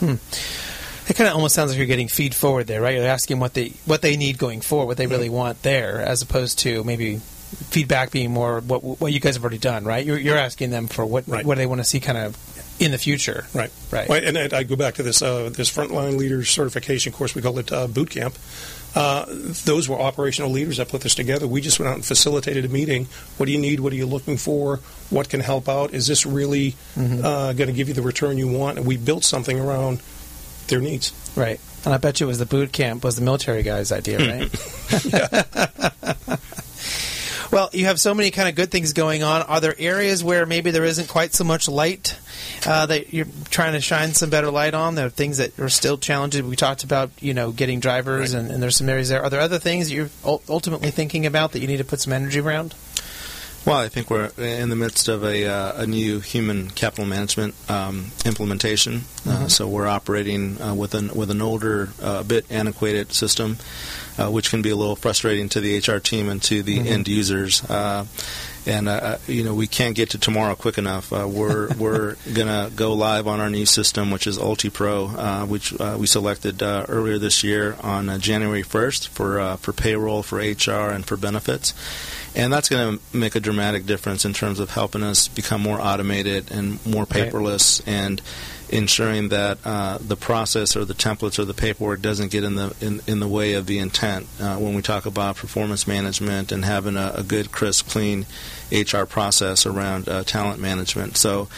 Hmm. 0.00 0.14
It 1.08 1.16
kind 1.16 1.28
of 1.28 1.34
almost 1.34 1.54
sounds 1.54 1.70
like 1.70 1.78
you're 1.78 1.86
getting 1.86 2.08
feed 2.08 2.34
forward 2.34 2.66
there, 2.66 2.80
right? 2.80 2.96
You're 2.96 3.06
asking 3.06 3.38
what 3.38 3.54
they 3.54 3.74
what 3.84 4.02
they 4.02 4.16
need 4.16 4.38
going 4.38 4.60
forward, 4.62 4.86
what 4.86 4.96
they 4.96 5.06
really 5.06 5.28
want 5.28 5.62
there, 5.62 6.00
as 6.00 6.22
opposed 6.22 6.60
to 6.60 6.82
maybe 6.84 7.18
feedback 7.18 8.10
being 8.10 8.30
more 8.30 8.60
what 8.60 8.82
what 8.82 9.12
you 9.12 9.20
guys 9.20 9.34
have 9.34 9.44
already 9.44 9.58
done, 9.58 9.84
right? 9.84 10.04
You're, 10.04 10.18
you're 10.18 10.38
asking 10.38 10.70
them 10.70 10.86
for 10.86 11.04
what 11.04 11.28
right. 11.28 11.44
what 11.44 11.58
they 11.58 11.66
want 11.66 11.80
to 11.80 11.84
see 11.84 12.00
kind 12.00 12.18
of 12.18 12.36
in 12.80 12.90
the 12.90 12.98
future, 12.98 13.46
right? 13.54 13.70
Right. 13.90 14.08
Well, 14.08 14.22
and, 14.24 14.52
I 14.52 14.62
go 14.64 14.76
back 14.76 14.94
to 14.94 15.02
this 15.02 15.22
uh, 15.22 15.50
this 15.50 15.74
frontline 15.74 16.16
leader 16.16 16.44
certification 16.44 17.12
course. 17.12 17.34
We 17.34 17.42
call 17.42 17.58
it 17.58 17.72
uh, 17.72 17.86
boot 17.86 18.10
camp. 18.10 18.36
Uh, 18.94 19.26
those 19.64 19.88
were 19.88 20.00
operational 20.00 20.50
leaders 20.50 20.76
that 20.76 20.88
put 20.88 21.00
this 21.00 21.16
together. 21.16 21.48
We 21.48 21.60
just 21.60 21.80
went 21.80 21.90
out 21.90 21.96
and 21.96 22.04
facilitated 22.04 22.64
a 22.64 22.68
meeting. 22.68 23.08
What 23.36 23.46
do 23.46 23.52
you 23.52 23.58
need? 23.58 23.80
What 23.80 23.92
are 23.92 23.96
you 23.96 24.06
looking 24.06 24.36
for? 24.36 24.76
What 25.10 25.28
can 25.28 25.40
help 25.40 25.68
out? 25.68 25.92
Is 25.92 26.06
this 26.06 26.24
really 26.24 26.72
mm-hmm. 26.94 27.24
uh, 27.24 27.52
going 27.54 27.66
to 27.66 27.72
give 27.72 27.88
you 27.88 27.94
the 27.94 28.02
return 28.02 28.38
you 28.38 28.46
want? 28.46 28.78
And 28.78 28.86
we 28.86 28.96
built 28.96 29.24
something 29.24 29.58
around 29.58 30.00
their 30.68 30.80
needs. 30.80 31.12
Right. 31.36 31.60
And 31.84 31.92
I 31.92 31.98
bet 31.98 32.20
you 32.20 32.26
it 32.26 32.28
was 32.28 32.38
the 32.38 32.46
boot 32.46 32.72
camp 32.72 33.04
was 33.04 33.16
the 33.16 33.22
military 33.22 33.62
guy's 33.62 33.92
idea, 33.92 34.18
right? 34.18 34.50
well, 37.50 37.70
you 37.72 37.86
have 37.86 38.00
so 38.00 38.14
many 38.14 38.30
kind 38.30 38.48
of 38.48 38.54
good 38.54 38.70
things 38.70 38.92
going 38.92 39.22
on. 39.22 39.42
Are 39.42 39.60
there 39.60 39.74
areas 39.78 40.24
where 40.24 40.46
maybe 40.46 40.70
there 40.70 40.84
isn't 40.84 41.08
quite 41.08 41.34
so 41.34 41.44
much 41.44 41.68
light 41.68 42.18
uh, 42.66 42.86
that 42.86 43.12
you're 43.12 43.26
trying 43.50 43.74
to 43.74 43.80
shine 43.80 44.14
some 44.14 44.30
better 44.30 44.50
light 44.50 44.74
on? 44.74 44.94
There 44.94 45.06
are 45.06 45.10
things 45.10 45.38
that 45.38 45.58
are 45.58 45.68
still 45.68 45.98
challenging. 45.98 46.48
We 46.48 46.56
talked 46.56 46.84
about, 46.84 47.10
you 47.20 47.34
know, 47.34 47.52
getting 47.52 47.80
drivers, 47.80 48.34
right. 48.34 48.40
and, 48.40 48.50
and, 48.50 48.62
there's 48.62 48.76
some 48.76 48.88
areas 48.88 49.08
there. 49.08 49.22
Are 49.22 49.30
there 49.30 49.40
other 49.40 49.58
things 49.58 49.88
that 49.88 49.94
you're 49.94 50.10
ultimately 50.24 50.90
thinking 50.90 51.26
about 51.26 51.52
that 51.52 51.60
you 51.60 51.66
need 51.66 51.76
to 51.78 51.84
put 51.84 52.00
some 52.00 52.12
energy 52.12 52.40
around? 52.40 52.74
Well, 53.66 53.78
I 53.78 53.88
think 53.88 54.10
we're 54.10 54.30
in 54.36 54.68
the 54.68 54.76
midst 54.76 55.08
of 55.08 55.24
a, 55.24 55.46
uh, 55.46 55.82
a 55.82 55.86
new 55.86 56.20
human 56.20 56.68
capital 56.68 57.06
management 57.06 57.54
um, 57.70 58.12
implementation. 58.26 58.94
Uh, 58.94 58.98
mm-hmm. 58.98 59.44
Uh, 59.44 59.48
so 59.48 59.66
we're 59.66 59.86
operating 59.86 60.60
uh, 60.60 60.74
with 60.74 60.94
an 60.94 61.14
with 61.14 61.30
an 61.30 61.40
older, 61.40 61.88
uh, 62.02 62.18
a 62.20 62.24
bit 62.24 62.44
antiquated 62.50 63.14
system. 63.14 63.56
uh, 64.18 64.30
which 64.30 64.50
can 64.50 64.62
be 64.62 64.70
a 64.70 64.76
little 64.76 64.96
frustrating 64.96 65.48
to 65.48 65.60
the 65.60 65.78
HR 65.78 65.98
team 65.98 66.28
and 66.28 66.42
to 66.42 66.62
the 66.62 66.78
mm-hmm. 66.78 66.88
end 66.88 67.08
users. 67.08 67.64
Uh, 67.64 68.06
and 68.66 68.88
you 69.26 69.44
know 69.44 69.54
we 69.54 69.66
can't 69.66 69.94
get 69.94 70.10
to 70.10 70.18
tomorrow 70.18 70.54
quick 70.54 70.78
enough. 70.78 71.12
Uh, 71.12 71.28
we're 71.28 71.74
we're 71.78 72.16
gonna 72.32 72.70
go 72.74 72.94
live 72.94 73.26
on 73.26 73.38
our 73.38 73.50
new 73.50 73.66
system, 73.66 74.10
which 74.10 74.26
is 74.26 74.38
UltiPro, 74.38 75.14
uh, 75.18 75.46
which 75.46 75.78
uh, 75.78 75.96
we 75.98 76.06
selected 76.06 76.62
uh, 76.62 76.86
earlier 76.88 77.18
this 77.18 77.44
year 77.44 77.76
on 77.82 78.18
January 78.20 78.62
1st 78.62 79.08
for 79.08 79.56
for 79.58 79.72
payroll, 79.74 80.22
for 80.22 80.38
HR, 80.38 80.90
and 80.90 81.04
for 81.04 81.18
benefits. 81.18 81.74
And 82.36 82.52
that's 82.52 82.68
going 82.68 82.98
to 82.98 83.16
make 83.16 83.36
a 83.36 83.40
dramatic 83.40 83.86
difference 83.86 84.24
in 84.24 84.32
terms 84.32 84.58
of 84.58 84.70
helping 84.70 85.02
us 85.02 85.28
become 85.28 85.60
more 85.60 85.80
automated 85.80 86.50
and 86.50 86.84
more 86.84 87.06
paperless 87.06 87.80
right. 87.80 87.94
and 87.94 88.22
ensuring 88.70 89.28
that 89.28 89.58
uh, 89.64 89.98
the 90.00 90.16
process 90.16 90.74
or 90.74 90.84
the 90.84 90.94
templates 90.94 91.38
or 91.38 91.44
the 91.44 91.54
paperwork 91.54 92.00
doesn't 92.02 92.32
get 92.32 92.42
in 92.42 92.56
the 92.56 92.74
in, 92.80 93.00
in 93.06 93.20
the 93.20 93.28
way 93.28 93.52
of 93.52 93.66
the 93.66 93.78
intent 93.78 94.26
uh, 94.40 94.56
when 94.56 94.74
we 94.74 94.82
talk 94.82 95.06
about 95.06 95.36
performance 95.36 95.86
management 95.86 96.50
and 96.50 96.64
having 96.64 96.96
a, 96.96 97.12
a 97.16 97.22
good, 97.22 97.52
crisp, 97.52 97.88
clean 97.88 98.26
HR 98.72 99.04
process 99.04 99.64
around 99.64 100.08
uh, 100.08 100.24
talent 100.24 100.60
management. 100.60 101.16
So 101.16 101.48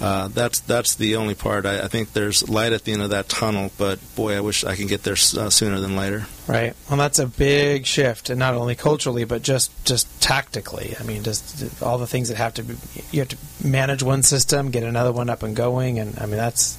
uh, 0.00 0.28
that's 0.28 0.60
that's 0.60 0.94
the 0.94 1.16
only 1.16 1.34
part. 1.34 1.66
I, 1.66 1.82
I, 1.82 1.88
think 1.88 2.14
there's 2.14 2.48
light 2.48 2.72
at 2.72 2.84
the 2.84 2.92
end 2.92 3.02
of 3.02 3.10
that 3.10 3.28
tunnel, 3.28 3.70
but 3.76 3.98
boy, 4.16 4.34
I 4.34 4.40
wish 4.40 4.64
I 4.64 4.74
can 4.74 4.86
get 4.86 5.02
there 5.02 5.12
uh, 5.12 5.50
sooner 5.50 5.78
than 5.78 5.94
later. 5.94 6.26
Right. 6.48 6.74
Well, 6.88 6.96
that's 6.96 7.18
a 7.18 7.26
big 7.26 7.84
shift, 7.84 8.30
and 8.30 8.38
not 8.38 8.54
only 8.54 8.74
culturally, 8.74 9.24
but 9.24 9.42
just 9.42 9.70
just 9.84 10.08
tactically. 10.22 10.94
I 10.98 11.02
mean, 11.02 11.22
just 11.22 11.82
all 11.82 11.98
the 11.98 12.06
things 12.06 12.28
that 12.30 12.38
have 12.38 12.54
to 12.54 12.62
be. 12.62 12.76
You 13.12 13.20
have 13.20 13.28
to 13.28 13.36
manage 13.62 14.02
one 14.02 14.22
system, 14.22 14.70
get 14.70 14.84
another 14.84 15.12
one 15.12 15.28
up 15.28 15.42
and 15.42 15.54
going, 15.54 15.98
and 15.98 16.18
I 16.18 16.24
mean 16.24 16.38
that's. 16.38 16.78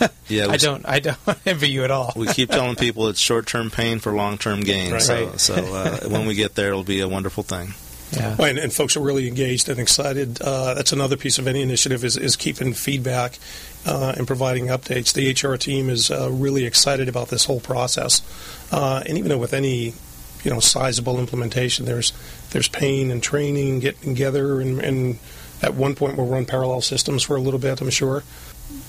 yeah, 0.28 0.46
I 0.48 0.56
don't. 0.56 0.86
I 0.86 1.00
don't 1.00 1.18
envy 1.46 1.68
you 1.68 1.82
at 1.82 1.90
all. 1.90 2.12
we 2.14 2.28
keep 2.28 2.50
telling 2.50 2.76
people 2.76 3.08
it's 3.08 3.20
short-term 3.20 3.70
pain 3.70 3.98
for 3.98 4.12
long-term 4.12 4.60
gain. 4.60 4.92
Right. 4.92 5.02
So, 5.02 5.36
so 5.36 5.54
uh, 5.54 6.08
when 6.08 6.26
we 6.26 6.34
get 6.34 6.54
there, 6.54 6.68
it'll 6.68 6.84
be 6.84 7.00
a 7.00 7.08
wonderful 7.08 7.42
thing. 7.42 7.74
Yeah. 8.12 8.36
and, 8.38 8.58
and, 8.58 8.72
folks 8.72 8.96
are 8.96 9.00
really 9.00 9.26
engaged 9.26 9.68
and 9.68 9.80
excited. 9.80 10.40
Uh, 10.40 10.74
that's 10.74 10.92
another 10.92 11.16
piece 11.16 11.38
of 11.38 11.46
any 11.46 11.62
initiative 11.62 12.04
is, 12.04 12.16
is 12.16 12.36
keeping 12.36 12.74
feedback 12.74 13.38
uh, 13.86 14.14
and 14.16 14.26
providing 14.26 14.66
updates. 14.66 15.12
The 15.14 15.30
HR 15.30 15.56
team 15.56 15.88
is 15.88 16.10
uh, 16.10 16.30
really 16.30 16.66
excited 16.66 17.08
about 17.08 17.28
this 17.28 17.46
whole 17.46 17.60
process, 17.60 18.20
uh, 18.70 19.02
and 19.06 19.16
even 19.16 19.30
though 19.30 19.38
with 19.38 19.54
any 19.54 19.94
you 20.44 20.50
know 20.50 20.60
sizable 20.60 21.18
implementation, 21.18 21.86
there's 21.86 22.12
there's 22.50 22.68
pain 22.68 23.10
and 23.10 23.22
training, 23.22 23.80
getting 23.80 24.14
together, 24.14 24.60
and, 24.60 24.80
and 24.80 25.18
at 25.62 25.74
one 25.74 25.94
point 25.94 26.16
we'll 26.18 26.26
run 26.26 26.44
parallel 26.44 26.82
systems 26.82 27.22
for 27.22 27.36
a 27.36 27.40
little 27.40 27.60
bit, 27.60 27.80
I'm 27.80 27.88
sure 27.90 28.22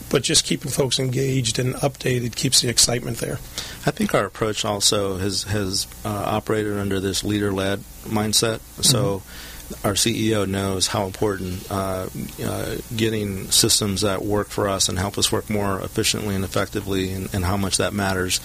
but 0.09 0.23
just 0.23 0.45
keeping 0.45 0.71
folks 0.71 0.99
engaged 0.99 1.59
and 1.59 1.73
updated 1.75 2.35
keeps 2.35 2.61
the 2.61 2.69
excitement 2.69 3.17
there. 3.17 3.39
I 3.85 3.91
think 3.91 4.13
our 4.13 4.25
approach 4.25 4.63
also 4.63 5.17
has 5.17 5.43
has 5.43 5.87
uh, 6.05 6.09
operated 6.09 6.77
under 6.77 6.99
this 6.99 7.23
leader 7.23 7.51
led 7.51 7.79
mindset. 8.03 8.59
So. 8.83 9.19
Mm-hmm. 9.19 9.49
Our 9.87 9.93
CEO 9.93 10.47
knows 10.47 10.87
how 10.87 11.05
important 11.05 11.71
uh, 11.71 12.07
uh, 12.43 12.75
getting 12.95 13.49
systems 13.49 14.01
that 14.01 14.21
work 14.21 14.49
for 14.49 14.67
us 14.67 14.87
and 14.87 14.99
help 14.99 15.17
us 15.17 15.31
work 15.31 15.49
more 15.49 15.79
efficiently 15.79 16.35
and 16.35 16.43
effectively, 16.43 17.13
and, 17.13 17.33
and 17.33 17.45
how 17.45 17.57
much 17.57 17.77
that 17.77 17.93
matters. 17.93 18.39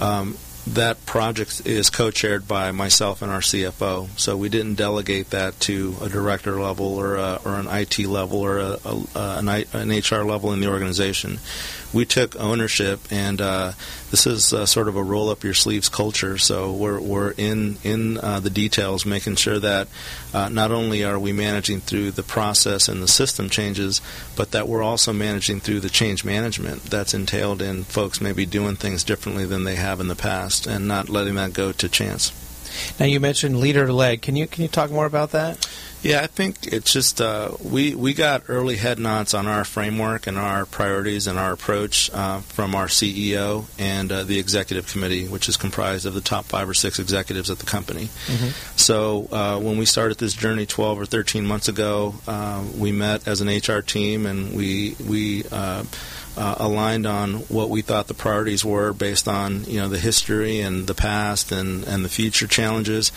Um, 0.00 0.36
that 0.66 1.04
project 1.06 1.62
is 1.64 1.90
co-chaired 1.90 2.48
by 2.48 2.72
myself 2.72 3.22
and 3.22 3.30
our 3.30 3.40
CFO. 3.40 4.08
So 4.18 4.36
we 4.36 4.48
didn't 4.48 4.74
delegate 4.74 5.30
that 5.30 5.58
to 5.60 5.94
a 6.02 6.08
director 6.08 6.60
level 6.60 6.96
or 6.96 7.16
a, 7.16 7.40
or 7.44 7.54
an 7.54 7.68
IT 7.68 7.98
level 8.00 8.40
or 8.40 8.58
a, 8.58 8.78
a, 8.84 9.06
an, 9.14 9.48
an, 9.48 9.90
HR 9.90 10.24
level 10.24 10.52
in 10.52 10.60
the 10.60 10.68
organization. 10.68 11.38
We 11.96 12.04
took 12.04 12.36
ownership, 12.36 13.00
and 13.10 13.40
uh, 13.40 13.72
this 14.10 14.26
is 14.26 14.52
uh, 14.52 14.66
sort 14.66 14.88
of 14.88 14.96
a 14.96 15.02
roll 15.02 15.30
up 15.30 15.42
your 15.42 15.54
sleeves 15.54 15.88
culture. 15.88 16.36
So 16.36 16.70
we're, 16.70 17.00
we're 17.00 17.30
in 17.30 17.78
in 17.84 18.18
uh, 18.18 18.40
the 18.40 18.50
details, 18.50 19.06
making 19.06 19.36
sure 19.36 19.58
that 19.58 19.88
uh, 20.34 20.50
not 20.50 20.72
only 20.72 21.04
are 21.04 21.18
we 21.18 21.32
managing 21.32 21.80
through 21.80 22.10
the 22.10 22.22
process 22.22 22.88
and 22.88 23.02
the 23.02 23.08
system 23.08 23.48
changes, 23.48 24.02
but 24.36 24.50
that 24.50 24.68
we're 24.68 24.82
also 24.82 25.14
managing 25.14 25.60
through 25.60 25.80
the 25.80 25.88
change 25.88 26.22
management 26.22 26.82
that's 26.82 27.14
entailed 27.14 27.62
in 27.62 27.84
folks 27.84 28.20
maybe 28.20 28.44
doing 28.44 28.76
things 28.76 29.02
differently 29.02 29.46
than 29.46 29.64
they 29.64 29.76
have 29.76 29.98
in 29.98 30.08
the 30.08 30.14
past, 30.14 30.66
and 30.66 30.86
not 30.86 31.08
letting 31.08 31.36
that 31.36 31.54
go 31.54 31.72
to 31.72 31.88
chance. 31.88 32.30
Now 33.00 33.06
you 33.06 33.20
mentioned 33.20 33.58
leader 33.58 33.90
led. 33.90 34.20
Can 34.20 34.36
you 34.36 34.46
can 34.46 34.60
you 34.60 34.68
talk 34.68 34.90
more 34.90 35.06
about 35.06 35.30
that? 35.30 35.66
Yeah, 36.06 36.22
I 36.22 36.28
think 36.28 36.68
it's 36.68 36.92
just 36.92 37.20
uh, 37.20 37.56
we 37.60 37.96
we 37.96 38.14
got 38.14 38.44
early 38.46 38.76
head 38.76 39.00
nods 39.00 39.34
on 39.34 39.48
our 39.48 39.64
framework 39.64 40.28
and 40.28 40.38
our 40.38 40.64
priorities 40.64 41.26
and 41.26 41.36
our 41.36 41.52
approach 41.52 42.12
uh, 42.14 42.38
from 42.42 42.76
our 42.76 42.86
CEO 42.86 43.64
and 43.76 44.12
uh, 44.12 44.22
the 44.22 44.38
executive 44.38 44.86
committee, 44.86 45.26
which 45.26 45.48
is 45.48 45.56
comprised 45.56 46.06
of 46.06 46.14
the 46.14 46.20
top 46.20 46.44
five 46.44 46.68
or 46.68 46.74
six 46.74 47.00
executives 47.00 47.50
at 47.50 47.58
the 47.58 47.66
company. 47.66 48.04
Mm-hmm. 48.26 48.76
So 48.76 49.26
uh, 49.32 49.58
when 49.58 49.78
we 49.78 49.84
started 49.84 50.18
this 50.18 50.34
journey 50.34 50.64
12 50.64 51.00
or 51.00 51.06
13 51.06 51.44
months 51.44 51.66
ago, 51.66 52.14
uh, 52.28 52.64
we 52.78 52.92
met 52.92 53.26
as 53.26 53.40
an 53.40 53.48
HR 53.48 53.80
team 53.82 54.26
and 54.26 54.56
we 54.56 54.94
we. 55.04 55.44
Uh, 55.50 55.82
aligned 56.58 57.06
on 57.06 57.36
what 57.48 57.70
we 57.70 57.80
thought 57.80 58.08
the 58.08 58.12
priorities 58.12 58.62
were 58.62 58.92
based 58.92 59.26
on 59.26 59.64
you 59.64 59.80
know 59.80 59.88
the 59.88 59.98
history 59.98 60.60
and 60.60 60.86
the 60.86 60.92
past 60.92 61.50
and, 61.50 61.82
and 61.84 62.04
the 62.04 62.10
future 62.10 62.46
challenges 62.46 63.10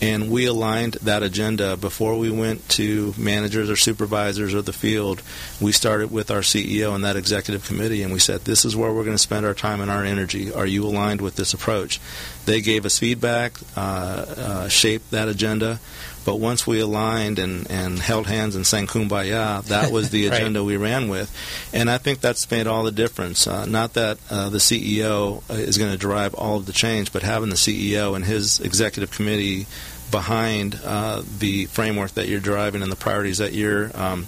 and 0.00 0.30
we 0.30 0.46
aligned 0.46 0.94
that 0.94 1.22
agenda 1.22 1.76
before 1.76 2.16
we 2.16 2.30
went 2.30 2.68
to 2.70 3.12
managers 3.18 3.68
or 3.68 3.76
supervisors 3.76 4.54
or 4.54 4.62
the 4.62 4.72
field. 4.72 5.22
We 5.60 5.72
started 5.72 6.10
with 6.10 6.30
our 6.30 6.40
CEO 6.40 6.94
and 6.94 7.04
that 7.04 7.16
executive 7.16 7.64
committee, 7.64 8.02
and 8.02 8.12
we 8.12 8.20
said, 8.20 8.42
This 8.42 8.64
is 8.64 8.76
where 8.76 8.92
we're 8.92 9.04
going 9.04 9.16
to 9.16 9.22
spend 9.22 9.44
our 9.44 9.54
time 9.54 9.80
and 9.80 9.90
our 9.90 10.04
energy. 10.04 10.52
Are 10.52 10.66
you 10.66 10.84
aligned 10.84 11.20
with 11.20 11.36
this 11.36 11.52
approach? 11.52 12.00
They 12.44 12.60
gave 12.60 12.86
us 12.86 12.98
feedback, 12.98 13.58
uh, 13.76 13.80
uh, 13.80 14.68
shaped 14.68 15.10
that 15.10 15.28
agenda. 15.28 15.80
But 16.28 16.40
once 16.40 16.66
we 16.66 16.80
aligned 16.80 17.38
and, 17.38 17.70
and 17.70 17.98
held 17.98 18.26
hands 18.26 18.54
and 18.54 18.66
sang 18.66 18.86
kumbaya, 18.86 19.64
that 19.64 19.90
was 19.90 20.10
the 20.10 20.26
agenda 20.30 20.60
right. 20.60 20.66
we 20.66 20.76
ran 20.76 21.08
with. 21.08 21.34
And 21.72 21.90
I 21.90 21.96
think 21.96 22.20
that's 22.20 22.50
made 22.50 22.66
all 22.66 22.84
the 22.84 22.92
difference. 22.92 23.46
Uh, 23.46 23.64
not 23.64 23.94
that 23.94 24.18
uh, 24.28 24.50
the 24.50 24.58
CEO 24.58 25.42
is 25.48 25.78
going 25.78 25.90
to 25.90 25.96
drive 25.96 26.34
all 26.34 26.58
of 26.58 26.66
the 26.66 26.74
change, 26.74 27.14
but 27.14 27.22
having 27.22 27.48
the 27.48 27.56
CEO 27.56 28.14
and 28.14 28.26
his 28.26 28.60
executive 28.60 29.10
committee 29.10 29.66
behind 30.10 30.78
uh, 30.84 31.22
the 31.38 31.64
framework 31.64 32.10
that 32.10 32.28
you're 32.28 32.40
driving 32.40 32.82
and 32.82 32.92
the 32.92 32.96
priorities 32.96 33.38
that 33.38 33.54
you're 33.54 33.90
um, 33.94 34.26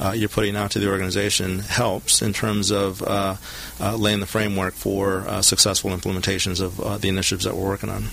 uh, 0.00 0.12
you're 0.12 0.30
putting 0.30 0.56
out 0.56 0.70
to 0.70 0.78
the 0.78 0.88
organization 0.90 1.58
helps 1.58 2.22
in 2.22 2.32
terms 2.32 2.70
of 2.70 3.02
uh, 3.02 3.36
uh 3.78 3.96
laying 3.96 4.20
the 4.20 4.26
framework 4.26 4.72
for 4.72 5.20
uh, 5.28 5.42
successful 5.42 5.90
implementations 5.90 6.62
of 6.62 6.80
uh, 6.80 6.96
the 6.96 7.08
initiatives 7.08 7.44
that 7.44 7.54
we're 7.54 7.68
working 7.68 7.90
on. 7.90 8.04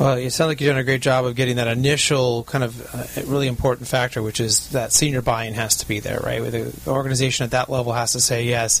Well, 0.00 0.16
it 0.16 0.30
sounds 0.30 0.48
like 0.48 0.62
you've 0.62 0.70
done 0.70 0.78
a 0.78 0.84
great 0.84 1.02
job 1.02 1.26
of 1.26 1.36
getting 1.36 1.56
that 1.56 1.68
initial 1.68 2.44
kind 2.44 2.64
of 2.64 3.28
really 3.28 3.48
important 3.48 3.86
factor, 3.86 4.22
which 4.22 4.40
is 4.40 4.70
that 4.70 4.92
senior 4.92 5.20
buy-in 5.20 5.52
has 5.52 5.76
to 5.76 5.86
be 5.86 6.00
there, 6.00 6.20
right? 6.20 6.40
The 6.40 6.72
organization 6.86 7.44
at 7.44 7.50
that 7.50 7.68
level 7.68 7.92
has 7.92 8.12
to 8.12 8.20
say 8.20 8.44
yes. 8.44 8.80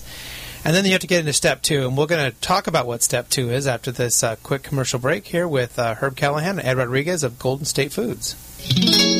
And 0.64 0.74
then 0.74 0.86
you 0.86 0.92
have 0.92 1.02
to 1.02 1.06
get 1.06 1.20
into 1.20 1.34
step 1.34 1.60
two, 1.60 1.86
and 1.86 1.94
we're 1.94 2.06
going 2.06 2.32
to 2.32 2.40
talk 2.40 2.68
about 2.68 2.86
what 2.86 3.02
step 3.02 3.28
two 3.28 3.50
is 3.50 3.66
after 3.66 3.92
this 3.92 4.22
uh, 4.22 4.36
quick 4.42 4.62
commercial 4.62 4.98
break 4.98 5.26
here 5.26 5.46
with 5.46 5.78
uh, 5.78 5.94
Herb 5.94 6.16
Callahan 6.16 6.58
and 6.58 6.66
Ed 6.66 6.78
Rodriguez 6.78 7.22
of 7.22 7.38
Golden 7.38 7.66
State 7.66 7.92
Foods. 7.92 9.19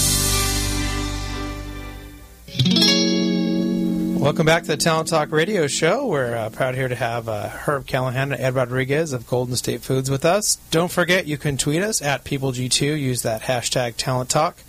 Welcome 4.21 4.45
back 4.45 4.61
to 4.61 4.67
the 4.67 4.77
Talent 4.77 5.07
Talk 5.07 5.31
Radio 5.31 5.65
Show. 5.65 6.05
We're 6.05 6.35
uh, 6.35 6.51
proud 6.51 6.75
here 6.75 6.87
to 6.87 6.93
have 6.93 7.27
uh, 7.27 7.49
Herb 7.49 7.87
Callahan 7.87 8.31
and 8.31 8.39
Ed 8.39 8.53
Rodriguez 8.53 9.13
of 9.13 9.25
Golden 9.25 9.55
State 9.55 9.81
Foods 9.81 10.11
with 10.11 10.25
us. 10.25 10.57
Don't 10.69 10.91
forget, 10.91 11.25
you 11.25 11.39
can 11.39 11.57
tweet 11.57 11.81
us 11.81 12.03
at 12.03 12.23
PeopleG2. 12.23 13.01
Use 13.01 13.23
that 13.23 13.41
hashtag 13.41 13.95
Talent 13.97 14.29
Talk. 14.29 14.59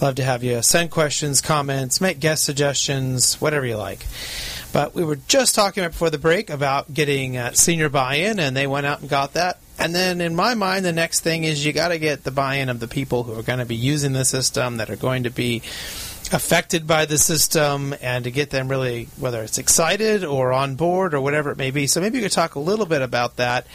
Love 0.00 0.14
to 0.14 0.22
have 0.22 0.44
you 0.44 0.62
send 0.62 0.92
questions, 0.92 1.40
comments, 1.40 2.00
make 2.00 2.20
guest 2.20 2.44
suggestions, 2.44 3.34
whatever 3.40 3.66
you 3.66 3.76
like. 3.76 4.06
But 4.72 4.94
we 4.94 5.02
were 5.02 5.16
just 5.16 5.56
talking 5.56 5.82
right 5.82 5.90
before 5.90 6.10
the 6.10 6.16
break 6.16 6.48
about 6.48 6.94
getting 6.94 7.36
uh, 7.36 7.50
senior 7.50 7.88
buy-in, 7.88 8.38
and 8.38 8.56
they 8.56 8.68
went 8.68 8.86
out 8.86 9.00
and 9.00 9.10
got 9.10 9.32
that. 9.32 9.58
And 9.76 9.92
then 9.92 10.20
in 10.20 10.36
my 10.36 10.54
mind, 10.54 10.84
the 10.84 10.92
next 10.92 11.20
thing 11.20 11.42
is 11.42 11.66
you 11.66 11.72
got 11.72 11.88
to 11.88 11.98
get 11.98 12.22
the 12.22 12.30
buy-in 12.30 12.68
of 12.68 12.78
the 12.78 12.86
people 12.86 13.24
who 13.24 13.36
are 13.36 13.42
going 13.42 13.58
to 13.58 13.64
be 13.64 13.74
using 13.74 14.12
the 14.12 14.24
system, 14.24 14.76
that 14.76 14.88
are 14.88 14.94
going 14.94 15.24
to 15.24 15.30
be 15.30 15.62
affected 16.32 16.86
by 16.86 17.06
the 17.06 17.18
system 17.18 17.94
and 18.00 18.24
to 18.24 18.30
get 18.30 18.50
them 18.50 18.68
really 18.68 19.08
whether 19.18 19.42
it's 19.42 19.58
excited 19.58 20.24
or 20.24 20.52
on 20.52 20.76
board 20.76 21.12
or 21.12 21.20
whatever 21.20 21.50
it 21.50 21.58
may 21.58 21.70
be. 21.70 21.86
So 21.86 22.00
maybe 22.00 22.18
you 22.18 22.24
could 22.24 22.32
talk 22.32 22.54
a 22.54 22.60
little 22.60 22.86
bit 22.86 23.02
about 23.02 23.36
that. 23.36 23.66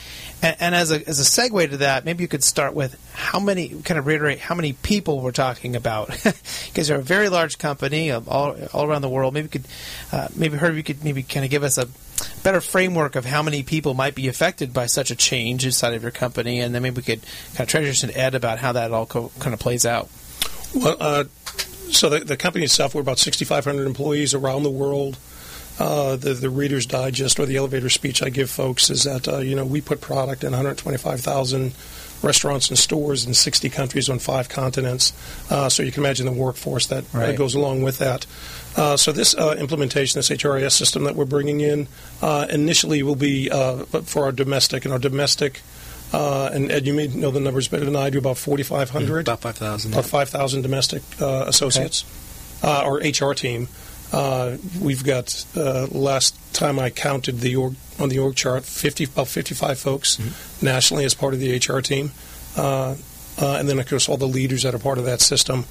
And, 0.42 0.56
and 0.60 0.76
as 0.76 0.92
a 0.92 1.08
as 1.08 1.20
a 1.20 1.24
segue 1.24 1.70
to 1.72 1.78
that, 1.78 2.06
maybe 2.06 2.24
you 2.24 2.28
could 2.28 2.44
start 2.44 2.74
with 2.74 2.98
how 3.14 3.40
many 3.40 3.70
kind 3.70 3.98
of 3.98 4.08
reiterate 4.08 4.40
how 4.40 4.56
many 4.56 4.74
people 4.74 5.20
we're 5.20 5.32
talking 5.32 5.76
about 5.76 6.08
because 6.68 6.90
you're 6.90 7.00
a 7.00 7.04
very 7.04 7.30
large 7.30 7.58
company 7.58 8.12
all 8.12 8.56
all 8.74 8.86
around 8.86 9.02
the 9.02 9.10
world. 9.10 9.34
Maybe 9.34 9.46
you 9.46 9.50
could 9.50 9.68
uh, 10.12 10.28
maybe 10.36 10.58
Herb 10.58 10.76
you 10.76 10.84
could 10.84 11.04
maybe 11.04 11.24
kind 11.24 11.44
of 11.44 11.52
give 11.52 11.64
us 11.64 11.78
a 11.78 11.88
better 12.44 12.62
framework 12.62 13.16
of 13.16 13.26
how 13.26 13.44
many 13.44 13.64
people 13.64 13.94
might 13.94 14.16
be 14.16 14.30
affected 14.30 14.74
by 14.74 14.86
such 14.86 15.12
a 15.12 15.16
change 15.16 15.66
inside 15.66 15.94
of 15.94 16.02
your 16.02 16.12
company, 16.12 16.62
and 16.62 16.74
then 16.74 16.82
maybe 16.82 16.98
we 16.98 17.02
could 17.02 17.22
kind 17.50 17.62
of 17.62 17.68
treasure 17.68 18.08
to 18.08 18.18
Ed 18.18 18.36
about 18.36 18.60
how 18.60 18.72
that 18.72 18.92
all 18.92 19.06
co- 19.06 19.32
kind 19.40 19.54
of 19.54 19.60
plays 19.60 19.86
out. 19.86 20.10
Well, 20.74 20.98
uh, 21.00 21.24
so 21.92 22.10
the, 22.10 22.20
the 22.20 22.38
company 22.38 22.66
itself, 22.66 22.96
we're 22.96 23.02
about 23.02 23.20
6,500 23.20 23.86
employees 23.86 24.34
around 24.34 24.64
the 24.64 24.70
world. 24.70 25.18
Uh, 25.78 26.16
the 26.16 26.34
the 26.34 26.50
Reader's 26.50 26.86
Digest 26.86 27.38
or 27.38 27.46
the 27.46 27.58
elevator 27.58 27.90
speech 27.90 28.24
I 28.24 28.30
give 28.30 28.50
folks 28.50 28.90
is 28.90 29.04
that 29.04 29.28
uh, 29.28 29.40
you 29.40 29.56
know 29.56 29.66
we 29.66 29.82
put 29.82 30.00
product 30.00 30.46
in 30.46 30.52
125,000 30.52 31.74
restaurants 32.22 32.70
and 32.70 32.80
stores 32.80 33.26
in 33.26 33.34
60 33.34 33.70
countries 33.70 34.10
on 34.10 34.20
five 34.20 34.48
continents. 34.48 35.12
Uh, 35.52 35.68
so 35.68 35.84
you 35.84 35.92
can 35.92 36.02
imagine 36.02 36.26
the 36.26 36.32
workforce 36.32 36.88
that 36.88 37.04
right. 37.14 37.38
goes 37.38 37.56
along 37.56 37.84
with 37.84 37.98
that. 37.98 38.26
Uh, 38.78 38.96
so 38.96 39.12
this 39.12 39.36
uh, 39.36 39.56
implementation, 39.60 40.18
this 40.18 40.30
HRIS 40.30 40.72
system 40.72 41.04
that 41.04 41.16
we're 41.16 41.26
bringing 41.26 41.60
in, 41.60 41.88
uh, 42.22 42.48
initially 42.50 43.04
will 43.04 43.16
be 43.16 43.50
for 43.50 44.24
our 44.24 44.32
domestic 44.32 44.86
and 44.86 44.94
our 44.94 45.00
domestic. 45.00 45.62
Uh, 46.14 46.50
and 46.54 46.72
Ed, 46.72 46.86
you 46.86 46.94
may 46.94 47.08
know 47.08 47.32
the 47.32 47.40
numbers 47.40 47.68
better 47.68 47.86
than 47.86 47.96
I 47.96 48.10
do. 48.10 48.18
About 48.18 48.38
forty 48.38 48.64
five 48.64 48.90
hundred, 48.90 49.26
mm, 49.26 49.28
about 49.28 49.42
five 49.42 49.58
thousand, 49.58 49.94
about 49.94 50.06
five 50.06 50.30
thousand 50.30 50.62
domestic 50.62 51.04
uh, 51.22 51.46
associates, 51.48 52.06
okay. 52.64 52.72
uh, 52.72 52.86
or 52.86 52.98
HR 52.98 53.34
team. 53.34 53.68
Uh, 54.14 54.58
we've 54.80 55.04
got 55.04 55.46
uh, 55.58 55.88
last 55.92 56.36
time 56.54 56.80
I 56.80 56.90
counted 56.90 57.40
the 57.40 57.56
org, 57.56 57.76
on 58.00 58.10
the 58.10 58.20
org 58.20 58.36
chart, 58.36 58.64
fifty 58.64 59.06
about 59.06 59.28
fifty 59.28 59.56
five 59.56 59.80
folks 59.80 60.18
mm-hmm. 60.18 60.66
nationally 60.66 61.06
as 61.06 61.14
part 61.14 61.34
of 61.34 61.40
the 61.40 61.58
HR 61.58 61.82
team, 61.82 62.12
uh, 62.56 62.96
and 63.38 63.68
then 63.68 63.80
of 63.80 63.90
course 63.90 64.08
all 64.08 64.18
the 64.18 64.28
leaders 64.28 64.64
that 64.64 64.74
are 64.74 64.80
part 64.80 64.98
of 64.98 65.06
that 65.06 65.22
system. 65.22 65.66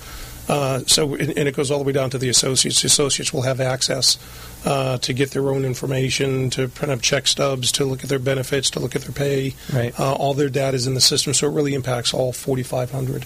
Uh, 0.49 0.81
so, 0.87 1.15
and, 1.15 1.31
it 1.31 1.57
goes 1.57 1.71
all 1.71 1.79
the 1.79 1.85
way 1.85 1.93
down 1.93 2.11
to 2.11 2.19
the 2.19 2.29
associates. 2.29 2.83
The 2.83 2.87
associates 2.87 3.33
will 3.33 3.43
have 3.43 3.61
access 3.61 4.19
uh, 4.65 4.99
to 4.99 5.13
get 5.13 5.31
their 5.31 5.49
own 5.51 5.65
information, 5.65 6.51
to 6.51 6.69
print 6.69 6.93
up 6.93 7.01
check 7.01 7.27
stubs, 7.27 7.73
to 7.73 7.85
look 7.85 8.03
at 8.03 8.11
their 8.11 8.19
benefits, 8.19 8.71
to 8.71 8.81
look 8.81 8.95
at 8.95 9.03
their 9.03 9.13
pay. 9.13 9.55
Right. 9.73 9.99
Uh, 9.99 10.15
all 10.15 10.35
their 10.35 10.51
data 10.51 10.77
is 10.77 10.87
in 10.87 10.95
the 10.95 11.01
system, 11.01 11.33
so 11.35 11.47
it 11.49 11.53
really 11.53 11.75
impacts 11.75 12.13
all 12.13 12.33
4,500. 12.33 13.25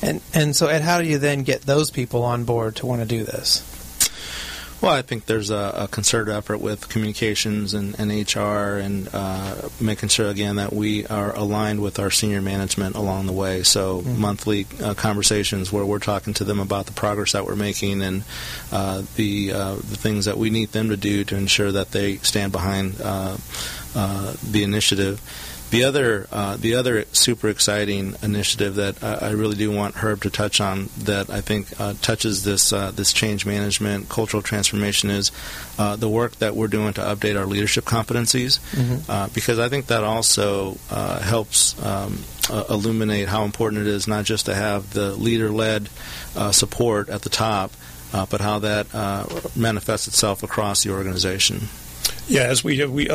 And 0.00 0.20
and 0.34 0.54
so, 0.54 0.66
Ed, 0.68 0.82
how 0.82 1.00
do 1.00 1.08
you 1.08 1.18
then 1.18 1.42
get 1.42 1.62
those 1.62 1.90
people 1.90 2.22
on 2.22 2.44
board 2.44 2.76
to 2.76 2.86
want 2.86 3.02
to 3.02 3.06
do 3.06 3.24
this? 3.24 3.62
Well, 4.82 4.90
I 4.90 5.02
think 5.02 5.26
there's 5.26 5.50
a, 5.50 5.72
a 5.76 5.88
concerted 5.88 6.34
effort 6.34 6.58
with 6.58 6.88
communications 6.88 7.72
and, 7.72 7.94
and 8.00 8.10
HR 8.10 8.78
and 8.80 9.08
uh, 9.12 9.68
making 9.80 10.08
sure, 10.08 10.28
again, 10.28 10.56
that 10.56 10.72
we 10.72 11.06
are 11.06 11.32
aligned 11.36 11.80
with 11.80 12.00
our 12.00 12.10
senior 12.10 12.42
management 12.42 12.96
along 12.96 13.26
the 13.26 13.32
way. 13.32 13.62
So, 13.62 14.00
mm-hmm. 14.00 14.20
monthly 14.20 14.66
uh, 14.82 14.94
conversations 14.94 15.70
where 15.70 15.86
we're 15.86 16.00
talking 16.00 16.34
to 16.34 16.44
them 16.44 16.58
about 16.58 16.86
the 16.86 16.92
progress 16.92 17.30
that 17.30 17.46
we're 17.46 17.54
making 17.54 18.02
and 18.02 18.24
uh, 18.72 19.04
the, 19.14 19.52
uh, 19.52 19.74
the 19.76 19.96
things 19.96 20.24
that 20.24 20.36
we 20.36 20.50
need 20.50 20.70
them 20.70 20.88
to 20.88 20.96
do 20.96 21.22
to 21.26 21.36
ensure 21.36 21.70
that 21.70 21.92
they 21.92 22.16
stand 22.16 22.50
behind 22.50 23.00
uh, 23.00 23.36
uh, 23.94 24.34
the 24.42 24.64
initiative. 24.64 25.20
The 25.72 25.84
other, 25.84 26.26
uh, 26.30 26.58
the 26.58 26.74
other 26.74 27.06
super 27.12 27.48
exciting 27.48 28.14
initiative 28.22 28.74
that 28.74 29.02
I, 29.02 29.28
I, 29.28 29.30
really 29.30 29.56
do 29.56 29.72
want 29.72 29.94
Herb 29.94 30.20
to 30.20 30.28
touch 30.28 30.60
on 30.60 30.90
that 30.98 31.30
I 31.30 31.40
think 31.40 31.80
uh, 31.80 31.94
touches 32.02 32.44
this 32.44 32.74
uh, 32.74 32.90
this 32.90 33.14
change 33.14 33.46
management, 33.46 34.10
cultural 34.10 34.42
transformation 34.42 35.08
is 35.08 35.32
uh, 35.78 35.96
the 35.96 36.10
work 36.10 36.32
that 36.40 36.54
we're 36.54 36.68
doing 36.68 36.92
to 36.92 37.00
update 37.00 37.40
our 37.40 37.46
leadership 37.46 37.86
competencies, 37.86 38.60
mm-hmm. 38.72 39.10
Uh, 39.10 39.28
because 39.32 39.58
I 39.58 39.70
think 39.70 39.86
that 39.86 40.04
also 40.04 40.76
uh, 40.90 41.20
helps 41.20 41.82
um, 41.82 42.22
illuminate 42.68 43.28
how 43.28 43.44
important 43.44 43.80
it 43.80 43.88
is 43.88 44.06
not 44.06 44.26
just 44.26 44.44
to 44.46 44.54
have 44.54 44.92
the 44.92 45.12
leader-led 45.12 45.88
support 46.50 47.08
at 47.08 47.22
the 47.22 47.30
top, 47.30 47.72
but 48.12 48.42
how 48.42 48.58
that 48.58 48.88
manifests 49.56 50.06
itself 50.06 50.42
across 50.42 50.82
the 50.82 50.90
organization. 50.90 51.68
Yeah, 52.28 52.42
as 52.42 52.62
we 52.62 52.84
we 52.84 53.08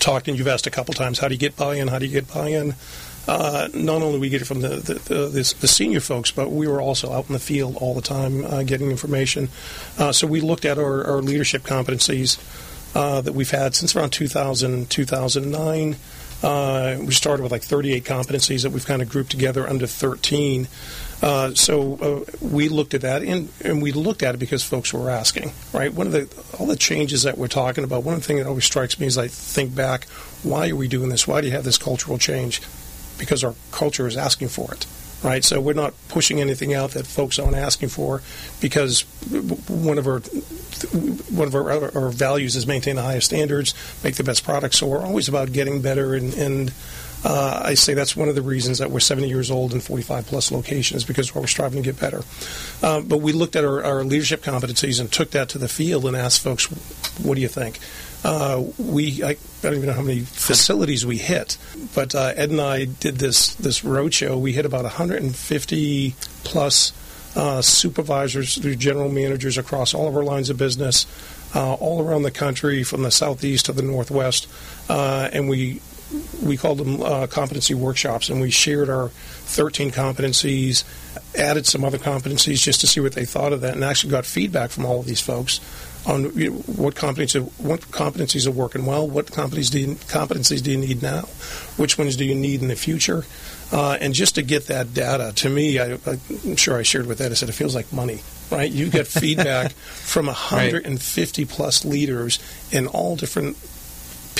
talked, 0.00 0.28
and 0.28 0.38
you've 0.38 0.48
asked 0.48 0.66
a 0.66 0.70
couple 0.70 0.94
times, 0.94 1.18
how 1.18 1.28
do 1.28 1.34
you 1.34 1.38
get 1.38 1.56
buy-in? 1.56 1.88
How 1.88 1.98
do 1.98 2.06
you 2.06 2.12
get 2.12 2.32
buy-in? 2.32 2.74
Uh, 3.28 3.68
not 3.74 4.02
only 4.02 4.18
we 4.18 4.28
get 4.28 4.42
it 4.42 4.46
from 4.46 4.60
the 4.60 4.68
the, 4.68 4.94
the, 4.94 5.54
the, 5.60 5.68
senior 5.68 6.00
folks, 6.00 6.30
but 6.30 6.50
we 6.50 6.66
were 6.66 6.80
also 6.80 7.12
out 7.12 7.28
in 7.28 7.34
the 7.34 7.38
field 7.38 7.76
all 7.76 7.94
the 7.94 8.00
time 8.00 8.44
uh, 8.44 8.62
getting 8.62 8.90
information. 8.90 9.48
Uh, 9.98 10.10
so 10.10 10.26
we 10.26 10.40
looked 10.40 10.64
at 10.64 10.78
our, 10.78 11.04
our 11.04 11.22
leadership 11.22 11.62
competencies 11.62 12.38
uh, 12.94 13.20
that 13.20 13.32
we've 13.32 13.50
had 13.50 13.74
since 13.74 13.94
around 13.94 14.10
2000, 14.10 14.90
2009. 14.90 15.96
Uh, 16.42 16.96
we 17.00 17.12
started 17.12 17.42
with 17.42 17.52
like 17.52 17.62
38 17.62 18.04
competencies 18.04 18.62
that 18.62 18.70
we've 18.70 18.86
kind 18.86 19.02
of 19.02 19.08
grouped 19.08 19.30
together 19.30 19.68
under 19.68 19.86
13. 19.86 20.66
Uh, 21.22 21.54
so 21.54 21.96
uh, 21.96 22.30
we 22.40 22.70
looked 22.70 22.94
at 22.94 23.02
that, 23.02 23.22
and, 23.22 23.50
and 23.62 23.82
we 23.82 23.92
looked 23.92 24.22
at 24.22 24.34
it 24.34 24.38
because 24.38 24.64
folks 24.64 24.94
were 24.94 25.10
asking, 25.10 25.52
right? 25.72 25.92
One 25.92 26.06
of 26.06 26.12
the 26.14 26.28
all 26.58 26.66
the 26.66 26.76
changes 26.76 27.24
that 27.24 27.36
we're 27.36 27.46
talking 27.48 27.84
about. 27.84 28.04
One 28.04 28.14
of 28.14 28.20
the 28.20 28.26
things 28.26 28.40
that 28.40 28.48
always 28.48 28.64
strikes 28.64 28.98
me 28.98 29.06
is 29.06 29.18
I 29.18 29.28
think 29.28 29.74
back, 29.74 30.08
why 30.42 30.70
are 30.70 30.76
we 30.76 30.88
doing 30.88 31.10
this? 31.10 31.28
Why 31.28 31.42
do 31.42 31.46
you 31.46 31.52
have 31.52 31.64
this 31.64 31.76
cultural 31.76 32.16
change? 32.16 32.62
Because 33.18 33.44
our 33.44 33.54
culture 33.70 34.06
is 34.06 34.16
asking 34.16 34.48
for 34.48 34.72
it, 34.72 34.86
right? 35.22 35.44
So 35.44 35.60
we're 35.60 35.74
not 35.74 35.92
pushing 36.08 36.40
anything 36.40 36.72
out 36.72 36.92
that 36.92 37.06
folks 37.06 37.38
aren't 37.38 37.56
asking 37.56 37.90
for, 37.90 38.22
because 38.62 39.02
one 39.68 39.98
of 39.98 40.06
our 40.06 40.20
one 41.30 41.48
of 41.48 41.54
our, 41.54 41.94
our 41.94 42.08
values 42.08 42.56
is 42.56 42.66
maintain 42.66 42.96
the 42.96 43.02
highest 43.02 43.26
standards, 43.26 43.74
make 44.02 44.14
the 44.14 44.24
best 44.24 44.42
products. 44.42 44.78
So 44.78 44.86
we're 44.86 45.04
always 45.04 45.28
about 45.28 45.52
getting 45.52 45.82
better 45.82 46.14
and, 46.14 46.32
and 46.32 46.72
uh, 47.24 47.62
I 47.64 47.74
say 47.74 47.94
that's 47.94 48.16
one 48.16 48.28
of 48.28 48.34
the 48.34 48.42
reasons 48.42 48.78
that 48.78 48.90
we're 48.90 49.00
70 49.00 49.28
years 49.28 49.50
old 49.50 49.74
in 49.74 49.80
45 49.80 50.26
plus 50.26 50.50
locations 50.50 51.04
because 51.04 51.34
we're 51.34 51.46
striving 51.46 51.82
to 51.82 51.92
get 51.92 52.00
better. 52.00 52.22
Uh, 52.82 53.00
but 53.02 53.18
we 53.18 53.32
looked 53.32 53.56
at 53.56 53.64
our, 53.64 53.84
our, 53.84 54.04
leadership 54.04 54.42
competencies 54.42 55.00
and 55.00 55.12
took 55.12 55.32
that 55.32 55.50
to 55.50 55.58
the 55.58 55.68
field 55.68 56.06
and 56.06 56.16
asked 56.16 56.40
folks, 56.40 56.64
"What 57.22 57.34
do 57.34 57.40
you 57.40 57.48
think?" 57.48 57.78
Uh, 58.24 58.64
we 58.78 59.22
I, 59.22 59.30
I, 59.30 59.36
don't 59.62 59.74
even 59.74 59.86
know 59.86 59.92
how 59.92 60.02
many 60.02 60.20
facilities 60.20 61.04
we 61.04 61.18
hit, 61.18 61.58
but 61.94 62.14
uh, 62.14 62.32
Ed 62.36 62.50
and 62.50 62.60
I 62.60 62.86
did 62.86 63.16
this 63.16 63.54
this 63.54 63.80
roadshow. 63.80 64.40
We 64.40 64.52
hit 64.52 64.64
about 64.64 64.84
150 64.84 66.14
plus 66.44 66.92
uh, 67.36 67.60
supervisors, 67.60 68.56
general 68.56 69.10
managers 69.10 69.58
across 69.58 69.92
all 69.92 70.08
of 70.08 70.16
our 70.16 70.24
lines 70.24 70.48
of 70.48 70.56
business. 70.56 71.06
Uh, 71.52 71.74
all 71.74 72.00
around 72.00 72.22
the 72.22 72.30
country, 72.30 72.84
from 72.84 73.02
the 73.02 73.10
southeast 73.10 73.66
to 73.66 73.72
the 73.72 73.82
northwest, 73.82 74.46
and 74.88 75.48
we 75.48 75.80
we 76.42 76.56
called 76.56 76.78
them 76.78 77.02
uh, 77.02 77.26
competency 77.26 77.74
workshops, 77.74 78.28
and 78.28 78.40
we 78.40 78.50
shared 78.50 78.90
our 78.90 79.08
13 79.08 79.90
competencies, 79.90 80.84
added 81.38 81.66
some 81.66 81.84
other 81.84 81.98
competencies 81.98 82.62
just 82.62 82.80
to 82.80 82.86
see 82.86 83.00
what 83.00 83.12
they 83.12 83.24
thought 83.24 83.52
of 83.52 83.60
that, 83.60 83.74
and 83.74 83.84
actually 83.84 84.10
got 84.10 84.26
feedback 84.26 84.70
from 84.70 84.84
all 84.84 85.00
of 85.00 85.06
these 85.06 85.20
folks 85.20 85.60
on 86.06 86.36
you 86.36 86.50
know, 86.50 86.56
what 86.56 86.94
competencies 86.94 87.42
what 87.58 87.80
competencies 87.80 88.46
are 88.46 88.52
working 88.52 88.86
well, 88.86 89.06
what 89.06 89.26
competencies 89.26 89.70
do 89.70 89.80
you, 89.80 89.94
competencies 89.94 90.62
do 90.62 90.70
you 90.70 90.78
need 90.78 91.02
now, 91.02 91.22
which 91.76 91.98
ones 91.98 92.16
do 92.16 92.24
you 92.24 92.34
need 92.34 92.62
in 92.62 92.68
the 92.68 92.76
future, 92.76 93.24
uh, 93.72 93.98
and 94.00 94.14
just 94.14 94.36
to 94.36 94.42
get 94.42 94.66
that 94.66 94.94
data. 94.94 95.32
To 95.36 95.50
me, 95.50 95.78
I, 95.78 95.98
am 96.44 96.56
sure 96.56 96.76
I 96.78 96.82
shared 96.82 97.06
with 97.06 97.18
that. 97.18 97.30
I 97.30 97.34
said 97.34 97.48
it 97.48 97.52
feels 97.52 97.74
like 97.74 97.92
money. 97.92 98.20
Right, 98.50 98.70
you 98.70 98.90
get 98.90 99.06
feedback 99.06 99.72
from 99.72 100.26
150 100.26 101.44
right. 101.44 101.50
plus 101.50 101.84
leaders 101.84 102.40
in 102.72 102.86
all 102.88 103.14
different 103.14 103.56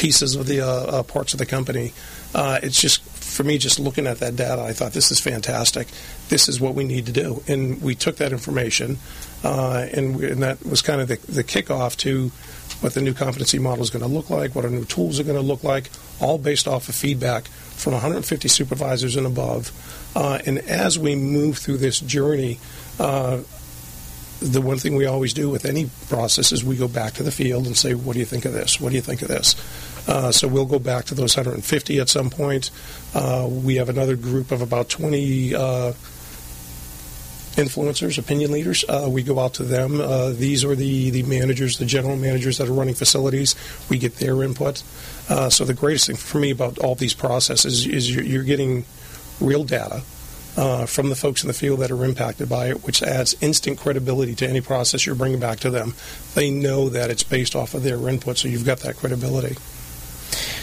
pieces 0.01 0.35
of 0.35 0.47
the 0.47 0.63
uh, 0.63 0.67
uh, 0.67 1.03
parts 1.03 1.35
of 1.35 1.39
the 1.39 1.45
company. 1.45 1.93
Uh, 2.35 2.59
it's 2.63 2.81
just 2.81 3.03
for 3.03 3.45
me, 3.45 3.59
just 3.59 3.79
looking 3.79 4.07
at 4.07 4.19
that 4.19 4.35
data, 4.35 4.63
I 4.63 4.73
thought 4.73 4.93
this 4.93 5.11
is 5.11 5.21
fantastic. 5.21 5.89
This 6.31 6.49
is 6.49 6.59
what 6.59 6.75
we 6.75 6.85
need 6.85 7.07
to 7.07 7.13
do, 7.13 7.43
and 7.47 7.81
we 7.83 7.95
took 7.95 8.17
that 8.17 8.33
information, 8.33 8.97
uh, 9.45 9.87
and, 9.93 10.17
we, 10.17 10.31
and 10.31 10.43
that 10.43 10.65
was 10.65 10.81
kind 10.81 11.01
of 11.01 11.09
the, 11.09 11.17
the 11.31 11.45
kickoff 11.45 11.97
to 11.99 12.29
what 12.81 12.95
the 12.95 13.03
new 13.03 13.13
competency 13.13 13.59
model 13.59 13.83
is 13.83 13.91
going 13.91 14.03
to 14.03 14.09
look 14.09 14.31
like, 14.31 14.55
what 14.55 14.65
our 14.65 14.71
new 14.71 14.87
tools 14.87 15.21
are 15.21 15.25
going 15.25 15.37
to 15.37 15.43
look 15.43 15.63
like, 15.63 15.91
all 16.19 16.39
based 16.39 16.67
off 16.67 16.89
of 16.89 16.95
feedback 16.95 17.45
from 17.45 17.93
150 17.93 18.49
supervisors 18.49 19.17
and 19.17 19.27
above. 19.27 19.71
Uh, 20.17 20.39
and 20.47 20.59
as 20.61 20.99
we 20.99 21.15
move 21.15 21.59
through 21.59 21.77
this 21.77 22.01
journey, 22.01 22.59
uh, 22.99 23.41
the 24.41 24.61
one 24.61 24.79
thing 24.79 24.97
we 24.97 25.07
always 25.07 25.35
do 25.35 25.51
with 25.51 25.67
any 25.67 25.91
process 26.09 26.53
is 26.53 26.65
we 26.65 26.77
go 26.77 26.89
back 26.89 27.15
to 27.15 27.23
the 27.23 27.31
field 27.31 27.67
and 27.67 27.77
say, 27.77 27.95
"What 27.95 28.15
do 28.15 28.19
you 28.19 28.25
think 28.25 28.47
of 28.47 28.53
this? 28.53 28.81
What 28.81 28.89
do 28.89 28.97
you 28.97 29.03
think 29.03 29.21
of 29.23 29.29
this?" 29.29 29.55
Uh, 30.07 30.33
so 30.33 30.49
we'll 30.49 30.67
go 30.67 30.79
back 30.79 31.05
to 31.07 31.15
those 31.15 31.37
150 31.37 31.99
at 31.99 32.09
some 32.09 32.31
point. 32.31 32.71
Uh, 33.15 33.49
we 33.51 33.77
have 33.77 33.89
another 33.89 34.17
group 34.17 34.51
of 34.51 34.63
about 34.63 34.89
20 34.89 35.55
uh, 35.55 35.93
influencers, 37.57 38.19
opinion 38.19 38.53
leaders. 38.53 38.85
Uh, 38.89 39.09
we 39.11 39.23
go 39.23 39.39
out 39.39 39.55
to 39.55 39.65
them. 39.65 40.01
Uh, 40.01 40.31
these 40.31 40.65
are 40.65 40.75
the, 40.75 41.11
the 41.11 41.23
managers, 41.25 41.79
the 41.79 41.85
general 41.85 42.17
managers 42.17 42.59
that 42.59 42.69
are 42.69 42.73
running 42.73 42.95
facilities. 42.95 43.55
We 43.89 43.99
get 43.99 44.17
their 44.17 44.43
input. 44.43 44.83
Uh, 45.29 45.51
so 45.51 45.65
the 45.65 45.75
greatest 45.75 46.07
thing 46.07 46.17
for 46.17 46.39
me 46.39 46.51
about 46.51 46.79
all 46.79 46.95
these 46.95 47.15
processes 47.15 47.87
is 47.87 48.15
you're, 48.15 48.25
you're 48.25 48.45
getting 48.45 48.85
real 49.41 49.65
data. 49.65 50.03
Uh, 50.57 50.85
from 50.85 51.09
the 51.09 51.15
folks 51.15 51.45
in 51.45 51.47
the 51.47 51.55
field 51.55 51.79
that 51.79 51.93
are 51.93 52.05
impacted 52.05 52.49
by 52.49 52.67
it, 52.67 52.85
which 52.85 53.05
adds 53.05 53.37
instant 53.41 53.79
credibility 53.79 54.35
to 54.35 54.47
any 54.47 54.61
process 54.61 55.07
you're 55.07 55.15
bringing 55.15 55.39
back 55.39 55.61
to 55.61 55.71
them. 55.71 55.95
They 56.35 56.51
know 56.51 56.89
that 56.89 57.09
it's 57.09 57.23
based 57.23 57.55
off 57.55 57.73
of 57.73 57.85
their 57.85 58.09
input, 58.09 58.37
so 58.37 58.49
you've 58.49 58.67
got 58.67 58.81
that 58.81 58.97
credibility. 58.97 59.57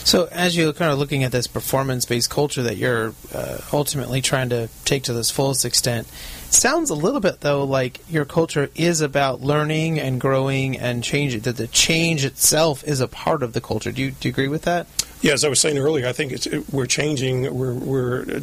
So, 0.04 0.28
as 0.32 0.56
you're 0.56 0.74
kind 0.74 0.92
of 0.92 1.00
looking 1.00 1.24
at 1.24 1.32
this 1.32 1.48
performance-based 1.48 2.30
culture 2.30 2.64
that 2.64 2.78
you're 2.78 3.14
uh, 3.34 3.58
ultimately 3.74 4.22
trying 4.22 4.50
to 4.50 4.70
take 4.86 5.04
to 5.04 5.14
this 5.14 5.30
fullest 5.30 5.66
extent, 5.66 6.08
sounds 6.50 6.90
a 6.90 6.96
little 6.96 7.20
bit 7.20 7.42
though 7.42 7.64
like 7.64 8.00
your 8.10 8.24
culture 8.24 8.70
is 8.76 9.02
about 9.02 9.42
learning 9.42 10.00
and 10.00 10.22
growing 10.22 10.78
and 10.78 11.04
changing. 11.04 11.42
That 11.42 11.58
the 11.58 11.68
change 11.68 12.24
itself 12.24 12.84
is 12.86 13.02
a 13.02 13.08
part 13.08 13.44
of 13.44 13.54
the 13.54 13.62
culture. 13.62 13.92
Do 13.92 14.02
you, 14.02 14.12
do 14.12 14.30
you 14.30 14.34
agree 14.34 14.48
with 14.48 14.64
that? 14.64 14.88
Yeah, 15.22 15.34
as 15.34 15.44
I 15.44 15.50
was 15.50 15.60
saying 15.60 15.78
earlier, 15.78 16.08
I 16.08 16.14
think 16.14 16.32
it's 16.32 16.48
it, 16.48 16.72
we're 16.72 16.86
changing. 16.86 17.54
We're 17.54 17.74
we're 17.74 18.42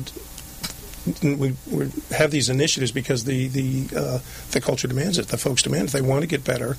we, 1.22 1.54
we 1.70 1.90
have 2.10 2.30
these 2.30 2.48
initiatives 2.48 2.92
because 2.92 3.24
the 3.24 3.48
the 3.48 3.96
uh, 3.96 4.18
the 4.50 4.60
culture 4.60 4.88
demands 4.88 5.18
it. 5.18 5.28
The 5.28 5.38
folks 5.38 5.62
demand 5.62 5.88
it. 5.88 5.92
They 5.92 6.02
want 6.02 6.22
to 6.22 6.26
get 6.26 6.44
better. 6.44 6.76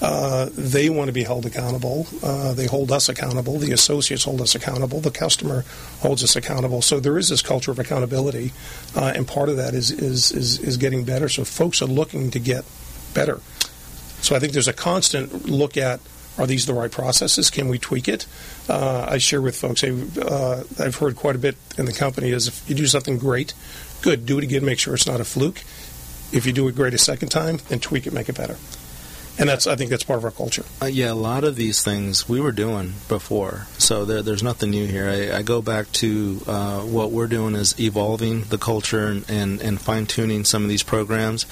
Uh, 0.00 0.48
they 0.52 0.90
want 0.90 1.08
to 1.08 1.12
be 1.12 1.22
held 1.22 1.46
accountable. 1.46 2.06
Uh, 2.22 2.52
they 2.52 2.66
hold 2.66 2.92
us 2.92 3.08
accountable. 3.08 3.58
The 3.58 3.72
associates 3.72 4.24
hold 4.24 4.40
us 4.40 4.54
accountable. 4.54 5.00
The 5.00 5.10
customer 5.10 5.64
holds 6.00 6.22
us 6.22 6.36
accountable. 6.36 6.82
So 6.82 7.00
there 7.00 7.18
is 7.18 7.30
this 7.30 7.42
culture 7.42 7.70
of 7.70 7.78
accountability, 7.78 8.52
uh, 8.94 9.12
and 9.14 9.26
part 9.26 9.48
of 9.48 9.56
that 9.56 9.74
is, 9.74 9.90
is, 9.90 10.32
is 10.32 10.58
is 10.58 10.76
getting 10.76 11.04
better. 11.04 11.28
So 11.28 11.44
folks 11.44 11.80
are 11.80 11.86
looking 11.86 12.30
to 12.32 12.38
get 12.38 12.64
better. 13.14 13.40
So 14.20 14.36
I 14.36 14.38
think 14.38 14.52
there's 14.52 14.68
a 14.68 14.72
constant 14.72 15.46
look 15.46 15.76
at 15.76 16.00
are 16.38 16.46
these 16.46 16.66
the 16.66 16.74
right 16.74 16.90
processes? 16.90 17.48
Can 17.48 17.68
we 17.68 17.78
tweak 17.78 18.08
it? 18.08 18.26
Uh, 18.68 19.06
I 19.08 19.16
share 19.16 19.40
with 19.40 19.56
folks. 19.56 19.82
Uh, 19.82 20.64
I've 20.78 20.96
heard 20.96 21.16
quite 21.16 21.34
a 21.34 21.38
bit 21.38 21.56
in 21.78 21.86
the 21.86 21.94
company 21.94 22.28
is 22.28 22.48
if 22.48 22.68
you 22.68 22.74
do 22.74 22.86
something 22.86 23.16
great, 23.16 23.54
good, 24.02 24.26
do 24.26 24.36
it 24.36 24.44
again. 24.44 24.62
Make 24.62 24.78
sure 24.78 24.92
it's 24.92 25.06
not 25.06 25.18
a 25.18 25.24
fluke. 25.24 25.62
If 26.32 26.44
you 26.44 26.52
do 26.52 26.68
it 26.68 26.74
great 26.74 26.92
a 26.92 26.98
second 26.98 27.30
time, 27.30 27.60
then 27.68 27.80
tweak 27.80 28.06
it, 28.06 28.12
make 28.12 28.28
it 28.28 28.36
better 28.36 28.58
and 29.38 29.48
that's 29.48 29.66
I 29.66 29.76
think 29.76 29.90
that's 29.90 30.04
part 30.04 30.18
of 30.18 30.24
our 30.24 30.30
culture. 30.30 30.64
Uh, 30.80 30.86
yeah, 30.86 31.12
a 31.12 31.14
lot 31.14 31.44
of 31.44 31.56
these 31.56 31.82
things 31.82 32.28
we 32.28 32.40
were 32.40 32.52
doing 32.52 32.94
before, 33.08 33.66
so 33.78 34.04
there, 34.04 34.22
there's 34.22 34.42
nothing 34.42 34.70
new 34.70 34.86
here. 34.86 35.08
I, 35.08 35.38
I 35.38 35.42
go 35.42 35.62
back 35.62 35.90
to 35.92 36.40
uh, 36.46 36.80
what 36.80 37.10
we're 37.10 37.26
doing 37.26 37.54
is 37.54 37.78
evolving 37.78 38.42
the 38.44 38.58
culture 38.58 39.06
and, 39.08 39.28
and, 39.28 39.60
and 39.60 39.80
fine 39.80 40.06
tuning 40.06 40.44
some 40.44 40.62
of 40.62 40.68
these 40.68 40.82
programs. 40.82 41.46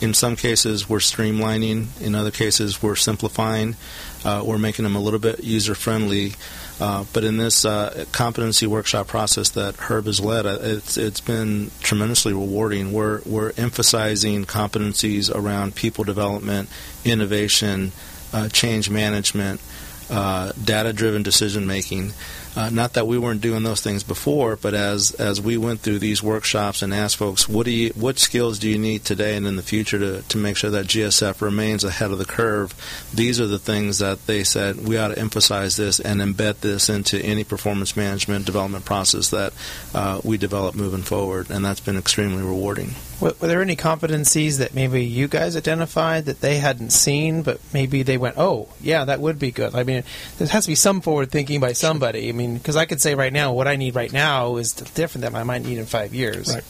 In 0.00 0.14
some 0.14 0.36
cases, 0.36 0.88
we're 0.88 0.98
streamlining. 0.98 2.00
In 2.00 2.14
other 2.14 2.30
cases, 2.30 2.82
we're 2.82 2.96
simplifying. 2.96 3.76
Uh, 4.24 4.42
we're 4.44 4.58
making 4.58 4.84
them 4.84 4.96
a 4.96 5.00
little 5.00 5.18
bit 5.18 5.42
user 5.42 5.74
friendly. 5.74 6.34
Uh, 6.80 7.04
but 7.12 7.24
in 7.24 7.36
this 7.36 7.66
uh, 7.66 8.06
competency 8.10 8.66
workshop 8.66 9.06
process 9.06 9.50
that 9.50 9.76
Herb 9.76 10.06
has 10.06 10.18
led, 10.18 10.46
uh, 10.46 10.58
it's 10.62 10.96
it's 10.96 11.20
been 11.20 11.70
tremendously 11.80 12.32
rewarding. 12.32 12.92
We're 12.92 13.20
we're 13.26 13.52
emphasizing 13.58 14.46
competencies 14.46 15.34
around 15.34 15.74
people 15.74 16.04
development, 16.04 16.70
innovation, 17.04 17.92
uh, 18.32 18.48
change 18.48 18.88
management, 18.88 19.60
uh, 20.08 20.52
data-driven 20.62 21.22
decision 21.22 21.66
making. 21.66 22.14
Uh, 22.56 22.68
not 22.68 22.94
that 22.94 23.06
we 23.06 23.16
weren't 23.16 23.40
doing 23.40 23.62
those 23.62 23.80
things 23.80 24.02
before, 24.02 24.56
but 24.56 24.74
as 24.74 25.12
as 25.12 25.40
we 25.40 25.56
went 25.56 25.80
through 25.80 26.00
these 26.00 26.22
workshops 26.22 26.82
and 26.82 26.92
asked 26.92 27.16
folks, 27.16 27.48
what 27.48 27.64
do 27.64 27.70
you, 27.70 27.90
what 27.90 28.18
skills 28.18 28.58
do 28.58 28.68
you 28.68 28.78
need 28.78 29.04
today 29.04 29.36
and 29.36 29.46
in 29.46 29.54
the 29.54 29.62
future 29.62 29.98
to, 29.98 30.22
to 30.22 30.36
make 30.36 30.56
sure 30.56 30.70
that 30.70 30.86
GSF 30.86 31.40
remains 31.40 31.84
ahead 31.84 32.10
of 32.10 32.18
the 32.18 32.24
curve? 32.24 32.74
These 33.14 33.40
are 33.40 33.46
the 33.46 33.58
things 33.58 33.98
that 33.98 34.26
they 34.26 34.42
said 34.42 34.86
we 34.86 34.98
ought 34.98 35.08
to 35.08 35.18
emphasize 35.18 35.76
this 35.76 36.00
and 36.00 36.20
embed 36.20 36.60
this 36.60 36.88
into 36.88 37.18
any 37.20 37.44
performance 37.44 37.96
management 37.96 38.46
development 38.46 38.84
process 38.84 39.30
that 39.30 39.52
uh, 39.94 40.20
we 40.24 40.36
develop 40.36 40.74
moving 40.74 41.02
forward, 41.02 41.50
and 41.50 41.64
that's 41.64 41.80
been 41.80 41.96
extremely 41.96 42.42
rewarding. 42.42 42.94
Were, 43.20 43.34
were 43.40 43.48
there 43.48 43.62
any 43.62 43.76
competencies 43.76 44.58
that 44.58 44.74
maybe 44.74 45.04
you 45.04 45.28
guys 45.28 45.56
identified 45.56 46.24
that 46.26 46.40
they 46.40 46.58
hadn't 46.58 46.90
seen, 46.90 47.42
but 47.42 47.60
maybe 47.72 48.02
they 48.02 48.16
went, 48.16 48.38
"Oh, 48.38 48.68
yeah, 48.80 49.04
that 49.04 49.20
would 49.20 49.38
be 49.38 49.50
good." 49.50 49.74
I 49.74 49.84
mean, 49.84 50.04
there 50.38 50.48
has 50.48 50.64
to 50.64 50.70
be 50.70 50.74
some 50.74 51.00
forward 51.00 51.30
thinking 51.30 51.60
by 51.60 51.72
somebody. 51.72 52.28
I 52.28 52.32
mean, 52.32 52.56
because 52.56 52.76
I 52.76 52.86
could 52.86 53.00
say 53.00 53.14
right 53.14 53.32
now 53.32 53.52
what 53.52 53.68
I 53.68 53.76
need 53.76 53.94
right 53.94 54.12
now 54.12 54.56
is 54.56 54.72
different 54.72 55.22
than 55.22 55.34
I 55.34 55.44
might 55.44 55.62
need 55.62 55.78
in 55.78 55.86
five 55.86 56.14
years. 56.14 56.52
Right. 56.54 56.64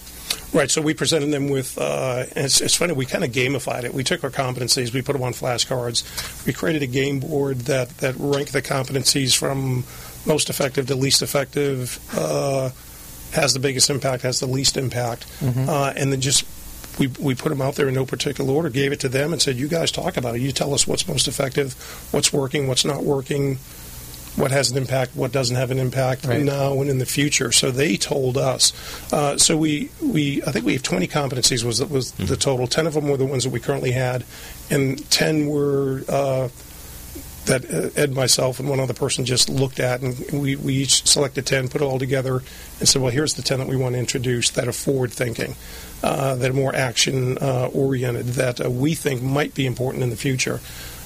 Right, 0.53 0.71
so 0.71 0.83
we 0.83 0.95
presented 0.95 1.31
them 1.31 1.49
with, 1.49 1.79
uh, 1.79 2.25
it's, 2.35 2.61
it's, 2.61 2.75
funny, 2.75 2.93
we 2.93 3.07
kind 3.07 3.23
of 3.23 3.31
gamified 3.31 3.85
it. 3.85 3.95
We 3.95 4.03
took 4.03 4.25
our 4.25 4.31
competencies, 4.31 4.93
we 4.93 5.01
put 5.01 5.13
them 5.13 5.23
on 5.23 5.33
flashcards. 5.33 6.45
We 6.45 6.53
created 6.53 6.83
a 6.83 6.89
game 6.89 7.21
board 7.21 7.61
that, 7.61 7.89
that 7.99 8.17
ranked 8.19 8.53
the 8.53 8.63
competencies 8.63 9.37
from 9.37 9.85
most 10.27 10.51
effective 10.51 10.89
to 10.89 10.97
least 10.97 11.23
effective, 11.23 12.01
uh, 12.17 12.71
has 13.33 13.55
the 13.55 13.61
biggest 13.61 13.91
impact, 13.91 14.23
has 14.23 14.41
the 14.41 14.47
least 14.47 14.77
impact, 14.77 15.27
mm-hmm. 15.41 15.69
uh, 15.69 15.93
and 15.97 16.13
then 16.13 16.21
just 16.21 16.45
we, 16.99 17.07
we 17.19 17.35
put 17.35 17.49
them 17.49 17.63
out 17.63 17.77
there 17.77 17.89
in 17.89 17.95
no 17.95 18.05
particular 18.05 18.53
order, 18.53 18.69
gave 18.69 18.93
it 18.93 19.01
to 19.01 19.09
them, 19.09 19.33
and 19.33 19.41
said, 19.41 19.57
"You 19.57 19.69
guys 19.69 19.91
talk 19.91 20.17
about 20.17 20.37
it. 20.37 20.41
You 20.41 20.53
tell 20.53 20.75
us 20.75 20.87
what's 20.87 21.09
most 21.09 21.29
effective, 21.29 21.75
what's 22.11 22.33
working, 22.33 22.69
what's 22.69 22.85
not 22.85 23.03
working, 23.05 23.57
what 24.37 24.51
has 24.51 24.71
an 24.71 24.77
impact, 24.77 25.17
what 25.17 25.33
doesn't 25.33 25.57
have 25.57 25.71
an 25.71 25.79
impact 25.79 26.27
right. 26.27 26.43
now 26.43 26.81
and 26.81 26.91
in 26.91 26.99
the 26.99 27.07
future." 27.07 27.53
So 27.53 27.71
they 27.71 27.97
told 27.97 28.37
us. 28.37 28.73
Uh, 29.13 29.39
so 29.39 29.57
we, 29.57 29.91
we 30.03 30.43
I 30.43 30.53
think 30.53 30.67
we 30.67 30.75
have 30.75 30.83
20 30.83 31.09
competencies 31.09 31.65
was 31.65 31.83
was 31.85 32.13
mm-hmm. 32.13 32.27
the 32.27 32.37
total. 32.37 32.67
Ten 32.67 32.87
of 32.87 32.95
them 32.95 33.09
were 33.09 33.17
the 33.17 33.27
ones 33.27 33.45
that 33.45 33.51
we 33.51 33.61
currently 33.61 33.93
had, 33.93 34.25
and 34.69 35.09
ten 35.11 35.47
were. 35.47 36.05
Uh, 36.09 36.49
that 37.47 37.65
uh, 37.73 37.91
Ed, 37.97 38.13
myself, 38.13 38.61
and 38.61 38.69
one 38.69 38.81
other 38.81 38.95
person 38.95 39.25
just 39.25 39.49
looked 39.49 39.81
at, 39.81 40.01
and 40.01 40.19
we, 40.33 40.57
we 40.57 40.75
each 40.75 41.07
selected 41.07 41.47
10, 41.47 41.69
put 41.69 41.81
it 41.81 41.85
all 41.85 41.99
together, 41.99 42.43
and 42.79 42.89
said, 42.89 43.01
well, 43.01 43.11
here's 43.11 43.35
the 43.35 43.43
10 43.43 43.59
that 43.59 43.69
we 43.69 43.77
want 43.77 43.95
to 43.95 43.99
introduce 43.99 44.51
that 44.51 44.69
are 44.69 44.73
forward 44.73 45.13
thinking, 45.13 45.55
uh, 46.03 46.35
that 46.37 46.51
are 46.51 46.55
more 46.55 46.75
action 46.75 47.39
uh, 47.39 47.69
oriented, 47.73 48.27
that 48.27 48.65
uh, 48.65 48.71
we 48.71 48.95
think 48.95 49.23
might 49.23 49.55
be 49.55 49.67
important 49.67 50.03
in 50.03 50.11
the 50.11 50.17
future. 50.17 50.61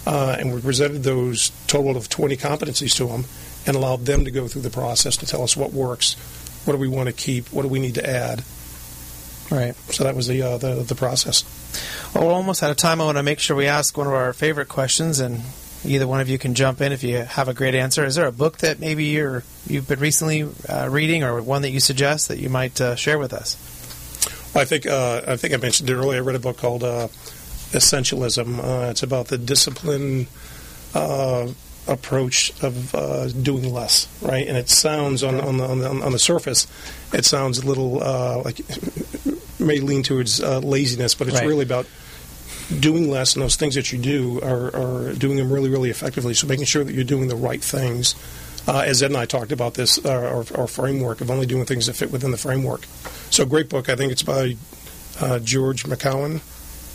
Uh, 0.07 0.37
and 0.39 0.55
we 0.55 0.61
presented 0.61 1.03
those 1.03 1.51
total 1.67 1.97
of 1.97 2.09
20 2.09 2.37
competencies 2.37 2.95
to 2.97 3.07
them 3.07 3.25
and 3.67 3.77
allowed 3.77 4.05
them 4.05 4.25
to 4.25 4.31
go 4.31 4.47
through 4.47 4.63
the 4.63 4.71
process 4.71 5.17
to 5.17 5.27
tell 5.27 5.43
us 5.43 5.57
what 5.57 5.73
works, 5.73 6.15
what 6.67 6.75
do 6.75 6.79
we 6.79 6.89
want 6.89 7.07
to 7.07 7.13
keep, 7.13 7.51
what 7.53 7.63
do 7.63 7.69
we 7.69 7.79
need 7.79 7.95
to 7.95 8.07
add. 8.07 8.45
Right. 9.51 9.75
So 9.93 10.05
that 10.05 10.15
was 10.15 10.27
the, 10.27 10.43
uh, 10.43 10.59
the, 10.59 10.75
the 10.83 10.95
process. 10.95 11.45
Well, 12.15 12.27
we're 12.27 12.33
almost 12.33 12.63
out 12.63 12.71
of 12.71 12.77
time. 12.77 13.01
I 13.01 13.05
want 13.05 13.19
to 13.19 13.23
make 13.23 13.39
sure 13.39 13.57
we 13.57 13.67
ask 13.67 13.97
one 13.97 14.07
of 14.07 14.13
our 14.13 14.33
favorite 14.33 14.69
questions, 14.69 15.21
and 15.21 15.43
either 15.85 16.07
one 16.07 16.21
of 16.21 16.29
you 16.29 16.39
can 16.39 16.55
jump 16.55 16.81
in 16.81 16.93
if 16.93 17.03
you 17.03 17.19
have 17.19 17.49
a 17.49 17.55
great 17.55 17.75
answer. 17.75 18.05
Is 18.05 18.15
there 18.15 18.27
a 18.27 18.33
book 18.33 18.59
that 18.59 18.81
maybe 18.81 19.05
you're 19.05 19.43
you've 19.67 19.89
been 19.89 20.01
recently 20.01 20.49
uh, 20.69 20.89
reading, 20.91 21.23
or 21.23 21.41
one 21.43 21.63
that 21.63 21.71
you 21.71 21.81
suggest 21.81 22.29
that 22.29 22.39
you 22.39 22.49
might 22.49 22.81
uh, 22.81 22.97
share 22.97 23.19
with 23.19 23.33
us? 23.33 23.57
Well, 24.55 24.63
I 24.63 24.65
think 24.65 24.87
uh, 24.87 25.23
I 25.27 25.37
think 25.37 25.55
I 25.55 25.59
mentioned 25.59 25.91
it 25.91 25.95
earlier. 25.95 26.19
I 26.19 26.25
read 26.25 26.37
a 26.37 26.41
book 26.41 26.59
called 26.59 26.85
uh, 26.85 27.09
Essentialism. 27.73 28.59
Uh, 28.59 28.91
it's 28.91 29.03
about 29.03 29.29
the 29.29 29.39
discipline 29.39 30.27
uh, 30.95 31.49
approach 31.87 32.53
of 32.63 32.93
doing 33.43 33.73
less, 33.73 34.09
right? 34.23 34.47
And 34.47 34.57
it 34.57 34.69
sounds 34.69 35.23
on 35.23 35.41
on 35.41 35.59
the, 35.59 35.65
on 35.67 35.79
the, 35.81 35.89
on 35.89 36.13
the 36.13 36.19
surface, 36.19 36.67
it 37.13 37.25
sounds 37.25 37.59
a 37.59 37.67
little 37.67 37.99
like 38.43 38.61
may 39.59 39.81
lean 39.81 40.03
towards 40.03 40.41
laziness, 40.41 41.15
but 41.15 41.29
it's 41.29 41.39
right. 41.39 41.47
really 41.47 41.65
about 41.65 41.87
doing 42.81 43.11
less 43.11 43.35
and 43.35 43.43
those 43.43 43.57
things 43.57 43.75
that 43.75 43.93
you 43.93 43.99
do 43.99 44.41
are, 44.41 44.75
are, 44.75 45.13
doing 45.15 45.37
them 45.37 45.53
really, 45.53 45.71
really 45.71 45.91
effectively. 45.91 46.35
So 46.35 46.47
making 46.47 46.65
sure 46.65 46.85
that 46.85 46.95
you're 46.95 47.05
doing 47.05 47.29
the 47.29 47.37
right 47.37 47.63
things. 47.63 48.15
Uh, 48.67 48.83
as 48.87 49.03
Ed 49.03 49.07
and 49.07 49.17
I 49.17 49.27
talked 49.27 49.53
about 49.53 49.75
this, 49.75 50.03
uh, 50.05 50.11
our, 50.11 50.45
our, 50.59 50.67
framework 50.67 51.21
of 51.21 51.31
only 51.31 51.45
doing 51.45 51.67
things 51.67 51.87
that 51.87 51.95
fit 51.95 52.11
within 52.11 52.31
the 52.31 52.39
framework. 52.39 52.87
So 53.31 53.45
great 53.45 53.69
book. 53.69 53.91
I 53.91 53.97
think 53.97 54.11
it's 54.11 54.23
by 54.23 54.57
uh, 55.21 55.39
George 55.41 55.85
McKeown 55.85 56.41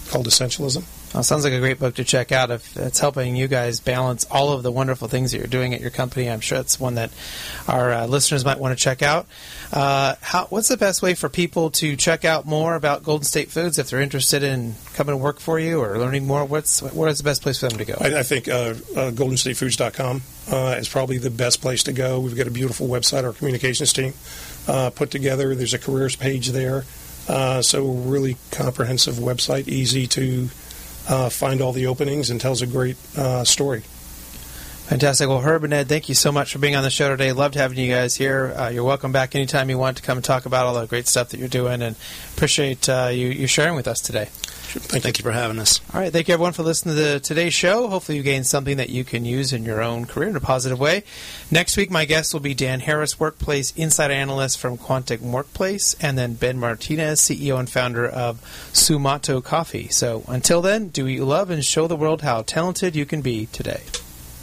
called 0.10 0.26
Essentialism. 0.26 0.84
Well, 1.14 1.24
sounds 1.24 1.44
like 1.44 1.54
a 1.54 1.60
great 1.60 1.80
book 1.80 1.96
to 1.96 2.04
check 2.04 2.32
out 2.32 2.52
if 2.52 2.78
it's 2.78 3.00
helping 3.00 3.36
you 3.36 3.48
guys 3.48 3.80
balance 3.80 4.28
all 4.30 4.54
of 4.54 4.62
the 4.62 4.72
wonderful 4.72 5.08
things 5.08 5.32
that 5.32 5.40
you're 5.40 5.48
doing 5.48 5.74
at 5.74 5.82
your 5.82 5.90
company. 5.90 6.30
I'm 6.30 6.40
sure 6.40 6.60
it's 6.60 6.80
one 6.80 6.96
that 6.96 7.10
our 7.68 7.92
uh, 7.92 8.06
listeners 8.06 8.46
might 8.46 8.60
want 8.60 8.78
to 8.78 8.84
check 8.84 9.02
out. 9.02 9.26
Uh, 9.74 10.16
how, 10.22 10.46
what's 10.46 10.68
the 10.68 10.78
best 10.78 11.02
way 11.02 11.16
for 11.16 11.28
people 11.28 11.72
to 11.72 11.96
check 11.96 12.26
out 12.26 12.46
more 12.46 12.76
about 12.76 13.02
Golden 13.02 13.26
State 13.26 13.50
Foods 13.50 13.80
if 13.80 13.90
they're 13.90 14.02
interested 14.02 14.44
in 14.44 14.76
coming 14.94 15.14
to 15.14 15.18
work 15.18 15.40
for 15.40 15.58
you 15.58 15.82
or 15.82 15.98
learning 15.98 16.28
more? 16.28 16.46
What's 16.46 16.84
what 16.84 17.10
is 17.10 17.18
the 17.18 17.24
best 17.24 17.42
place 17.42 17.60
for 17.60 17.70
them 17.70 17.80
to 17.80 17.86
go? 17.86 17.96
I, 18.00 18.20
I 18.20 18.24
think 18.24 18.48
uh, 18.48 18.52
uh, 18.52 19.10
GoldenStateFoods.com 19.10 20.22
uh, 20.52 20.76
is 20.78 20.88
probably 20.88 21.18
the 21.18 21.32
best 21.32 21.60
place 21.60 21.82
to 21.84 21.92
go. 21.92 22.20
We've 22.20 22.38
got 22.38 22.46
a 22.46 22.52
beautiful 22.52 22.88
website. 22.88 23.24
Our 23.24 23.34
communications 23.34 23.94
team 23.94 24.14
uh, 24.68 24.92
put 24.92 25.10
together. 25.10 25.56
There's 25.56 25.74
a 25.74 25.80
careers 25.80 26.16
page 26.16 26.50
there. 26.50 26.84
So 27.62 27.88
really 27.88 28.38
comprehensive 28.52 29.16
website, 29.16 29.68
easy 29.68 30.06
to 30.08 30.50
find 31.30 31.62
all 31.62 31.74
the 31.74 31.88
openings, 31.88 32.30
and 32.30 32.40
tells 32.40 32.62
a 32.62 32.68
great 32.68 32.98
uh, 33.18 33.44
story. 33.44 33.84
Fantastic. 34.90 35.30
Well, 35.30 35.42
Herb 35.42 35.64
and 35.64 35.72
Ed, 35.72 35.88
thank 35.88 36.10
you 36.10 36.16
so 36.16 36.32
much 36.32 36.52
for 36.52 36.58
being 36.58 36.76
on 36.76 36.82
the 36.82 36.90
show 36.90 37.10
today. 37.10 37.32
Loved 37.32 37.54
having 37.54 37.78
you 37.78 37.94
guys 37.94 38.16
here. 38.16 38.56
Uh, 38.58 38.70
you're 38.70 38.84
welcome 38.84 39.12
back 39.12 39.36
anytime 39.36 39.70
you 39.70 39.78
want 39.78 39.98
to 39.98 40.04
come 40.04 40.18
and 40.18 40.26
talk 40.26 40.48
about 40.48 40.66
all 40.66 40.74
the 40.74 40.88
great 40.88 41.06
stuff 41.06 41.30
that 41.30 41.40
you're 41.40 41.48
doing, 41.48 41.84
and 41.84 41.96
appreciate 42.36 42.90
uh, 42.90 43.12
you, 43.14 43.28
you 43.28 43.46
sharing 43.46 43.76
with 43.76 43.88
us 43.88 44.02
today. 44.02 44.26
Thank, 44.32 45.04
Thank 45.04 45.20
you. 45.20 45.22
you. 45.22 45.30
for 45.30 45.32
having 45.32 45.60
us. 45.60 45.80
All 45.94 46.02
right. 46.02 46.12
Thank 46.12 46.28
you, 46.28 46.34
everyone, 46.34 46.54
for 46.54 46.64
listening 46.64 46.96
to 46.96 47.20
today's 47.20 47.54
show. 47.54 47.88
Hopefully, 47.88 48.18
you 48.18 48.24
gained 48.24 48.48
something 48.48 48.78
that 48.78 48.90
you 48.90 49.04
can 49.04 49.26
use 49.26 49.54
in 49.54 49.64
your 49.64 49.80
own 49.80 50.06
career 50.06 50.30
in 50.30 50.36
a 50.36 50.40
positive 50.40 50.80
way. 50.80 51.04
Next 51.52 51.78
week, 51.78 51.92
my 51.92 52.06
guest 52.06 52.34
will 52.34 52.42
be 52.42 52.56
Dan 52.56 52.80
Harris, 52.80 53.20
Workplace 53.20 53.72
Insight 53.78 54.10
Analyst 54.10 54.58
from 54.58 54.76
Quantum 54.76 55.32
Workplace, 55.32 55.94
and 56.02 56.18
then 56.18 56.34
Ben 56.34 56.58
Martinez, 56.58 57.22
CEO 57.22 57.60
and 57.60 57.70
founder 57.70 58.08
of 58.08 58.42
Sumato 58.74 59.44
Coffee. 59.44 59.88
So 59.90 60.24
until 60.28 60.64
then, 60.64 60.88
do 60.88 61.04
what 61.04 61.14
you 61.14 61.26
love 61.26 61.52
and 61.52 61.64
show 61.64 61.86
the 61.86 61.96
world 61.96 62.24
how 62.24 62.42
talented 62.42 62.96
you 62.96 63.06
can 63.06 63.22
be 63.22 63.46
today. 63.46 63.82